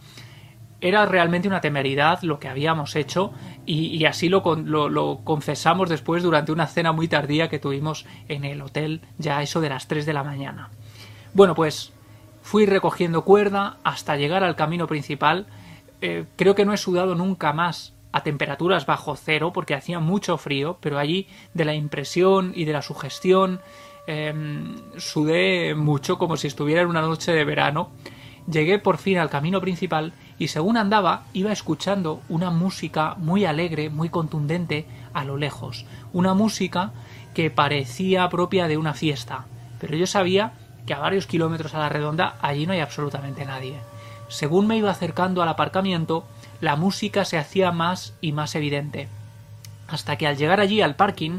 Era 0.83 1.07
realmente 1.07 1.47
una 1.47 1.61
temeridad 1.61 2.21
lo 2.23 2.41
que 2.41 2.49
habíamos 2.49 2.97
hecho 2.97 3.33
y, 3.65 4.05
así 4.05 4.29
lo, 4.29 4.43
lo, 4.57 5.21
confesamos 5.23 5.89
después 5.89 6.25
durante 6.25 6.51
una 6.51 6.67
cena 6.67 6.91
muy 6.91 7.07
tardía 7.07 7.49
que 7.49 7.61
tuvimos 7.61 8.05
en 8.29 8.45
el 8.45 8.61
hotel, 8.61 9.01
ya 9.17 9.43
eso 9.43 9.61
de 9.61 9.69
las 9.69 9.87
3 9.87 10.05
de 10.05 10.13
la 10.13 10.25
mañana. 10.25 10.71
Bueno, 11.35 11.55
pues 11.55 11.93
fui 12.43 12.67
recogiendo 12.67 13.25
cuerda 13.25 13.79
hasta 13.85 14.17
llegar 14.17 14.43
al 14.43 14.57
camino 14.57 14.89
principal, 14.89 15.47
eh, 16.01 16.27
creo 16.35 16.57
que 16.57 16.65
no 16.65 16.73
he 16.73 16.79
sudado 16.79 17.15
nunca 17.15 17.53
más 17.53 17.95
a 18.11 18.25
temperaturas 18.25 18.85
bajo 18.85 19.15
cero 19.15 19.53
porque 19.55 19.75
hacía 19.75 20.01
mucho 20.01 20.37
frío, 20.37 20.79
pero 20.81 20.99
allí 20.99 21.29
de 21.55 21.65
la 21.65 21.75
impresión 21.75 22.53
y 22.57 22.65
de 22.65 22.73
la 22.73 22.83
sugestión 22.83 23.61
eh, 24.09 24.35
sudé 24.97 25.77
mucho 25.77 26.19
como 26.19 26.37
si 26.37 26.49
estuviera 26.49 26.83
en 26.83 26.89
una 26.89 27.03
noche 27.03 27.33
de 27.33 27.45
verano. 27.45 27.91
Llegué 28.51 28.81
por 28.81 28.99
fin 28.99 29.19
al 29.19 29.31
camino 29.31 29.61
principal 29.61 30.13
y 30.43 30.49
según 30.49 30.77
andaba 30.77 31.23
iba 31.35 31.53
escuchando 31.53 32.21
una 32.29 32.51
música 32.51 33.15
muy 33.17 33.45
alegre, 33.45 33.91
muy 33.91 34.09
contundente 34.09 34.87
a 35.15 35.23
lo 35.23 35.37
lejos, 35.37 35.87
una 36.13 36.35
música 36.35 36.91
que 37.33 37.49
parecía 37.49 38.29
propia 38.29 38.67
de 38.67 38.77
una 38.77 38.93
fiesta, 38.93 39.45
pero 39.81 39.97
yo 39.97 40.05
sabía 40.05 40.55
que 40.85 40.95
a 40.95 40.99
varios 40.99 41.29
kilómetros 41.29 41.75
a 41.75 41.79
la 41.79 41.89
redonda 41.89 42.39
allí 42.43 42.67
no 42.67 42.73
hay 42.73 42.81
absolutamente 42.81 43.45
nadie. 43.45 43.77
Según 44.27 44.67
me 44.67 44.77
iba 44.77 44.91
acercando 44.91 45.45
al 45.45 45.49
aparcamiento, 45.49 46.25
la 46.61 46.75
música 46.75 47.25
se 47.25 47.39
hacía 47.39 47.71
más 47.71 48.15
y 48.21 48.33
más 48.33 48.57
evidente. 48.57 49.07
Hasta 49.87 50.17
que 50.17 50.27
al 50.27 50.37
llegar 50.37 50.59
allí 50.59 50.81
al 50.81 50.97
parking, 50.97 51.39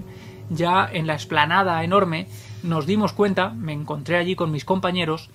ya 0.49 0.89
en 0.89 1.07
la 1.07 1.15
explanada 1.15 1.83
enorme, 1.83 2.29
nos 2.63 2.85
dimos 2.85 3.11
cuenta, 3.11 3.49
me 3.49 3.73
encontré 3.73 4.15
allí 4.15 4.37
con 4.37 4.49
mis 4.49 4.63
compañeros, 4.63 5.29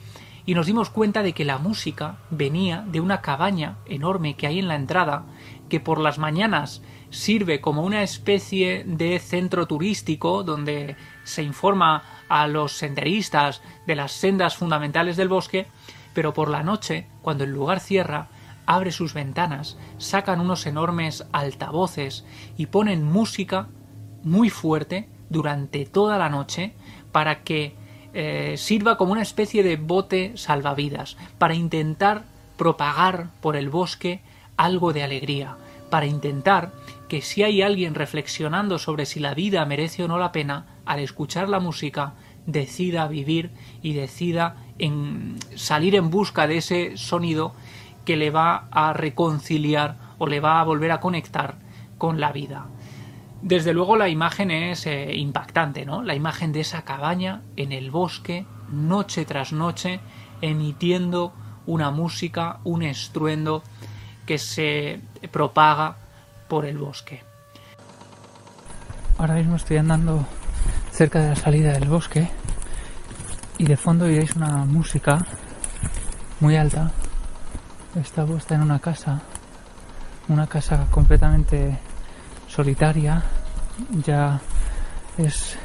y 0.49 0.55
nos 0.55 0.65
dimos 0.65 0.89
cuenta 0.89 1.23
de 1.23 1.35
que 1.35 1.45
la 1.45 1.59
música 1.59 2.21
venía 2.31 2.83
de 2.89 3.03
una 3.03 3.21
cabaña 3.21 3.77
enorme 3.85 4.35
que 4.35 4.47
hay 4.47 4.59
en 4.59 4.67
la 4.67 4.77
entrada, 4.77 5.27
que 5.69 5.79
por 5.79 6.01
las 6.01 6.17
mañanas 6.17 6.81
sirve 7.11 7.61
como 7.61 7.83
una 7.83 8.03
especie 8.03 8.83
de 8.87 9.19
centro 9.19 9.67
turístico 9.67 10.45
donde 10.45 10.97
se 11.23 11.43
informa 11.43 12.03
a 12.31 12.47
los 12.47 12.73
senderistas 12.73 13.61
de 13.87 13.95
las 13.95 14.13
sendas 14.13 14.57
fundamentales 14.57 15.19
del 15.19 15.29
bosque, 15.29 15.67
pero 16.15 16.33
por 16.33 16.49
la 16.49 16.63
noche, 16.63 17.09
cuando 17.21 17.45
el 17.45 17.53
lugar 17.53 17.79
cierra, 17.79 18.29
abre 18.65 18.91
sus 18.91 19.13
ventanas, 19.13 19.77
sacan 19.99 20.41
unos 20.41 20.65
enormes 20.65 21.27
altavoces 21.31 22.25
y 22.57 22.69
ponen 22.69 23.05
música 23.05 23.69
muy 24.23 24.49
fuerte 24.49 25.11
durante 25.29 25.85
toda 25.85 26.17
la 26.17 26.31
noche 26.31 26.73
para 27.13 27.43
que 27.43 27.77
eh, 28.15 28.55
sirva 28.57 28.97
como 28.97 29.13
una 29.13 29.23
especie 29.23 29.63
de 29.63 29.77
bote 29.77 30.33
salvavidas, 30.37 31.17
para 31.39 31.55
intentar 31.55 32.25
propagar 32.57 33.29
por 33.41 33.57
el 33.57 33.69
bosque 33.69 34.21
algo 34.57 34.93
de 34.93 35.03
alegría, 35.03 35.57
para 35.91 36.07
intentar 36.07 36.73
que 37.09 37.23
si 37.23 37.43
hay 37.43 37.63
alguien 37.63 37.95
reflexionando 37.95 38.79
sobre 38.79 39.07
si 39.07 39.21
la 39.21 39.35
vida 39.35 39.65
merece 39.65 40.05
o 40.05 40.09
no 40.09 40.19
la 40.19 40.33
pena, 40.33 40.67
al 40.85 41.01
escuchar 41.01 41.49
la 41.49 41.61
música, 41.61 42.15
decida 42.47 43.09
vivir 43.09 43.51
y 43.83 43.93
decida 43.93 44.57
en 44.79 45.37
salir 45.55 45.95
en 45.95 46.11
busca 46.11 46.47
de 46.47 46.59
ese 46.59 46.97
sonido 46.97 47.53
que 48.05 48.17
le 48.17 48.31
va 48.31 48.69
a 48.71 48.93
reconciliar 48.93 49.97
o 50.19 50.27
le 50.27 50.41
va 50.41 50.61
a 50.61 50.65
volver 50.65 50.93
a 50.93 51.01
conectar 51.01 51.57
con 51.99 52.21
la 52.21 52.33
vida. 52.33 52.67
Desde 53.43 53.73
luego 53.73 53.97
la 53.97 54.09
imagen 54.09 54.51
es 54.51 54.87
eh, 54.87 55.15
impactante, 55.15 55.87
¿no? 55.87 56.03
La 56.03 56.15
imagen 56.15 56.53
de 56.53 56.61
esa 56.61 56.83
cabaña 56.83 57.43
en 57.57 57.73
el 57.73 57.91
bosque, 57.91 58.47
noche 58.71 59.25
tras 59.25 59.53
noche, 59.53 60.01
emitiendo 60.41 61.33
una 61.67 61.91
música, 61.91 62.59
un 62.65 62.83
estruendo 62.83 63.63
que 64.27 64.39
se 64.39 65.01
propaga 65.31 65.97
por 66.49 66.65
el 66.65 66.79
bosque. 66.79 67.23
Ahora 69.19 69.35
mismo 69.35 69.57
estoy 69.57 69.77
andando 69.77 70.27
cerca 70.93 71.21
de 71.21 71.29
la 71.31 71.37
salida 71.37 71.73
del 71.73 71.89
bosque 71.89 72.29
y 73.59 73.67
de 73.67 73.77
fondo 73.77 74.07
oiréis 74.07 74.35
una 74.35 74.65
música 74.65 75.25
muy 76.41 76.57
alta. 76.57 76.91
Está 77.95 78.25
puesta 78.25 78.55
en 78.55 78.63
una 78.63 78.79
casa, 78.79 79.23
una 80.29 80.47
casa 80.47 80.87
completamente 80.91 81.79
solitaria, 82.59 83.23
ya 84.05 84.41
es 85.17 85.57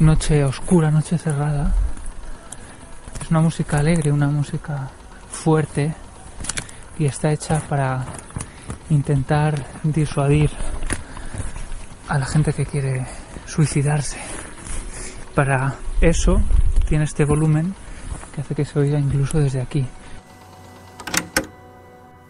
noche 0.00 0.44
oscura, 0.44 0.90
noche 0.90 1.16
cerrada. 1.16 1.72
Es 3.18 3.30
una 3.30 3.40
música 3.40 3.78
alegre, 3.78 4.12
una 4.12 4.26
música 4.26 4.90
fuerte 5.30 5.94
y 6.98 7.06
está 7.06 7.32
hecha 7.32 7.58
para 7.60 8.04
intentar 8.90 9.64
disuadir 9.82 10.50
a 12.06 12.18
la 12.18 12.26
gente 12.26 12.52
que 12.52 12.66
quiere 12.66 13.06
suicidarse. 13.46 14.18
Para 15.34 15.76
eso 16.02 16.42
tiene 16.86 17.04
este 17.04 17.24
volumen 17.24 17.74
que 18.34 18.42
hace 18.42 18.54
que 18.54 18.66
se 18.66 18.78
oiga 18.78 18.98
incluso 18.98 19.38
desde 19.38 19.62
aquí. 19.62 19.86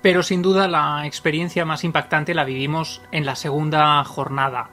Pero 0.02 0.22
sin 0.22 0.42
duda 0.42 0.68
la 0.68 1.06
experiencia 1.06 1.64
más 1.64 1.84
impactante 1.84 2.34
la 2.34 2.44
vivimos 2.44 3.02
en 3.12 3.26
la 3.26 3.36
segunda 3.36 4.02
jornada. 4.04 4.70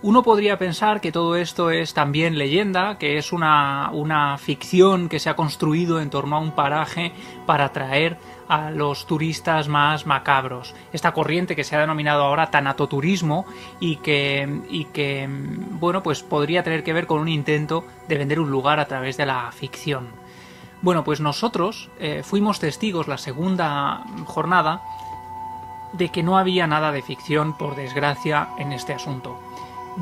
Uno 0.00 0.22
podría 0.22 0.58
pensar 0.58 1.00
que 1.00 1.10
todo 1.10 1.34
esto 1.34 1.72
es 1.72 1.92
también 1.92 2.38
leyenda, 2.38 2.98
que 2.98 3.18
es 3.18 3.32
una, 3.32 3.90
una, 3.92 4.38
ficción 4.38 5.08
que 5.08 5.18
se 5.18 5.28
ha 5.28 5.34
construido 5.34 6.00
en 6.00 6.08
torno 6.08 6.36
a 6.36 6.38
un 6.38 6.52
paraje 6.52 7.10
para 7.46 7.64
atraer 7.64 8.16
a 8.46 8.70
los 8.70 9.06
turistas 9.06 9.66
más 9.66 10.06
macabros. 10.06 10.72
Esta 10.92 11.12
corriente 11.12 11.56
que 11.56 11.64
se 11.64 11.74
ha 11.74 11.80
denominado 11.80 12.22
ahora 12.22 12.48
tanatoturismo 12.48 13.44
y 13.80 13.96
que, 13.96 14.62
y 14.70 14.84
que 14.84 15.28
bueno, 15.28 16.00
pues 16.04 16.22
podría 16.22 16.62
tener 16.62 16.84
que 16.84 16.92
ver 16.92 17.08
con 17.08 17.20
un 17.20 17.28
intento 17.28 17.84
de 18.06 18.18
vender 18.18 18.38
un 18.38 18.52
lugar 18.52 18.78
a 18.78 18.86
través 18.86 19.16
de 19.16 19.26
la 19.26 19.50
ficción. 19.50 20.17
Bueno, 20.80 21.02
pues 21.04 21.20
nosotros 21.20 21.90
eh, 21.98 22.22
fuimos 22.24 22.60
testigos 22.60 23.08
la 23.08 23.18
segunda 23.18 24.04
jornada 24.26 24.82
de 25.92 26.10
que 26.10 26.22
no 26.22 26.38
había 26.38 26.66
nada 26.66 26.92
de 26.92 27.02
ficción, 27.02 27.56
por 27.56 27.74
desgracia, 27.74 28.50
en 28.58 28.72
este 28.72 28.92
asunto. 28.92 29.38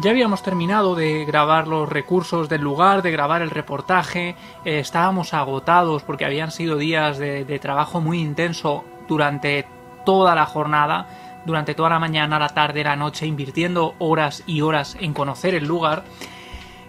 Ya 0.00 0.10
habíamos 0.10 0.42
terminado 0.42 0.94
de 0.94 1.24
grabar 1.24 1.68
los 1.68 1.88
recursos 1.88 2.50
del 2.50 2.60
lugar, 2.60 3.00
de 3.00 3.10
grabar 3.10 3.40
el 3.40 3.48
reportaje, 3.50 4.36
eh, 4.64 4.80
estábamos 4.80 5.32
agotados 5.32 6.02
porque 6.02 6.26
habían 6.26 6.50
sido 6.50 6.76
días 6.76 7.16
de, 7.16 7.46
de 7.46 7.58
trabajo 7.58 8.00
muy 8.02 8.20
intenso 8.20 8.84
durante 9.08 9.66
toda 10.04 10.34
la 10.34 10.44
jornada, 10.44 11.06
durante 11.46 11.74
toda 11.74 11.88
la 11.88 11.98
mañana, 11.98 12.38
la 12.38 12.50
tarde, 12.50 12.84
la 12.84 12.96
noche, 12.96 13.26
invirtiendo 13.26 13.94
horas 13.98 14.42
y 14.46 14.60
horas 14.60 14.98
en 15.00 15.14
conocer 15.14 15.54
el 15.54 15.64
lugar. 15.64 16.04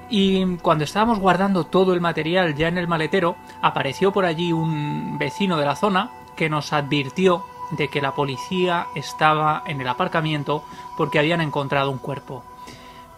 Y 0.10 0.58
cuando 0.58 0.84
estábamos 0.84 1.20
guardando 1.20 1.66
todo 1.66 1.94
el 1.94 2.02
material 2.02 2.56
ya 2.56 2.68
en 2.68 2.78
el 2.78 2.88
maletero, 2.88 3.36
apareció 3.62 4.12
por 4.14 4.26
allí 4.26 4.54
un 4.54 5.18
vecino 5.18 5.58
de 5.58 5.66
la 5.66 5.76
zona 5.76 6.12
que 6.36 6.50
nos 6.50 6.72
advirtió 6.72 7.44
de 7.72 7.90
que 7.90 8.02
la 8.02 8.14
policía 8.14 8.88
estaba 8.96 9.64
en 9.68 9.82
el 9.82 9.88
aparcamiento 9.88 10.64
porque 10.96 11.20
habían 11.20 11.42
encontrado 11.42 11.92
un 11.92 11.98
cuerpo. 11.98 12.44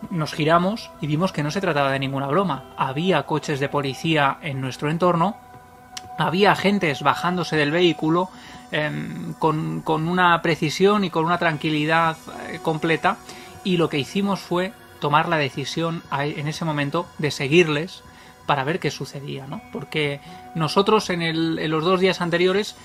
Nos 0.10 0.34
giramos 0.34 0.90
y 1.02 1.08
vimos 1.08 1.32
que 1.32 1.44
no 1.44 1.52
se 1.52 1.62
trataba 1.62 1.92
de 1.92 2.00
ninguna 2.00 2.28
broma. 2.28 2.74
Había 2.78 3.24
coches 3.24 3.60
de 3.60 3.70
policía 3.70 4.38
en 4.42 4.62
nuestro 4.62 4.90
entorno, 4.90 5.36
había 6.18 6.54
agentes 6.54 7.04
bajándose 7.04 7.56
del 7.56 7.72
vehículo 7.72 8.30
eh, 8.72 8.92
con, 9.40 9.82
con, 9.82 10.08
una 10.08 10.42
precisión 10.42 11.04
y 11.04 11.10
con 11.10 11.26
una 11.26 11.38
tranquilidad 11.38 12.18
eh, 12.48 12.60
completa 12.62 13.18
y 13.64 13.78
lo 13.78 13.90
que 13.90 14.00
hicimos 14.00 14.40
fue 14.40 14.74
tomar 15.00 15.30
la 15.30 15.38
decisión 15.38 16.04
en 16.12 16.48
ese 16.48 16.66
momento 16.66 17.08
de 17.18 17.32
seguirles 17.32 18.04
para 18.46 18.64
ver 18.64 18.80
qué 18.80 18.92
sucedía, 18.92 19.46
¿no? 19.48 19.62
Porque 19.72 20.22
nosotros 20.56 21.10
en, 21.10 21.22
el, 21.22 21.60
en 21.60 21.72
los 21.72 21.84
dos 21.84 22.00
días 22.00 22.22
anteriores 22.22 22.76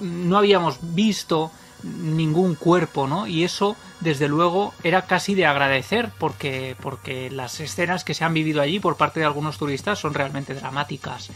no 0.00 0.36
habíamos 0.36 0.78
visto 0.94 1.50
ningún 1.82 2.54
cuerpo, 2.54 3.06
¿no? 3.06 3.26
Y 3.26 3.44
eso, 3.44 3.76
desde 4.00 4.28
luego, 4.28 4.74
era 4.82 5.02
casi 5.02 5.34
de 5.34 5.46
agradecer, 5.46 6.10
porque, 6.18 6.76
porque 6.80 7.30
las 7.30 7.60
escenas 7.60 8.04
que 8.04 8.14
se 8.14 8.24
han 8.24 8.34
vivido 8.34 8.60
allí 8.60 8.80
por 8.80 8.96
parte 8.96 9.20
de 9.20 9.26
algunos 9.26 9.58
turistas 9.58 9.98
son 9.98 10.14
realmente 10.14 10.54
dramáticas. 10.54 11.30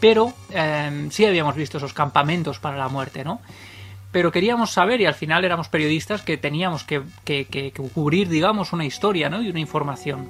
Pero 0.00 0.34
eh, 0.50 1.08
sí 1.10 1.24
habíamos 1.24 1.54
visto 1.54 1.78
esos 1.78 1.94
campamentos 1.94 2.58
para 2.58 2.76
la 2.76 2.88
muerte, 2.88 3.24
¿no? 3.24 3.40
Pero 4.14 4.30
queríamos 4.30 4.70
saber, 4.70 5.00
y 5.00 5.06
al 5.06 5.14
final 5.14 5.44
éramos 5.44 5.66
periodistas 5.66 6.22
que 6.22 6.36
teníamos 6.36 6.84
que, 6.84 7.02
cubrir, 7.92 8.28
digamos, 8.28 8.72
una 8.72 8.84
historia, 8.84 9.28
¿no? 9.28 9.42
Y 9.42 9.50
una 9.50 9.58
información. 9.58 10.28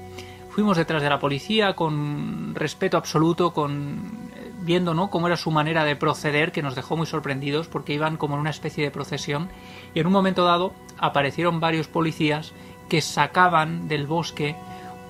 Fuimos 0.48 0.78
detrás 0.78 1.02
de 1.02 1.10
la 1.10 1.18
policía 1.18 1.74
con 1.76 2.54
respeto 2.54 2.96
absoluto, 2.96 3.52
con 3.52 4.30
viendo 4.62 4.94
¿no? 4.94 5.10
cómo 5.10 5.26
era 5.26 5.36
su 5.36 5.50
manera 5.50 5.84
de 5.84 5.96
proceder, 5.96 6.50
que 6.50 6.62
nos 6.62 6.74
dejó 6.74 6.96
muy 6.96 7.06
sorprendidos 7.06 7.68
porque 7.68 7.92
iban 7.92 8.16
como 8.16 8.36
en 8.36 8.40
una 8.40 8.48
especie 8.48 8.82
de 8.84 8.90
procesión 8.90 9.50
y 9.94 10.00
en 10.00 10.06
un 10.06 10.14
momento 10.14 10.44
dado 10.44 10.72
aparecieron 10.96 11.60
varios 11.60 11.86
policías 11.86 12.54
que 12.88 13.02
sacaban 13.02 13.86
del 13.86 14.06
bosque 14.06 14.56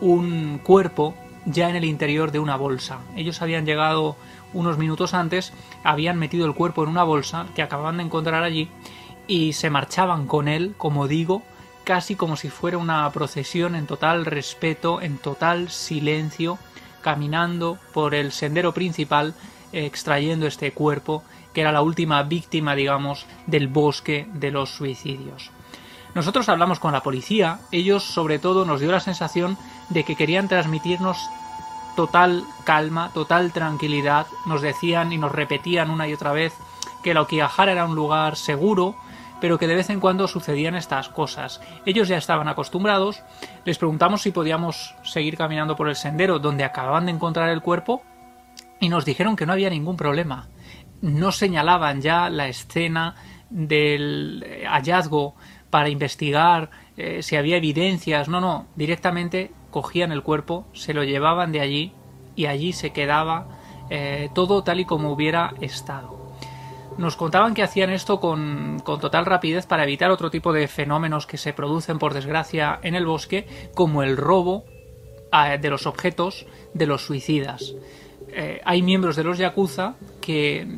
un 0.01 0.59
cuerpo 0.59 1.14
ya 1.47 1.70
en 1.70 1.77
el 1.77 1.85
interior 1.85 2.33
de 2.33 2.41
una 2.41 2.57
bolsa. 2.57 2.99
Ellos 3.14 3.41
habían 3.41 3.66
llegado 3.66 4.16
unos 4.55 4.79
minutos 4.79 5.13
antes, 5.13 5.53
habían 5.83 6.19
metido 6.19 6.47
el 6.47 6.55
cuerpo 6.55 6.83
en 6.83 6.89
una 6.89 7.05
bolsa 7.05 7.47
que 7.55 7.63
acababan 7.63 7.99
de 7.99 8.05
encontrar 8.05 8.43
allí 8.43 8.71
y 9.27 9.53
se 9.53 9.69
marchaban 9.69 10.27
con 10.27 10.49
él, 10.49 10.75
como 10.79 11.09
digo, 11.09 11.43
casi 11.85 12.17
como 12.17 12.37
si 12.37 12.49
fuera 12.49 12.79
una 12.79 13.11
procesión 13.13 13.75
en 13.75 13.87
total 13.87 14.25
respeto, 14.25 15.03
en 15.03 15.19
total 15.19 15.69
silencio, 15.69 16.59
caminando 17.03 17.79
por 17.93 18.15
el 18.15 18.33
sendero 18.33 18.73
principal 18.73 19.35
extrayendo 19.73 20.47
este 20.47 20.73
cuerpo 20.73 21.23
que 21.53 21.61
era 21.61 21.73
la 21.73 21.83
última 21.83 22.23
víctima, 22.23 22.75
digamos, 22.75 23.27
del 23.47 23.69
bosque 23.69 24.27
de 24.33 24.51
los 24.51 24.71
suicidios. 24.71 25.51
Nosotros 26.15 26.49
hablamos 26.49 26.81
con 26.81 26.93
la 26.93 27.03
policía, 27.03 27.61
ellos 27.73 28.03
sobre 28.03 28.39
todo 28.39 28.65
nos 28.65 28.81
dio 28.81 28.91
la 28.91 29.01
sensación 29.01 29.57
de 29.89 30.05
que 30.05 30.17
querían 30.17 30.49
transmitirnos 30.49 31.19
total 31.97 32.45
calma, 32.65 33.11
total 33.13 33.53
tranquilidad, 33.53 34.27
nos 34.47 34.63
decían 34.63 35.13
y 35.13 35.19
nos 35.19 35.33
repetían 35.33 35.91
una 35.91 36.09
y 36.09 36.15
otra 36.15 36.33
vez 36.33 36.55
que 37.03 37.15
la 37.15 37.23
Okiahara 37.23 37.73
era 37.73 37.85
un 37.85 37.95
lugar 37.95 38.37
seguro, 38.37 38.97
pero 39.41 39.59
que 39.59 39.67
de 39.67 39.75
vez 39.75 39.91
en 39.91 40.01
cuando 40.01 40.27
sucedían 40.27 40.75
estas 40.75 41.09
cosas. 41.09 41.61
Ellos 41.85 42.09
ya 42.09 42.17
estaban 42.17 42.49
acostumbrados, 42.49 43.23
les 43.65 43.79
preguntamos 43.79 44.23
si 44.23 44.31
podíamos 44.31 44.95
seguir 45.03 45.37
caminando 45.37 45.77
por 45.77 45.89
el 45.89 45.97
sendero 45.97 46.39
donde 46.39 46.65
acababan 46.65 47.07
de 47.07 47.13
encontrar 47.13 47.51
el 47.51 47.61
cuerpo 47.61 48.03
y 48.81 48.89
nos 48.89 49.05
dijeron 49.05 49.37
que 49.37 49.47
no 49.47 49.53
había 49.53 49.71
ningún 49.71 49.97
problema. 49.97 50.49
No 51.03 51.33
señalaban 51.33 52.01
ya 52.01 52.31
la 52.31 52.49
escena 52.49 53.17
del 53.51 54.65
hallazgo 54.67 55.35
para 55.69 55.89
investigar 55.89 56.71
eh, 56.97 57.23
si 57.23 57.37
había 57.37 57.57
evidencias, 57.57 58.29
no, 58.29 58.41
no, 58.41 58.67
directamente 58.77 59.51
cogían 59.75 60.12
el 60.12 60.22
cuerpo, 60.22 60.66
se 60.72 60.95
lo 60.95 61.03
llevaban 61.03 61.51
de 61.51 61.61
allí 61.61 61.93
y 62.37 62.47
allí 62.47 62.72
se 62.72 62.93
quedaba 62.93 63.49
eh, 63.91 64.29
todo 64.33 64.62
tal 64.62 64.79
y 64.79 64.85
como 64.85 65.11
hubiera 65.11 65.53
estado. 65.61 66.16
Nos 66.97 67.16
contaban 67.16 67.55
que 67.55 67.64
hacían 67.64 67.91
esto 67.91 68.20
con, 68.20 68.81
total 68.85 69.27
rapidez 69.27 69.66
para 69.66 69.83
evitar 69.83 70.12
otro 70.12 70.31
tipo 70.31 70.53
de 70.53 70.68
fenómenos 70.68 71.27
que 71.27 71.39
se 71.39 71.53
producen, 71.53 71.99
por 71.99 72.14
desgracia, 72.14 72.79
en 72.85 72.95
el 72.95 73.05
bosque, 73.05 73.49
como 73.75 74.05
el 74.05 74.16
robo 74.16 74.64
eh, 75.33 75.59
de 75.61 75.70
los 75.70 75.89
objetos 75.89 76.47
de 76.72 76.87
los 76.87 77.05
suicidas. 77.05 77.75
Eh, 78.29 78.61
hay 78.64 78.81
miembros 78.81 79.16
de 79.16 79.25
los 79.25 79.39
Yakuza 79.39 79.97
que 80.20 80.68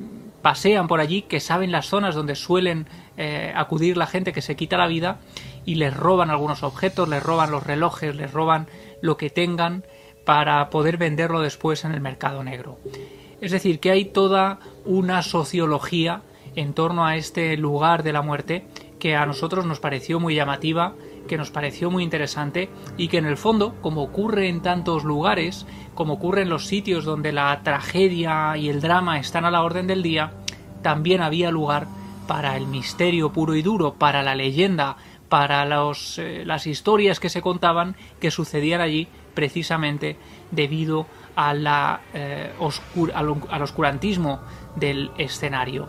pasean 0.40 0.88
por 0.88 1.00
allí, 1.00 1.20
que 1.20 1.38
saben 1.38 1.70
las 1.70 1.84
zonas 1.84 2.14
donde 2.14 2.34
suelen 2.34 2.86
eh, 3.18 3.52
acudir 3.54 3.98
la 3.98 4.06
gente 4.06 4.32
que 4.32 4.40
se 4.40 4.56
quita 4.56 4.78
la 4.78 4.86
vida 4.86 5.18
y 5.66 5.74
les 5.74 5.94
roban 5.94 6.30
algunos 6.30 6.62
objetos, 6.62 7.08
les 7.08 7.22
roban 7.22 7.50
los 7.50 7.64
relojes, 7.64 8.16
les 8.16 8.32
roban 8.32 8.68
lo 9.02 9.16
que 9.18 9.28
tengan 9.28 9.84
para 10.24 10.70
poder 10.70 10.96
venderlo 10.96 11.42
después 11.42 11.84
en 11.84 11.92
el 11.92 12.00
mercado 12.00 12.42
negro. 12.42 12.78
Es 13.40 13.52
decir, 13.52 13.80
que 13.80 13.90
hay 13.90 14.06
toda 14.06 14.60
una 14.84 15.22
sociología 15.22 16.22
en 16.54 16.72
torno 16.72 17.04
a 17.04 17.16
este 17.16 17.56
lugar 17.56 18.02
de 18.02 18.12
la 18.12 18.22
muerte 18.22 18.66
que 18.98 19.14
a 19.14 19.26
nosotros 19.26 19.66
nos 19.66 19.78
pareció 19.78 20.18
muy 20.18 20.34
llamativa, 20.34 20.94
que 21.28 21.36
nos 21.36 21.50
pareció 21.50 21.90
muy 21.90 22.02
interesante 22.02 22.70
y 22.96 23.08
que 23.08 23.18
en 23.18 23.26
el 23.26 23.36
fondo, 23.36 23.74
como 23.82 24.02
ocurre 24.02 24.48
en 24.48 24.62
tantos 24.62 25.04
lugares, 25.04 25.66
como 25.94 26.14
ocurre 26.14 26.42
en 26.42 26.48
los 26.48 26.66
sitios 26.66 27.04
donde 27.04 27.32
la 27.32 27.60
tragedia 27.62 28.56
y 28.56 28.68
el 28.68 28.80
drama 28.80 29.18
están 29.18 29.44
a 29.44 29.50
la 29.50 29.62
orden 29.62 29.86
del 29.86 30.02
día, 30.02 30.32
también 30.82 31.20
había 31.20 31.50
lugar 31.50 31.88
para 32.26 32.56
el 32.56 32.66
misterio 32.66 33.32
puro 33.32 33.54
y 33.54 33.62
duro, 33.62 33.94
para 33.94 34.22
la 34.22 34.34
leyenda, 34.34 34.96
para 35.28 35.64
los, 35.64 36.18
eh, 36.18 36.44
las 36.44 36.66
historias 36.66 37.20
que 37.20 37.28
se 37.28 37.42
contaban 37.42 37.96
que 38.20 38.30
sucedían 38.30 38.80
allí 38.80 39.08
precisamente 39.34 40.16
debido 40.50 41.06
a 41.34 41.52
la, 41.52 42.00
eh, 42.14 42.52
al 43.14 43.62
oscurantismo 43.62 44.40
del 44.76 45.10
escenario. 45.18 45.88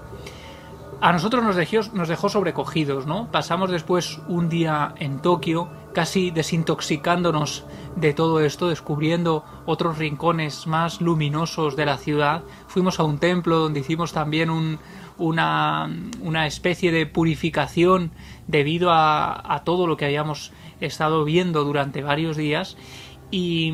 A 0.99 1.11
nosotros 1.11 1.43
nos 1.43 1.55
dejó, 1.55 1.77
nos 1.93 2.09
dejó 2.09 2.27
sobrecogidos, 2.27 3.05
¿no? 3.05 3.31
Pasamos 3.31 3.69
después 3.69 4.19
un 4.27 4.49
día 4.49 4.95
en 4.97 5.21
Tokio, 5.21 5.69
casi 5.93 6.31
desintoxicándonos 6.31 7.65
de 7.95 8.13
todo 8.13 8.39
esto, 8.39 8.67
descubriendo 8.67 9.45
otros 9.67 9.99
rincones 9.99 10.65
más 10.65 10.99
luminosos 10.99 11.75
de 11.75 11.85
la 11.85 11.97
ciudad. 11.97 12.43
Fuimos 12.67 12.99
a 12.99 13.03
un 13.03 13.19
templo 13.19 13.59
donde 13.59 13.81
hicimos 13.81 14.11
también 14.11 14.49
un, 14.49 14.79
una, 15.19 15.87
una, 16.21 16.47
especie 16.47 16.91
de 16.91 17.05
purificación 17.05 18.11
debido 18.47 18.91
a, 18.91 19.53
a 19.53 19.63
todo 19.63 19.87
lo 19.87 19.97
que 19.97 20.05
habíamos 20.05 20.51
estado 20.79 21.23
viendo 21.23 21.63
durante 21.63 22.01
varios 22.01 22.37
días 22.37 22.77
y, 23.29 23.71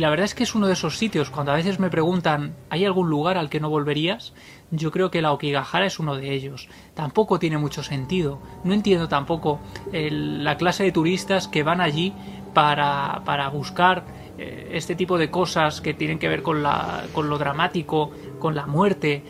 la 0.00 0.08
verdad 0.08 0.24
es 0.24 0.34
que 0.34 0.44
es 0.44 0.54
uno 0.54 0.66
de 0.66 0.72
esos 0.72 0.96
sitios, 0.96 1.28
cuando 1.28 1.52
a 1.52 1.56
veces 1.56 1.78
me 1.78 1.90
preguntan, 1.90 2.56
¿hay 2.70 2.84
algún 2.86 3.10
lugar 3.10 3.36
al 3.36 3.50
que 3.50 3.60
no 3.60 3.68
volverías? 3.68 4.32
Yo 4.70 4.90
creo 4.90 5.10
que 5.10 5.20
la 5.20 5.32
Okigahara 5.32 5.86
es 5.86 5.98
uno 5.98 6.16
de 6.16 6.32
ellos. 6.32 6.68
Tampoco 6.94 7.38
tiene 7.38 7.58
mucho 7.58 7.82
sentido. 7.82 8.40
No 8.64 8.72
entiendo 8.72 9.06
tampoco 9.08 9.60
la 9.92 10.56
clase 10.56 10.84
de 10.84 10.92
turistas 10.92 11.46
que 11.46 11.62
van 11.62 11.80
allí 11.80 12.14
para, 12.54 13.22
para 13.26 13.48
buscar 13.48 14.06
eh, 14.38 14.70
este 14.72 14.94
tipo 14.94 15.18
de 15.18 15.30
cosas 15.30 15.82
que 15.82 15.92
tienen 15.92 16.18
que 16.18 16.28
ver 16.28 16.42
con, 16.42 16.62
la, 16.62 17.04
con 17.12 17.28
lo 17.28 17.36
dramático, 17.36 18.10
con 18.38 18.54
la 18.54 18.66
muerte. 18.66 19.22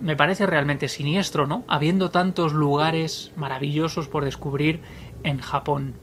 Me 0.00 0.16
parece 0.16 0.46
realmente 0.46 0.88
siniestro, 0.88 1.46
¿no? 1.46 1.64
Habiendo 1.68 2.10
tantos 2.10 2.52
lugares 2.52 3.32
maravillosos 3.36 4.08
por 4.08 4.24
descubrir 4.24 4.80
en 5.22 5.40
Japón. 5.40 5.94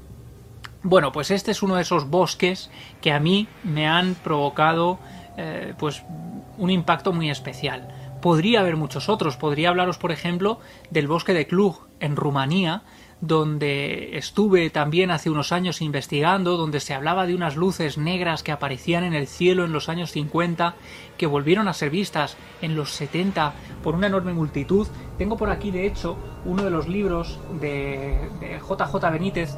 Bueno, 0.84 1.12
pues 1.12 1.32
este 1.32 1.52
es 1.52 1.64
uno 1.64 1.76
de 1.76 1.82
esos 1.82 2.10
bosques 2.10 2.70
que 3.02 3.12
a 3.12 3.20
mí 3.20 3.48
me 3.64 3.88
han 3.88 4.14
provocado 4.16 5.00
eh, 5.36 5.74
pues 5.78 6.04
un 6.58 6.70
impacto 6.70 7.12
muy 7.12 7.30
especial. 7.30 7.88
Podría 8.22 8.62
haber 8.62 8.78
muchos 8.78 9.10
otros. 9.10 9.38
Podría 9.38 9.70
hablaros, 9.70 9.98
por 9.98 10.12
ejemplo, 10.12 10.60
del 10.90 11.08
bosque 11.08 11.34
de 11.34 11.48
Klug 11.48 11.88
en 12.00 12.16
Rumanía, 12.16 12.84
donde 13.20 14.18
estuve 14.18 14.70
también 14.70 15.10
hace 15.10 15.30
unos 15.30 15.52
años 15.52 15.82
investigando, 15.82 16.56
donde 16.56 16.80
se 16.80 16.94
hablaba 16.94 17.26
de 17.26 17.36
unas 17.36 17.56
luces 17.56 17.98
negras 17.98 18.44
que 18.44 18.52
aparecían 18.52 19.04
en 19.04 19.14
el 19.14 19.28
cielo 19.28 19.66
en 19.66 19.74
los 19.74 19.90
años 19.90 20.12
50, 20.12 20.76
que 21.18 21.26
volvieron 21.26 21.68
a 21.68 21.74
ser 21.74 21.90
vistas 21.90 22.38
en 22.62 22.76
los 22.76 22.92
70 22.92 23.54
por 23.84 23.96
una 23.96 24.08
enorme 24.08 24.34
multitud. 24.34 24.88
Tengo 25.18 25.36
por 25.36 25.50
aquí, 25.50 25.72
de 25.72 25.88
hecho, 25.88 26.18
uno 26.46 26.64
de 26.64 26.70
los 26.70 26.88
libros 26.88 27.40
de, 27.60 28.30
de 28.40 28.60
JJ 28.60 29.12
Benítez 29.12 29.56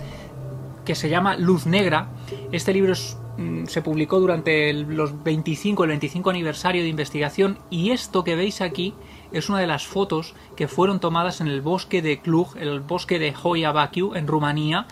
que 0.89 0.95
se 0.95 1.07
llama 1.07 1.35
Luz 1.35 1.67
Negra. 1.67 2.09
Este 2.51 2.73
libro 2.73 2.93
mm, 3.37 3.65
se 3.65 3.81
publicó 3.83 4.19
durante 4.19 4.73
los 4.73 5.23
25, 5.23 5.83
el 5.83 5.89
25 5.89 6.29
aniversario 6.31 6.81
de 6.81 6.87
investigación 6.89 7.59
y 7.69 7.91
esto 7.91 8.23
que 8.23 8.35
veis 8.35 8.61
aquí 8.61 8.95
es 9.31 9.49
una 9.49 9.59
de 9.59 9.67
las 9.67 9.85
fotos 9.85 10.33
que 10.55 10.67
fueron 10.67 10.99
tomadas 10.99 11.41
en 11.41 11.47
el 11.47 11.61
bosque 11.61 12.01
de 12.01 12.19
Klug, 12.19 12.57
el 12.57 12.79
bosque 12.79 13.19
de 13.19 13.33
Baciu 13.73 14.15
en 14.15 14.27
Rumanía, 14.27 14.87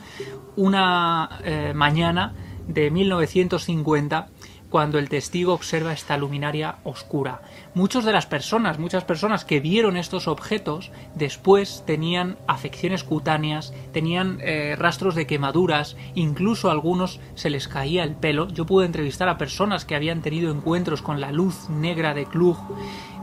una 0.56 1.40
eh, 1.44 1.74
mañana 1.76 2.34
de 2.68 2.92
1950 2.92 4.30
cuando 4.70 5.00
el 5.00 5.10
testigo 5.10 5.54
observa 5.54 5.94
esta 5.94 6.18
luminaria 6.18 6.78
oscura. 6.84 7.42
Muchas 7.74 8.06
de 8.06 8.12
las 8.12 8.26
personas, 8.26 8.80
muchas 8.80 9.04
personas 9.04 9.46
que 9.46 9.60
vieron 9.60 9.98
estos 9.98 10.28
objetos 10.28 10.92
después 11.16 11.84
tenían 11.86 12.38
afecciones 12.48 13.04
cutáneas, 13.04 13.74
tenían 13.94 14.40
eh, 14.42 14.76
rastros 14.78 15.16
de 15.16 15.28
quemaduras, 15.28 15.96
incluso 16.16 16.70
a 16.70 16.74
algunos 16.74 17.20
se 17.36 17.50
les 17.50 17.68
caía 17.68 18.04
el 18.04 18.16
pelo. 18.16 18.48
Yo 18.50 18.66
pude 18.66 18.86
entrevistar 18.86 19.30
a 19.30 19.38
personas 19.38 19.86
que 19.86 19.96
habían 19.96 20.22
tenido 20.22 20.52
encuentros 20.52 21.02
con 21.02 21.22
la 21.22 21.32
luz 21.32 21.70
negra 21.70 22.14
de 22.14 22.26
Klug, 22.26 22.58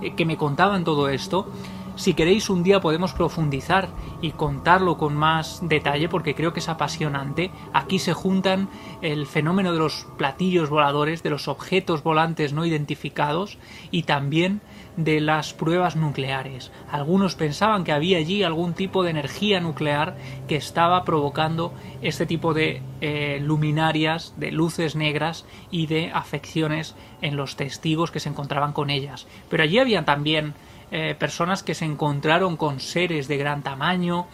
eh, 0.03 0.15
que 0.15 0.25
me 0.25 0.37
contaban 0.37 0.85
todo 0.85 1.09
esto 1.09 1.51
si 1.97 2.15
queréis 2.15 2.51
un 2.51 2.63
día 2.63 2.81
podemos 2.81 3.13
profundizar 3.13 3.89
y 4.21 4.33
contarlo 4.33 4.97
con 4.97 5.15
más 5.15 5.61
detalle 5.63 6.09
porque 6.09 6.35
creo 6.35 6.53
que 6.53 6.61
es 6.61 6.69
apasionante. 6.69 7.51
Aquí 7.73 7.99
se 7.99 8.13
juntan 8.13 8.69
el 9.01 9.27
fenómeno 9.27 9.73
de 9.73 9.79
los 9.79 10.07
platillos 10.17 10.71
voladores, 10.71 11.23
de 11.23 11.31
los 11.31 11.49
objetos 11.49 12.03
volantes 12.03 12.53
no 12.53 12.65
identificados 12.65 13.59
y 13.91 14.03
también 14.03 14.61
de 14.97 15.21
las 15.21 15.55
pruebas 15.55 15.97
nucleares. 15.97 16.71
Algunos 16.91 17.35
pensaban 17.35 17.85
que 17.85 17.93
había 17.93 18.19
allí 18.19 18.43
algún 18.43 18.75
tipo 18.75 19.03
de 19.03 19.11
energía 19.11 19.61
nuclear 19.61 20.17
que 20.49 20.57
estaba 20.57 21.05
provocando 21.05 21.73
este 22.03 22.27
tipo 22.27 22.55
de 22.55 22.83
eh, 23.01 23.41
luminarias, 23.43 24.35
de 24.37 24.53
luces 24.53 24.97
negras 24.97 25.45
y 25.71 25.87
de 25.87 26.11
afecciones 26.13 26.95
en 27.23 27.37
los 27.37 27.57
testigos 27.57 28.11
que 28.11 28.21
se 28.21 28.29
encontraban 28.29 28.73
con 28.73 28.91
ellas. 28.91 29.27
Pero 29.49 29.63
allí 29.63 29.79
había 29.79 30.05
también 30.05 30.55
eh, 30.97 31.17
personas 31.17 31.65
que 31.65 31.75
se 31.75 31.85
encontraron 31.85 32.57
con 32.57 32.79
seres 32.79 33.27
de 33.27 33.37
gran 33.37 33.65
tamaño, 33.65 34.29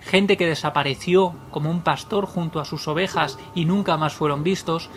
gente 0.00 0.38
que 0.38 0.46
desapareció 0.46 1.34
como 1.50 1.70
un 1.70 1.82
pastor 1.82 2.24
junto 2.24 2.58
a 2.58 2.64
sus 2.64 2.88
ovejas 2.88 3.38
y 3.54 3.66
nunca 3.66 3.98
más 3.98 4.14
fueron 4.14 4.42
vistos. 4.42 4.88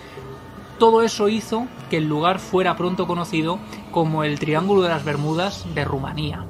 Todo 0.77 1.01
eso 1.01 1.27
hizo 1.27 1.67
que 1.89 1.97
el 1.97 2.07
lugar 2.07 2.39
fuera 2.39 2.77
pronto 2.77 3.05
conocido 3.05 3.59
como 3.91 4.23
el 4.23 4.39
Triángulo 4.39 4.81
de 4.81 4.87
las 4.87 5.03
Bermudas 5.03 5.65
de 5.75 5.83
Rumanía. 5.83 6.45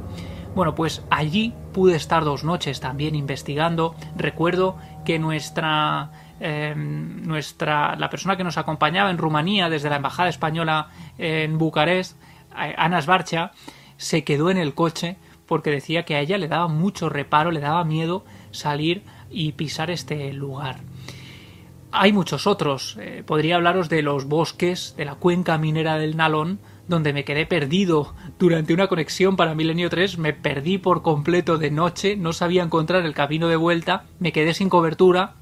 Bueno, 0.53 0.75
pues 0.75 1.03
allí 1.09 1.51
pude 1.73 1.95
estar 1.95 2.23
dos 2.23 2.43
noches 2.43 2.79
también 2.79 3.15
investigando. 3.15 3.95
Recuerdo 4.15 4.77
que 5.03 5.17
nuestra 5.17 6.11
em, 6.39 7.23
nuestra 7.23 7.95
la 7.95 8.11
persona 8.11 8.37
que 8.37 8.43
nos 8.43 8.59
acompañaba 8.59 9.09
en 9.09 9.17
Rumanía 9.17 9.67
desde 9.67 9.89
la 9.89 9.95
embajada 9.95 10.29
española 10.29 10.89
en 11.17 11.57
Bucarest, 11.57 12.21
eh, 12.55 12.75
Ana 12.77 13.01
Sbarcha, 13.01 13.51
se 13.99 14.23
quedó 14.23 14.49
en 14.49 14.57
el 14.57 14.73
coche 14.73 15.17
porque 15.45 15.69
decía 15.69 16.05
que 16.05 16.15
a 16.15 16.21
ella 16.21 16.37
le 16.37 16.47
daba 16.47 16.67
mucho 16.67 17.09
reparo, 17.09 17.51
le 17.51 17.59
daba 17.59 17.83
miedo 17.83 18.23
salir 18.51 19.03
y 19.29 19.51
pisar 19.51 19.91
este 19.91 20.33
lugar. 20.33 20.77
Hay 21.91 22.13
muchos 22.13 22.47
otros. 22.47 22.97
Eh, 22.99 23.23
podría 23.25 23.57
hablaros 23.57 23.89
de 23.89 24.01
los 24.01 24.25
bosques 24.25 24.95
de 24.95 25.05
la 25.05 25.15
cuenca 25.15 25.57
minera 25.57 25.97
del 25.97 26.17
Nalón, 26.17 26.59
donde 26.87 27.13
me 27.13 27.25
quedé 27.25 27.45
perdido 27.45 28.15
durante 28.39 28.73
una 28.73 28.87
conexión 28.87 29.35
para 29.35 29.53
Milenio 29.53 29.89
3. 29.89 30.17
Me 30.17 30.33
perdí 30.33 30.77
por 30.77 31.01
completo 31.01 31.57
de 31.57 31.71
noche, 31.71 32.15
no 32.15 32.31
sabía 32.31 32.63
encontrar 32.63 33.05
el 33.05 33.13
camino 33.13 33.47
de 33.47 33.55
vuelta, 33.57 34.05
me 34.19 34.31
quedé 34.31 34.53
sin 34.53 34.69
cobertura 34.69 35.35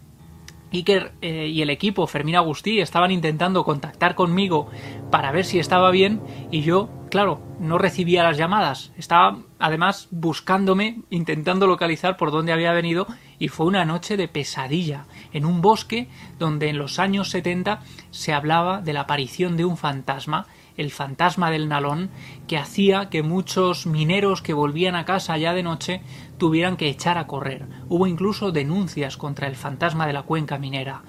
Iker 0.72 1.14
eh, 1.22 1.48
y 1.48 1.62
el 1.62 1.70
equipo, 1.70 2.08
Fermín 2.08 2.36
Agustí, 2.36 2.80
estaban 2.80 3.12
intentando 3.12 3.64
contactar 3.64 4.16
conmigo 4.16 4.68
para 5.12 5.32
ver 5.32 5.46
si 5.46 5.60
estaba 5.60 5.92
bien 5.92 6.22
y 6.52 6.62
yo, 6.62 6.90
claro, 7.10 7.42
no 7.60 7.78
recibía 7.78 8.24
las 8.24 8.38
llamadas. 8.38 8.92
Estaba 8.98 9.40
además 9.60 10.08
buscándome, 10.12 11.02
intentando 11.10 11.68
localizar 11.68 12.18
por 12.18 12.32
dónde 12.32 12.54
había 12.54 12.74
venido 12.74 13.08
y 13.40 13.48
fue 13.48 13.66
una 13.66 13.86
noche 13.86 14.18
de 14.18 14.28
pesadilla 14.28 15.06
en 15.34 15.46
un 15.46 15.62
bosque 15.62 16.08
donde 16.40 16.70
en 16.70 16.78
los 16.78 17.00
años 17.00 17.30
70 17.30 17.82
se 18.12 18.34
hablaba 18.34 18.82
de 18.82 18.94
la 18.94 19.02
aparición 19.02 19.58
de 19.58 19.66
un 19.66 19.78
fantasma 19.78 20.48
el 20.78 20.92
fantasma 20.92 21.52
del 21.52 21.68
Nalón, 21.68 22.10
que 22.48 22.58
hacía 22.58 23.10
que 23.10 23.24
muchos 23.24 23.88
mineros 23.88 24.42
que 24.42 24.54
volvían 24.54 24.96
a 24.96 25.06
casa 25.06 25.36
ya 25.38 25.54
de 25.54 25.64
noche 25.64 26.02
tuvieran 26.38 26.78
que 26.78 26.88
echar 26.88 27.18
a 27.18 27.28
correr. 27.28 27.66
Hubo 27.90 28.08
incluso 28.08 28.52
denuncias 28.52 29.18
contra 29.18 29.48
el 29.48 29.56
fantasma 29.56 30.06
de 30.06 30.14
la 30.14 30.22
cuenca 30.22 30.60
minera. 30.60 31.02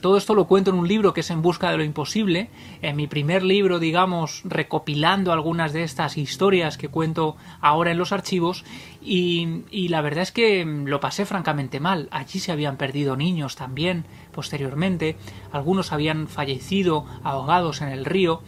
Todo 0.00 0.18
esto 0.18 0.34
lo 0.34 0.46
cuento 0.46 0.70
en 0.70 0.76
un 0.76 0.86
libro 0.86 1.14
que 1.14 1.20
es 1.20 1.30
En 1.30 1.40
Busca 1.40 1.70
de 1.70 1.78
lo 1.78 1.84
Imposible, 1.84 2.50
en 2.82 2.96
mi 2.96 3.06
primer 3.06 3.42
libro, 3.42 3.78
digamos, 3.78 4.42
recopilando 4.44 5.32
algunas 5.32 5.72
de 5.72 5.84
estas 5.84 6.18
historias 6.18 6.76
que 6.76 6.88
cuento 6.88 7.36
ahora 7.62 7.90
en 7.90 7.96
los 7.96 8.12
archivos, 8.12 8.64
y, 9.00 9.88
la 9.88 10.02
verdad 10.02 10.22
es 10.22 10.32
que 10.32 10.64
lo 10.66 11.00
pasé 11.00 11.24
francamente 11.24 11.80
mal. 11.80 12.08
Allí 12.10 12.40
se 12.40 12.52
habían 12.52 12.76
perdido 12.76 13.16
niños 13.16 13.56
también, 13.56 14.04
posteriormente, 14.32 15.16
algunos 15.50 15.92
habían 15.92 16.28
fallecido 16.28 17.06
ahogados 17.22 17.80
en 17.80 17.88
el 17.88 18.04
río, 18.04 18.42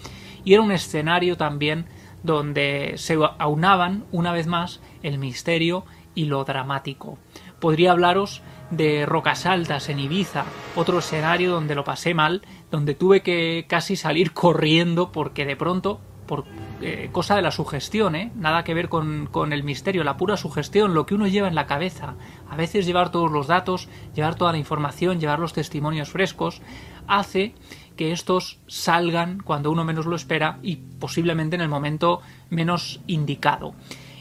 y 0.44 0.52
era 0.52 0.62
un 0.62 0.72
escenario 0.72 1.38
también 1.38 1.86
donde 2.24 2.94
se 2.96 3.16
aunaban 3.38 4.04
una 4.12 4.32
vez 4.32 4.46
más 4.46 4.82
el 5.02 5.16
misterio 5.16 5.86
y 6.14 6.26
lo 6.26 6.44
dramático. 6.44 7.16
Podría 7.58 7.92
hablaros 7.92 8.42
de 8.70 9.06
Rocas 9.06 9.46
Altas 9.46 9.88
en 9.88 10.00
Ibiza, 10.00 10.44
otro 10.74 10.98
escenario 10.98 11.52
donde 11.52 11.74
lo 11.74 11.84
pasé 11.84 12.14
mal, 12.14 12.42
donde 12.70 12.94
tuve 12.94 13.22
que 13.22 13.66
casi 13.68 13.96
salir 13.96 14.32
corriendo 14.34 15.12
porque 15.12 15.44
de 15.44 15.56
pronto, 15.56 16.00
por 16.26 16.44
eh, 16.80 17.08
cosa 17.12 17.36
de 17.36 17.42
la 17.42 17.52
sugestión, 17.52 18.16
¿eh? 18.16 18.32
nada 18.34 18.64
que 18.64 18.74
ver 18.74 18.88
con, 18.88 19.28
con 19.30 19.52
el 19.52 19.62
misterio, 19.62 20.04
la 20.04 20.16
pura 20.16 20.36
sugestión, 20.36 20.94
lo 20.94 21.06
que 21.06 21.14
uno 21.14 21.26
lleva 21.26 21.48
en 21.48 21.54
la 21.54 21.66
cabeza. 21.66 22.14
A 22.50 22.56
veces 22.56 22.86
llevar 22.86 23.10
todos 23.10 23.30
los 23.30 23.46
datos, 23.46 23.88
llevar 24.14 24.34
toda 24.34 24.52
la 24.52 24.58
información, 24.58 25.20
llevar 25.20 25.38
los 25.38 25.52
testimonios 25.52 26.10
frescos, 26.10 26.60
hace 27.06 27.54
que 27.96 28.12
estos 28.12 28.58
salgan 28.66 29.40
cuando 29.40 29.70
uno 29.70 29.84
menos 29.84 30.06
lo 30.06 30.16
espera 30.16 30.58
y 30.62 30.76
posiblemente 30.76 31.56
en 31.56 31.62
el 31.62 31.68
momento 31.68 32.20
menos 32.50 33.00
indicado. 33.06 33.74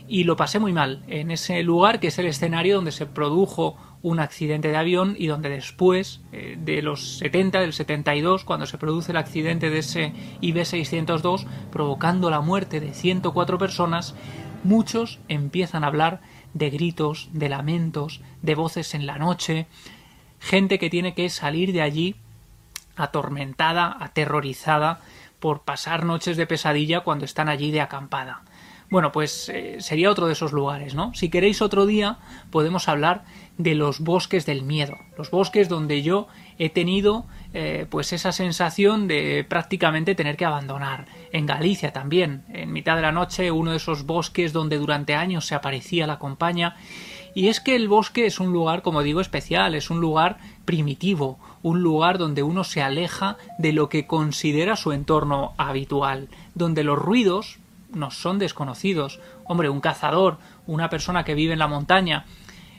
Y 0.07 0.23
lo 0.23 0.35
pasé 0.35 0.59
muy 0.59 0.71
mal 0.71 1.03
en 1.07 1.31
ese 1.31 1.61
lugar 1.63 1.99
que 1.99 2.07
es 2.07 2.19
el 2.19 2.27
escenario 2.27 2.75
donde 2.75 2.91
se 2.91 3.05
produjo 3.05 3.75
un 4.01 4.19
accidente 4.19 4.69
de 4.69 4.77
avión 4.77 5.15
y 5.17 5.27
donde 5.27 5.49
después 5.49 6.21
eh, 6.31 6.57
de 6.59 6.81
los 6.81 7.17
70, 7.17 7.59
del 7.59 7.73
72, 7.73 8.43
cuando 8.43 8.65
se 8.65 8.77
produce 8.77 9.11
el 9.11 9.17
accidente 9.17 9.69
de 9.69 9.79
ese 9.79 10.13
IB-602, 10.41 11.45
provocando 11.71 12.29
la 12.29 12.41
muerte 12.41 12.79
de 12.79 12.93
104 12.93 13.57
personas, 13.57 14.15
muchos 14.63 15.19
empiezan 15.27 15.83
a 15.83 15.87
hablar 15.87 16.21
de 16.53 16.69
gritos, 16.69 17.29
de 17.33 17.49
lamentos, 17.49 18.21
de 18.41 18.55
voces 18.55 18.93
en 18.93 19.05
la 19.05 19.17
noche, 19.17 19.67
gente 20.39 20.79
que 20.79 20.89
tiene 20.89 21.13
que 21.13 21.29
salir 21.29 21.73
de 21.73 21.81
allí 21.81 22.15
atormentada, 22.95 23.97
aterrorizada 23.99 25.01
por 25.39 25.61
pasar 25.61 26.05
noches 26.05 26.37
de 26.37 26.47
pesadilla 26.47 27.01
cuando 27.01 27.25
están 27.25 27.49
allí 27.49 27.71
de 27.71 27.81
acampada. 27.81 28.41
Bueno, 28.89 29.11
pues 29.11 29.49
eh, 29.49 29.77
sería 29.79 30.11
otro 30.11 30.27
de 30.27 30.33
esos 30.33 30.53
lugares, 30.53 30.93
¿no? 30.93 31.13
Si 31.13 31.29
queréis 31.29 31.61
otro 31.61 31.85
día, 31.85 32.17
podemos 32.51 32.87
hablar 32.87 33.25
de 33.57 33.75
los 33.75 33.99
bosques 33.99 34.45
del 34.45 34.63
miedo, 34.63 34.95
los 35.17 35.31
bosques 35.31 35.69
donde 35.69 36.01
yo 36.01 36.27
he 36.57 36.69
tenido 36.69 37.25
eh, 37.53 37.85
pues 37.89 38.11
esa 38.11 38.31
sensación 38.31 39.07
de 39.07 39.45
prácticamente 39.47 40.15
tener 40.15 40.35
que 40.35 40.45
abandonar. 40.45 41.05
En 41.31 41.45
Galicia 41.45 41.93
también, 41.93 42.43
en 42.49 42.73
mitad 42.73 42.95
de 42.95 43.01
la 43.01 43.11
noche, 43.11 43.51
uno 43.51 43.71
de 43.71 43.77
esos 43.77 44.05
bosques 44.05 44.51
donde 44.51 44.77
durante 44.77 45.15
años 45.15 45.45
se 45.45 45.55
aparecía 45.55 46.07
la 46.07 46.19
compañía. 46.19 46.75
Y 47.33 47.47
es 47.47 47.59
que 47.59 47.75
el 47.75 47.89
bosque 47.89 48.25
es 48.25 48.39
un 48.39 48.53
lugar, 48.53 48.81
como 48.81 49.03
digo, 49.03 49.19
especial, 49.19 49.75
es 49.75 49.89
un 49.89 49.99
lugar 49.99 50.37
primitivo, 50.63 51.37
un 51.63 51.81
lugar 51.81 52.17
donde 52.17 52.43
uno 52.43 52.63
se 52.63 52.81
aleja 52.81 53.37
de 53.57 53.73
lo 53.73 53.89
que 53.89 54.07
considera 54.07 54.77
su 54.77 54.93
entorno 54.93 55.53
habitual, 55.57 56.29
donde 56.53 56.83
los 56.83 56.97
ruidos, 56.97 57.59
nos 57.93 58.17
son 58.17 58.39
desconocidos. 58.39 59.19
Hombre, 59.45 59.69
un 59.69 59.81
cazador, 59.81 60.37
una 60.67 60.89
persona 60.89 61.23
que 61.23 61.35
vive 61.35 61.53
en 61.53 61.59
la 61.59 61.67
montaña, 61.67 62.25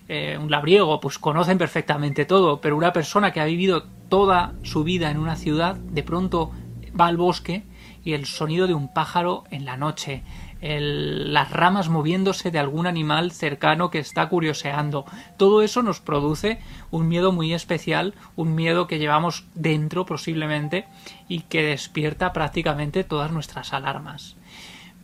eh, 0.08 0.38
un 0.40 0.50
labriego, 0.50 1.00
pues 1.00 1.18
conocen 1.18 1.58
perfectamente 1.58 2.24
todo, 2.24 2.60
pero 2.60 2.76
una 2.76 2.92
persona 2.92 3.32
que 3.32 3.40
ha 3.40 3.44
vivido 3.44 3.84
toda 4.08 4.54
su 4.62 4.84
vida 4.84 5.10
en 5.10 5.18
una 5.18 5.36
ciudad, 5.36 5.76
de 5.76 6.02
pronto 6.02 6.52
va 6.98 7.06
al 7.06 7.16
bosque 7.16 7.64
y 8.04 8.12
el 8.12 8.24
sonido 8.24 8.68
de 8.68 8.74
un 8.74 8.92
pájaro 8.92 9.44
en 9.50 9.64
la 9.64 9.76
noche, 9.76 10.22
las 10.60 11.50
ramas 11.50 11.88
moviéndose 11.88 12.50
de 12.50 12.58
algún 12.58 12.86
animal 12.86 13.32
cercano 13.32 13.90
que 13.90 13.98
está 13.98 14.28
curioseando. 14.28 15.04
Todo 15.36 15.62
eso 15.62 15.82
nos 15.82 16.00
produce 16.00 16.60
un 16.90 17.08
miedo 17.08 17.32
muy 17.32 17.52
especial, 17.52 18.14
un 18.36 18.54
miedo 18.54 18.86
que 18.86 18.98
llevamos 18.98 19.44
dentro 19.54 20.06
posiblemente 20.06 20.86
y 21.28 21.40
que 21.40 21.62
despierta 21.62 22.32
prácticamente 22.32 23.04
todas 23.04 23.32
nuestras 23.32 23.72
alarmas. 23.72 24.35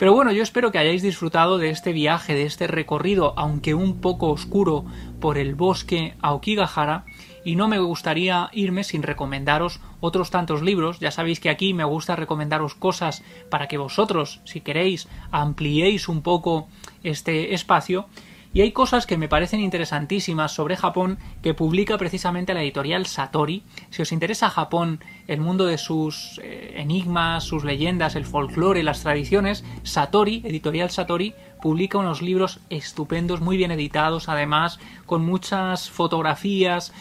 Pero 0.02 0.14
bueno, 0.14 0.32
yo 0.32 0.42
espero 0.42 0.72
que 0.72 0.78
hayáis 0.78 1.00
disfrutado 1.00 1.58
de 1.58 1.70
este 1.70 1.92
viaje, 1.92 2.34
de 2.34 2.42
este 2.42 2.66
recorrido, 2.66 3.34
aunque 3.36 3.72
un 3.72 4.00
poco 4.00 4.30
oscuro, 4.30 4.84
por 5.20 5.38
el 5.38 5.54
bosque 5.54 6.16
a 6.20 6.32
Okigahara, 6.32 7.04
y 7.44 7.54
no 7.54 7.68
me 7.68 7.78
gustaría 7.78 8.50
irme 8.52 8.82
sin 8.82 9.04
recomendaros 9.04 9.78
otros 10.00 10.32
tantos 10.32 10.60
libros. 10.60 10.98
Ya 10.98 11.12
sabéis 11.12 11.38
que 11.38 11.50
aquí 11.50 11.72
me 11.72 11.84
gusta 11.84 12.16
recomendaros 12.16 12.74
cosas 12.74 13.22
para 13.48 13.68
que 13.68 13.78
vosotros, 13.78 14.40
si 14.42 14.60
queréis, 14.60 15.06
ampliéis 15.30 16.08
un 16.08 16.22
poco 16.22 16.66
este 17.04 17.54
espacio 17.54 18.06
y 18.54 18.60
hay 18.60 18.72
cosas 18.72 19.06
que 19.06 19.16
me 19.16 19.28
parecen 19.28 19.60
interesantísimas 19.60 20.52
sobre 20.52 20.76
Japón 20.76 21.18
que 21.42 21.54
publica 21.54 21.96
precisamente 21.96 22.52
la 22.52 22.62
editorial 22.62 23.06
Satori. 23.06 23.62
Si 23.90 24.02
os 24.02 24.12
interesa 24.12 24.50
Japón, 24.50 25.00
el 25.26 25.40
mundo 25.40 25.64
de 25.64 25.78
sus 25.78 26.38
eh, 26.42 26.74
enigmas, 26.76 27.44
sus 27.44 27.64
leyendas, 27.64 28.14
el 28.14 28.26
folclore, 28.26 28.82
las 28.82 29.02
tradiciones, 29.02 29.64
Satori, 29.84 30.42
editorial 30.44 30.90
Satori, 30.90 31.34
publica 31.62 31.98
unos 31.98 32.20
libros 32.20 32.60
estupendos, 32.68 33.40
muy 33.40 33.56
bien 33.56 33.70
editados, 33.70 34.28
además, 34.28 34.78
con 35.06 35.24
muchas 35.24 35.88
fotografías. 35.88 36.92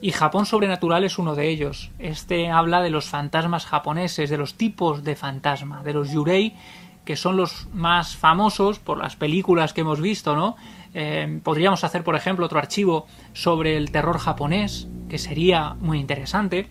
Y 0.00 0.12
Japón 0.12 0.46
Sobrenatural 0.46 1.04
es 1.04 1.18
uno 1.18 1.34
de 1.34 1.48
ellos. 1.48 1.90
Este 1.98 2.50
habla 2.50 2.82
de 2.82 2.90
los 2.90 3.08
fantasmas 3.08 3.66
japoneses, 3.66 4.30
de 4.30 4.38
los 4.38 4.54
tipos 4.54 5.04
de 5.04 5.16
fantasma, 5.16 5.82
de 5.82 5.92
los 5.92 6.10
yurei, 6.10 6.56
que 7.04 7.16
son 7.16 7.36
los 7.36 7.68
más 7.72 8.16
famosos 8.16 8.78
por 8.78 8.98
las 8.98 9.16
películas 9.16 9.72
que 9.72 9.80
hemos 9.80 10.00
visto, 10.00 10.36
¿no? 10.36 10.56
Eh, 10.94 11.40
podríamos 11.42 11.84
hacer, 11.84 12.04
por 12.04 12.16
ejemplo, 12.16 12.46
otro 12.46 12.58
archivo 12.58 13.06
sobre 13.32 13.76
el 13.76 13.90
terror 13.90 14.18
japonés, 14.18 14.88
que 15.08 15.18
sería 15.18 15.74
muy 15.80 15.98
interesante. 15.98 16.68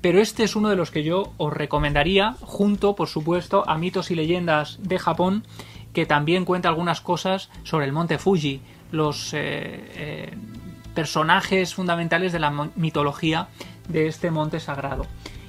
Pero 0.00 0.20
este 0.20 0.44
es 0.44 0.54
uno 0.54 0.68
de 0.68 0.76
los 0.76 0.90
que 0.90 1.02
yo 1.02 1.32
os 1.38 1.52
recomendaría, 1.52 2.36
junto, 2.40 2.94
por 2.94 3.08
supuesto, 3.08 3.68
a 3.68 3.78
mitos 3.78 4.10
y 4.10 4.14
leyendas 4.14 4.78
de 4.80 4.98
Japón, 4.98 5.44
que 5.92 6.06
también 6.06 6.44
cuenta 6.44 6.68
algunas 6.68 7.00
cosas 7.00 7.50
sobre 7.64 7.86
el 7.86 7.92
monte 7.92 8.18
Fuji, 8.18 8.60
los 8.92 9.34
eh, 9.34 9.38
eh, 9.40 10.34
personajes 10.94 11.74
fundamentales 11.74 12.32
de 12.32 12.38
la 12.38 12.50
mitología 12.76 13.48
de 13.88 14.06
este 14.06 14.30
monte 14.30 14.60
sagrado. 14.60 15.06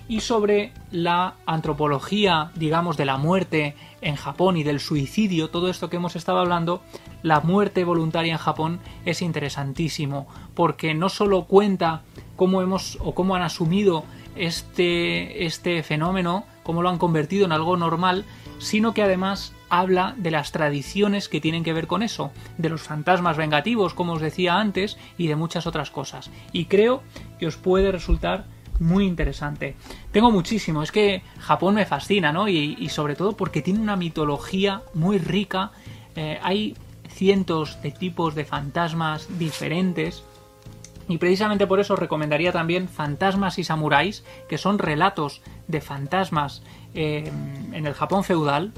Y 0.10 0.22
sobre 0.22 0.74
la 0.92 1.36
antropología, 1.46 2.52
digamos, 2.56 2.98
de 2.98 3.06
la 3.06 3.18
muerte 3.18 3.76
en 4.02 4.16
Japón 4.16 4.58
y 4.58 4.64
del 4.64 4.80
suicidio, 4.80 5.52
todo 5.52 5.70
esto 5.70 5.90
que 5.92 5.98
hemos 5.98 6.16
estado 6.16 6.40
hablando, 6.40 6.82
la 7.22 7.42
muerte 7.42 7.84
voluntaria 7.84 8.34
en 8.34 8.40
Japón 8.40 8.80
es 9.06 9.22
interesantísimo, 9.22 10.28
porque 10.56 10.96
no 10.96 11.10
solo 11.10 11.46
cuenta 11.46 12.02
cómo 12.36 12.64
hemos 12.64 12.98
o 13.02 13.14
cómo 13.14 13.36
han 13.36 13.44
asumido 13.44 14.04
este, 14.36 15.46
este 15.46 15.84
fenómeno, 15.84 16.44
cómo 16.64 16.82
lo 16.82 16.90
han 16.90 16.98
convertido 16.98 17.46
en 17.46 17.52
algo 17.52 17.78
normal, 17.78 18.26
sino 18.58 18.96
que 18.96 19.04
además 19.04 19.54
habla 19.70 20.16
de 20.18 20.32
las 20.32 20.52
tradiciones 20.52 21.30
que 21.30 21.40
tienen 21.40 21.64
que 21.64 21.74
ver 21.74 21.86
con 21.86 22.02
eso, 22.02 22.32
de 22.58 22.70
los 22.70 22.82
fantasmas 22.82 23.38
vengativos, 23.38 23.94
como 23.94 24.14
os 24.14 24.22
decía 24.22 24.56
antes, 24.56 24.98
y 25.20 25.28
de 25.28 25.36
muchas 25.36 25.68
otras 25.68 25.92
cosas. 25.92 26.32
Y 26.52 26.66
creo 26.66 27.04
que 27.38 27.46
os 27.46 27.58
puede 27.58 27.92
resultar 27.92 28.46
muy 28.80 29.06
interesante. 29.06 29.76
Tengo 30.12 30.32
muchísimo, 30.32 30.84
es 30.84 30.92
que 30.92 31.22
Japón 31.40 31.76
me 31.76 31.86
fascina, 31.86 32.32
¿no? 32.32 32.48
Y, 32.48 32.90
sobre 32.90 33.16
todo 33.16 33.34
porque 33.34 33.62
tiene 33.62 33.80
una 33.80 33.96
mitología 33.96 34.82
muy 34.94 35.18
rica. 35.18 35.72
Eh, 36.16 36.40
hay 36.42 36.76
cientos 37.08 37.82
de 37.82 37.92
tipos 37.92 38.36
de 38.36 38.46
fantasmas 38.46 39.28
diferentes. 39.38 40.24
Y 41.08 41.18
precisamente 41.18 41.66
por 41.66 41.80
eso 41.80 41.96
recomendaría 41.96 42.52
también 42.52 42.88
Fantasmas 42.88 43.58
y 43.58 43.64
Samuráis, 43.64 44.24
que 44.48 44.60
son 44.60 44.78
relatos 44.78 45.42
de 45.68 45.82
fantasmas 45.82 46.62
eh, 46.94 47.32
en 47.74 47.88
el 47.88 47.94
Japón 47.94 48.24
feudal. 48.24 48.74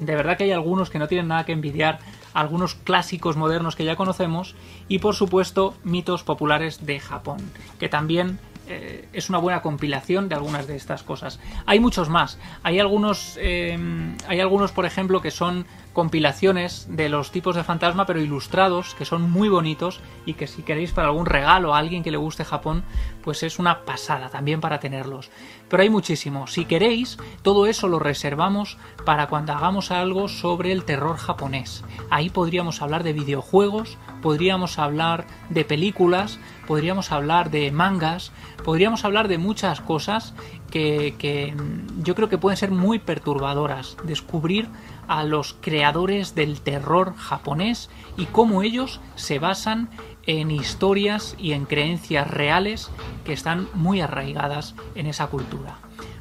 De 0.00 0.16
verdad 0.16 0.36
que 0.36 0.44
hay 0.44 0.50
algunos 0.50 0.90
que 0.90 0.98
no 0.98 1.06
tienen 1.06 1.28
nada 1.28 1.44
que 1.44 1.52
envidiar 1.52 2.00
algunos 2.34 2.74
clásicos 2.74 3.36
modernos 3.36 3.76
que 3.76 3.84
ya 3.84 3.96
conocemos 3.96 4.54
y 4.88 4.98
por 4.98 5.14
supuesto 5.14 5.74
mitos 5.84 6.24
populares 6.24 6.84
de 6.86 6.98
Japón, 6.98 7.38
que 7.78 7.88
también 7.88 8.38
eh, 8.74 9.08
es 9.12 9.28
una 9.28 9.38
buena 9.38 9.60
compilación 9.60 10.28
de 10.28 10.34
algunas 10.34 10.66
de 10.66 10.76
estas 10.76 11.02
cosas. 11.02 11.38
Hay 11.66 11.80
muchos 11.80 12.08
más. 12.08 12.38
Hay 12.62 12.78
algunos, 12.78 13.38
eh, 13.40 13.78
hay 14.26 14.40
algunos, 14.40 14.72
por 14.72 14.86
ejemplo, 14.86 15.20
que 15.20 15.30
son 15.30 15.66
compilaciones 15.92 16.86
de 16.88 17.08
los 17.08 17.30
tipos 17.30 17.54
de 17.54 17.64
fantasma, 17.64 18.06
pero 18.06 18.20
ilustrados, 18.20 18.94
que 18.94 19.04
son 19.04 19.30
muy 19.30 19.48
bonitos 19.48 20.00
y 20.24 20.34
que 20.34 20.46
si 20.46 20.62
queréis 20.62 20.92
para 20.92 21.08
algún 21.08 21.26
regalo 21.26 21.74
a 21.74 21.78
alguien 21.78 22.02
que 22.02 22.10
le 22.10 22.16
guste 22.16 22.44
Japón, 22.44 22.82
pues 23.22 23.42
es 23.42 23.58
una 23.58 23.84
pasada 23.84 24.28
también 24.28 24.60
para 24.60 24.80
tenerlos. 24.80 25.30
Pero 25.68 25.82
hay 25.82 25.90
muchísimo. 25.90 26.46
Si 26.46 26.64
queréis, 26.64 27.18
todo 27.42 27.66
eso 27.66 27.88
lo 27.88 27.98
reservamos 27.98 28.78
para 29.04 29.26
cuando 29.26 29.52
hagamos 29.52 29.90
algo 29.90 30.28
sobre 30.28 30.72
el 30.72 30.84
terror 30.84 31.16
japonés. 31.16 31.84
Ahí 32.10 32.30
podríamos 32.30 32.82
hablar 32.82 33.02
de 33.04 33.12
videojuegos, 33.12 33.98
podríamos 34.22 34.78
hablar 34.78 35.26
de 35.50 35.64
películas, 35.64 36.38
podríamos 36.66 37.12
hablar 37.12 37.50
de 37.50 37.70
mangas, 37.70 38.32
podríamos 38.64 39.04
hablar 39.04 39.28
de 39.28 39.38
muchas 39.38 39.80
cosas 39.80 40.34
que, 40.70 41.14
que 41.18 41.54
yo 42.02 42.14
creo 42.14 42.28
que 42.28 42.38
pueden 42.38 42.56
ser 42.56 42.70
muy 42.70 42.98
perturbadoras. 42.98 43.96
Descubrir 44.04 44.68
a 45.08 45.24
los 45.24 45.54
creadores 45.60 46.34
del 46.34 46.60
terror 46.60 47.14
japonés 47.16 47.90
y 48.16 48.26
cómo 48.26 48.62
ellos 48.62 49.00
se 49.14 49.38
basan 49.38 49.88
en 50.26 50.50
historias 50.50 51.34
y 51.38 51.52
en 51.52 51.64
creencias 51.64 52.30
reales 52.30 52.90
que 53.24 53.32
están 53.32 53.68
muy 53.74 54.00
arraigadas 54.00 54.74
en 54.94 55.06
esa 55.06 55.26
cultura. 55.26 55.78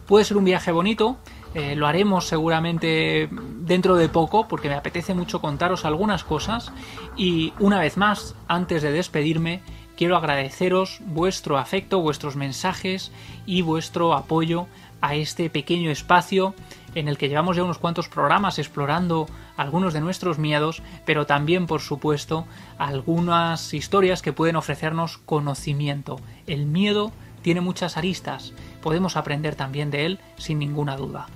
Puede 0.07 0.25
ser 0.25 0.37
un 0.37 0.45
viaje 0.45 0.71
bonito, 0.71 1.17
eh, 1.53 1.75
lo 1.75 1.85
haremos 1.85 2.27
seguramente 2.27 3.29
dentro 3.31 3.95
de 3.95 4.09
poco 4.09 4.47
porque 4.47 4.69
me 4.69 4.75
apetece 4.75 5.13
mucho 5.13 5.41
contaros 5.41 5.85
algunas 5.85 6.23
cosas 6.23 6.71
y 7.17 7.53
una 7.59 7.79
vez 7.79 7.97
más, 7.97 8.35
antes 8.47 8.81
de 8.81 8.91
despedirme, 8.91 9.61
quiero 9.97 10.15
agradeceros 10.17 10.99
vuestro 11.05 11.57
afecto, 11.57 11.99
vuestros 11.99 12.35
mensajes 12.35 13.11
y 13.45 13.61
vuestro 13.61 14.13
apoyo 14.13 14.67
a 15.01 15.15
este 15.15 15.49
pequeño 15.49 15.91
espacio 15.91 16.55
en 16.95 17.07
el 17.07 17.17
que 17.17 17.29
llevamos 17.29 17.55
ya 17.55 17.63
unos 17.63 17.77
cuantos 17.77 18.09
programas 18.09 18.59
explorando 18.59 19.27
algunos 19.57 19.93
de 19.93 20.01
nuestros 20.01 20.39
miedos, 20.39 20.81
pero 21.05 21.25
también, 21.25 21.67
por 21.67 21.81
supuesto, 21.81 22.45
algunas 22.77 23.73
historias 23.73 24.21
que 24.21 24.33
pueden 24.33 24.55
ofrecernos 24.55 25.17
conocimiento. 25.17 26.19
El 26.47 26.65
miedo 26.65 27.11
tiene 27.41 27.61
muchas 27.61 27.97
aristas, 27.97 28.53
podemos 28.81 29.17
aprender 29.17 29.55
también 29.55 29.91
de 29.91 30.05
él 30.05 30.19
sin 30.37 30.59
ninguna 30.59 30.95
duda. 30.97 31.27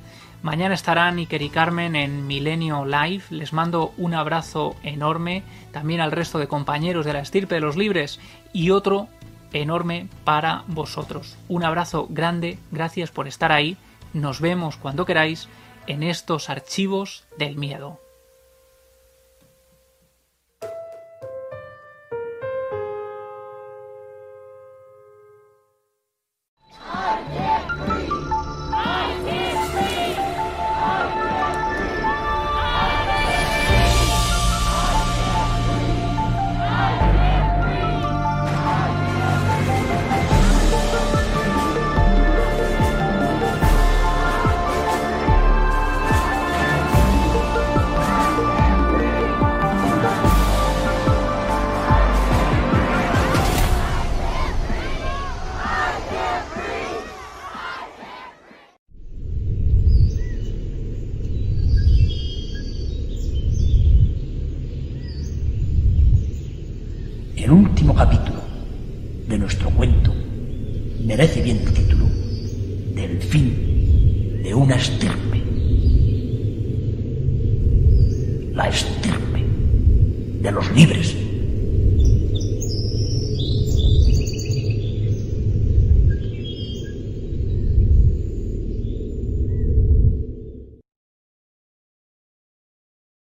Mañana 0.46 0.76
estarán 0.76 1.18
Iker 1.18 1.42
y 1.42 1.50
Carmen 1.50 1.96
en 1.96 2.28
Milenio 2.28 2.86
Live. 2.86 3.24
Les 3.32 3.52
mando 3.52 3.94
un 3.98 4.14
abrazo 4.14 4.76
enorme, 4.84 5.42
también 5.72 6.02
al 6.02 6.12
resto 6.12 6.38
de 6.38 6.48
compañeros 6.48 7.04
de 7.04 7.14
la 7.14 7.22
estirpe 7.22 7.56
de 7.56 7.62
los 7.62 7.76
libres 7.76 8.20
y 8.54 8.70
otro 8.70 9.08
enorme 9.54 10.08
para 10.24 10.64
vosotros. 10.68 11.36
Un 11.48 11.64
abrazo 11.64 12.08
grande, 12.12 12.60
gracias 12.72 13.10
por 13.10 13.28
estar 13.28 13.52
ahí. 13.52 13.76
Nos 14.16 14.40
vemos 14.40 14.78
cuando 14.78 15.06
queráis 15.06 15.50
en 15.88 16.02
estos 16.02 16.50
archivos 16.50 17.26
del 17.38 17.58
miedo. 17.58 18.00